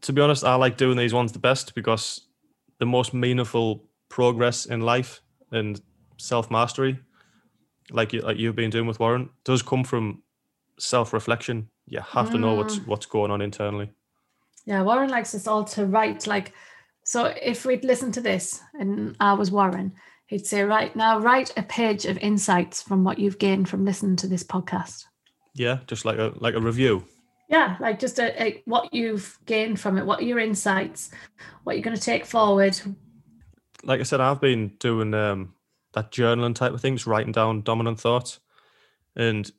to 0.05 0.13
be 0.13 0.21
honest, 0.21 0.43
I 0.43 0.53
like 0.53 0.77
doing 0.77 0.97
these 0.97 1.15
ones 1.15 1.31
the 1.31 1.39
best 1.39 1.73
because 1.73 2.21
the 2.77 2.85
most 2.85 3.11
meaningful 3.11 3.83
progress 4.07 4.67
in 4.67 4.81
life 4.81 5.21
and 5.51 5.81
self 6.17 6.51
mastery, 6.51 6.99
like 7.89 8.13
you, 8.13 8.21
like 8.21 8.37
you've 8.37 8.55
been 8.55 8.69
doing 8.69 8.85
with 8.85 8.99
Warren, 8.99 9.29
does 9.43 9.63
come 9.63 9.83
from 9.83 10.21
self 10.77 11.11
reflection. 11.11 11.69
You 11.87 12.01
have 12.01 12.29
to 12.31 12.37
know 12.37 12.53
what's 12.53 12.77
what's 12.85 13.07
going 13.07 13.31
on 13.31 13.41
internally. 13.41 13.91
Yeah, 14.65 14.83
Warren 14.83 15.09
likes 15.09 15.33
us 15.33 15.47
all 15.47 15.63
to 15.65 15.87
write. 15.87 16.27
Like, 16.27 16.53
so 17.05 17.25
if 17.41 17.65
we'd 17.65 17.85
listen 17.85 18.11
to 18.13 18.21
this 18.21 18.61
and 18.73 19.15
I 19.19 19.33
was 19.33 19.51
Warren, 19.51 19.93
he'd 20.25 20.47
say, 20.47 20.63
right 20.63 20.93
now, 20.95 21.19
write 21.19 21.53
a 21.55 21.61
page 21.61 22.05
of 22.05 22.17
insights 22.17 22.81
from 22.81 23.03
what 23.03 23.19
you've 23.19 23.37
gained 23.37 23.69
from 23.69 23.85
listening 23.85 24.15
to 24.17 24.27
this 24.27 24.43
podcast. 24.43 25.05
Yeah, 25.53 25.79
just 25.87 26.03
like 26.03 26.17
a 26.17 26.33
like 26.37 26.55
a 26.55 26.59
review. 26.59 27.05
Yeah, 27.47 27.77
like 27.79 27.99
just 27.99 28.17
a, 28.17 28.43
a, 28.43 28.61
what 28.65 28.91
you've 28.91 29.37
gained 29.45 29.79
from 29.79 29.99
it, 29.99 30.05
what 30.05 30.19
are 30.19 30.23
your 30.23 30.39
insights, 30.39 31.11
what 31.63 31.75
you're 31.75 31.83
going 31.83 31.95
to 31.95 32.01
take 32.01 32.25
forward. 32.25 32.79
Like 33.83 33.99
I 33.99 34.03
said, 34.03 34.19
I've 34.19 34.41
been 34.41 34.69
doing 34.79 35.13
um, 35.13 35.53
that 35.93 36.11
journaling 36.11 36.55
type 36.55 36.73
of 36.73 36.81
things, 36.81 37.05
writing 37.05 37.31
down 37.31 37.61
dominant 37.61 37.99
thoughts, 37.99 38.39
and 39.15 39.49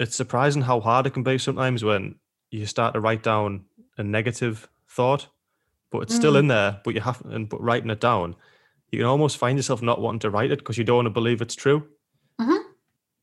it's 0.00 0.16
surprising 0.16 0.62
how 0.62 0.80
hard 0.80 1.06
it 1.06 1.12
can 1.12 1.22
be 1.22 1.36
sometimes 1.36 1.84
when 1.84 2.14
you 2.50 2.64
start 2.64 2.94
to 2.94 3.00
write 3.00 3.22
down 3.22 3.66
a 3.98 4.02
negative 4.02 4.68
thought, 4.88 5.28
but 5.94 6.02
it's 6.02 6.14
still 6.16 6.32
Mm. 6.34 6.38
in 6.40 6.46
there. 6.48 6.80
But 6.84 6.94
you 6.94 7.00
have 7.00 7.22
and 7.26 7.48
but 7.48 7.62
writing 7.62 7.88
it 7.90 8.00
down, 8.00 8.34
you 8.90 8.98
can 8.98 9.06
almost 9.06 9.36
find 9.38 9.56
yourself 9.56 9.80
not 9.80 10.00
wanting 10.00 10.18
to 10.20 10.30
write 10.30 10.50
it 10.50 10.58
because 10.58 10.76
you 10.76 10.82
don't 10.84 10.96
want 10.96 11.06
to 11.06 11.10
believe 11.20 11.40
it's 11.40 11.54
true. 11.54 11.86
Mhm. 12.40 12.62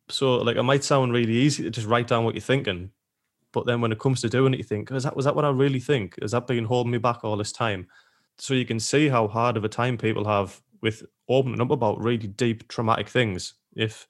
So 0.09 0.37
like 0.37 0.55
it 0.55 0.63
might 0.63 0.83
sound 0.85 1.11
really 1.11 1.33
easy 1.33 1.63
to 1.63 1.69
just 1.69 1.87
write 1.87 2.07
down 2.07 2.23
what 2.23 2.33
you're 2.33 2.41
thinking, 2.41 2.91
but 3.51 3.65
then 3.65 3.81
when 3.81 3.91
it 3.91 3.99
comes 3.99 4.21
to 4.21 4.29
doing 4.29 4.53
it, 4.53 4.57
you 4.57 4.63
think, 4.63 4.89
is 4.91 5.03
that 5.03 5.15
was 5.17 5.25
that 5.25 5.35
what 5.35 5.43
I 5.45 5.49
really 5.49 5.79
think? 5.81 6.15
Is 6.21 6.31
that 6.31 6.47
been 6.47 6.65
holding 6.65 6.91
me 6.91 6.97
back 6.97 7.23
all 7.23 7.35
this 7.37 7.51
time? 7.51 7.87
So 8.37 8.53
you 8.53 8.65
can 8.65 8.79
see 8.79 9.09
how 9.09 9.27
hard 9.27 9.57
of 9.57 9.65
a 9.65 9.69
time 9.69 9.97
people 9.97 10.25
have 10.25 10.61
with 10.81 11.03
opening 11.27 11.61
up 11.61 11.71
about 11.71 11.99
really 12.01 12.27
deep 12.27 12.67
traumatic 12.69 13.09
things. 13.09 13.53
If 13.75 14.07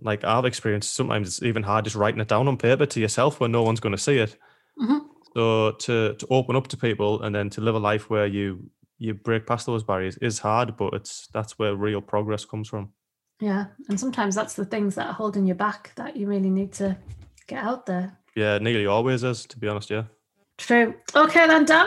like 0.00 0.24
I've 0.24 0.44
experienced, 0.46 0.94
sometimes 0.94 1.28
it's 1.28 1.42
even 1.42 1.64
hard 1.64 1.84
just 1.84 1.96
writing 1.96 2.20
it 2.20 2.28
down 2.28 2.48
on 2.48 2.56
paper 2.56 2.86
to 2.86 3.00
yourself 3.00 3.40
when 3.40 3.52
no 3.52 3.62
one's 3.62 3.80
going 3.80 3.94
to 3.96 4.02
see 4.02 4.18
it. 4.18 4.36
Mhm. 4.80 5.07
So 5.38 5.70
to 5.70 6.14
to 6.14 6.26
open 6.30 6.56
up 6.56 6.66
to 6.66 6.76
people 6.76 7.22
and 7.22 7.32
then 7.32 7.48
to 7.50 7.60
live 7.60 7.76
a 7.76 7.78
life 7.78 8.10
where 8.10 8.26
you 8.26 8.68
you 8.98 9.14
break 9.14 9.46
past 9.46 9.66
those 9.66 9.84
barriers 9.84 10.16
is 10.16 10.40
hard, 10.40 10.76
but 10.76 10.94
it's 10.94 11.28
that's 11.32 11.56
where 11.60 11.76
real 11.76 12.00
progress 12.00 12.44
comes 12.44 12.66
from. 12.68 12.90
Yeah, 13.40 13.66
and 13.88 14.00
sometimes 14.00 14.34
that's 14.34 14.54
the 14.54 14.64
things 14.64 14.96
that 14.96 15.06
are 15.06 15.12
holding 15.12 15.46
you 15.46 15.54
back 15.54 15.92
that 15.94 16.16
you 16.16 16.26
really 16.26 16.50
need 16.50 16.72
to 16.72 16.96
get 17.46 17.62
out 17.62 17.86
there. 17.86 18.18
Yeah, 18.34 18.58
nearly 18.58 18.86
always 18.86 19.22
is, 19.22 19.46
to 19.46 19.58
be 19.60 19.68
honest. 19.68 19.90
Yeah. 19.90 20.06
True. 20.56 20.96
Okay, 21.14 21.46
then, 21.46 21.64
Dan. 21.64 21.86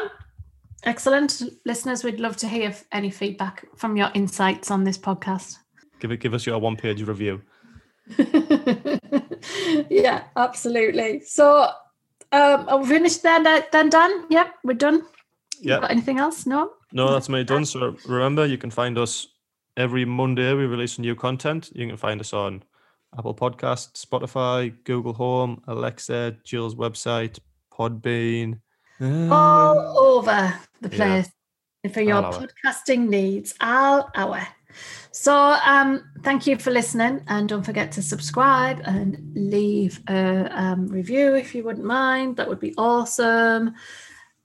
Excellent. 0.85 1.43
Listeners, 1.65 2.05
we'd 2.05 2.21
love 2.21 2.37
to 2.37 2.47
hear 2.47 2.73
any 2.93 3.09
feedback 3.09 3.65
from 3.75 3.97
your 3.97 4.11
insights 4.13 4.71
on 4.71 4.85
this 4.85 4.97
podcast. 4.97 5.57
Give 5.99 6.11
it 6.11 6.21
give 6.21 6.33
us 6.33 6.45
your 6.45 6.57
one 6.57 6.77
page 6.77 7.03
review. 7.03 7.41
yeah, 9.89 10.23
absolutely. 10.37 11.19
So, 11.19 11.69
um, 12.31 12.67
are 12.69 12.77
we 12.77 12.87
finished 12.87 13.23
then, 13.23 13.43
then 13.71 13.89
Dan? 13.89 14.25
Yep, 14.29 14.53
we're 14.63 14.73
done. 14.73 15.03
Yeah. 15.59 15.79
Got 15.79 15.91
anything 15.91 16.19
else? 16.19 16.45
No? 16.45 16.71
No, 16.91 17.11
that's 17.11 17.29
me 17.29 17.43
done. 17.43 17.65
So 17.65 17.95
remember, 18.07 18.45
you 18.45 18.57
can 18.57 18.71
find 18.71 18.97
us 18.97 19.27
every 19.77 20.05
Monday. 20.05 20.53
We 20.53 20.65
release 20.65 20.97
new 20.99 21.15
content. 21.15 21.69
You 21.75 21.87
can 21.87 21.97
find 21.97 22.19
us 22.19 22.33
on 22.33 22.63
Apple 23.17 23.35
Podcasts, 23.35 24.05
Spotify, 24.05 24.73
Google 24.85 25.13
Home, 25.13 25.61
Alexa, 25.67 26.37
Jill's 26.43 26.75
website, 26.75 27.39
Podbean. 27.71 28.59
All 29.01 29.97
over 29.97 30.53
the 30.81 30.89
Yeah. 30.89 30.97
place 30.97 31.29
for 31.93 32.01
your 32.01 32.21
podcasting 32.21 33.07
needs, 33.09 33.53
all 33.61 34.09
hour. 34.15 34.47
So, 35.11 35.35
um, 35.35 36.03
thank 36.23 36.47
you 36.47 36.57
for 36.57 36.71
listening, 36.71 37.23
and 37.27 37.47
don't 37.47 37.63
forget 37.63 37.91
to 37.93 38.01
subscribe 38.01 38.81
and 38.85 39.19
leave 39.35 39.99
a 40.07 40.47
um, 40.51 40.87
review 40.87 41.35
if 41.35 41.53
you 41.53 41.63
wouldn't 41.63 41.85
mind. 41.85 42.37
That 42.37 42.47
would 42.47 42.59
be 42.59 42.73
awesome. 42.77 43.73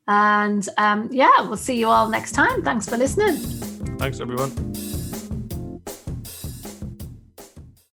And 0.09 0.69
um, 0.79 1.09
yeah, 1.11 1.41
we'll 1.41 1.57
see 1.57 1.79
you 1.79 1.89
all 1.89 2.09
next 2.09 2.33
time. 2.33 2.63
Thanks 2.63 2.89
for 2.89 2.97
listening. 2.97 3.37
Thanks, 3.99 4.21
everyone. 4.21 4.53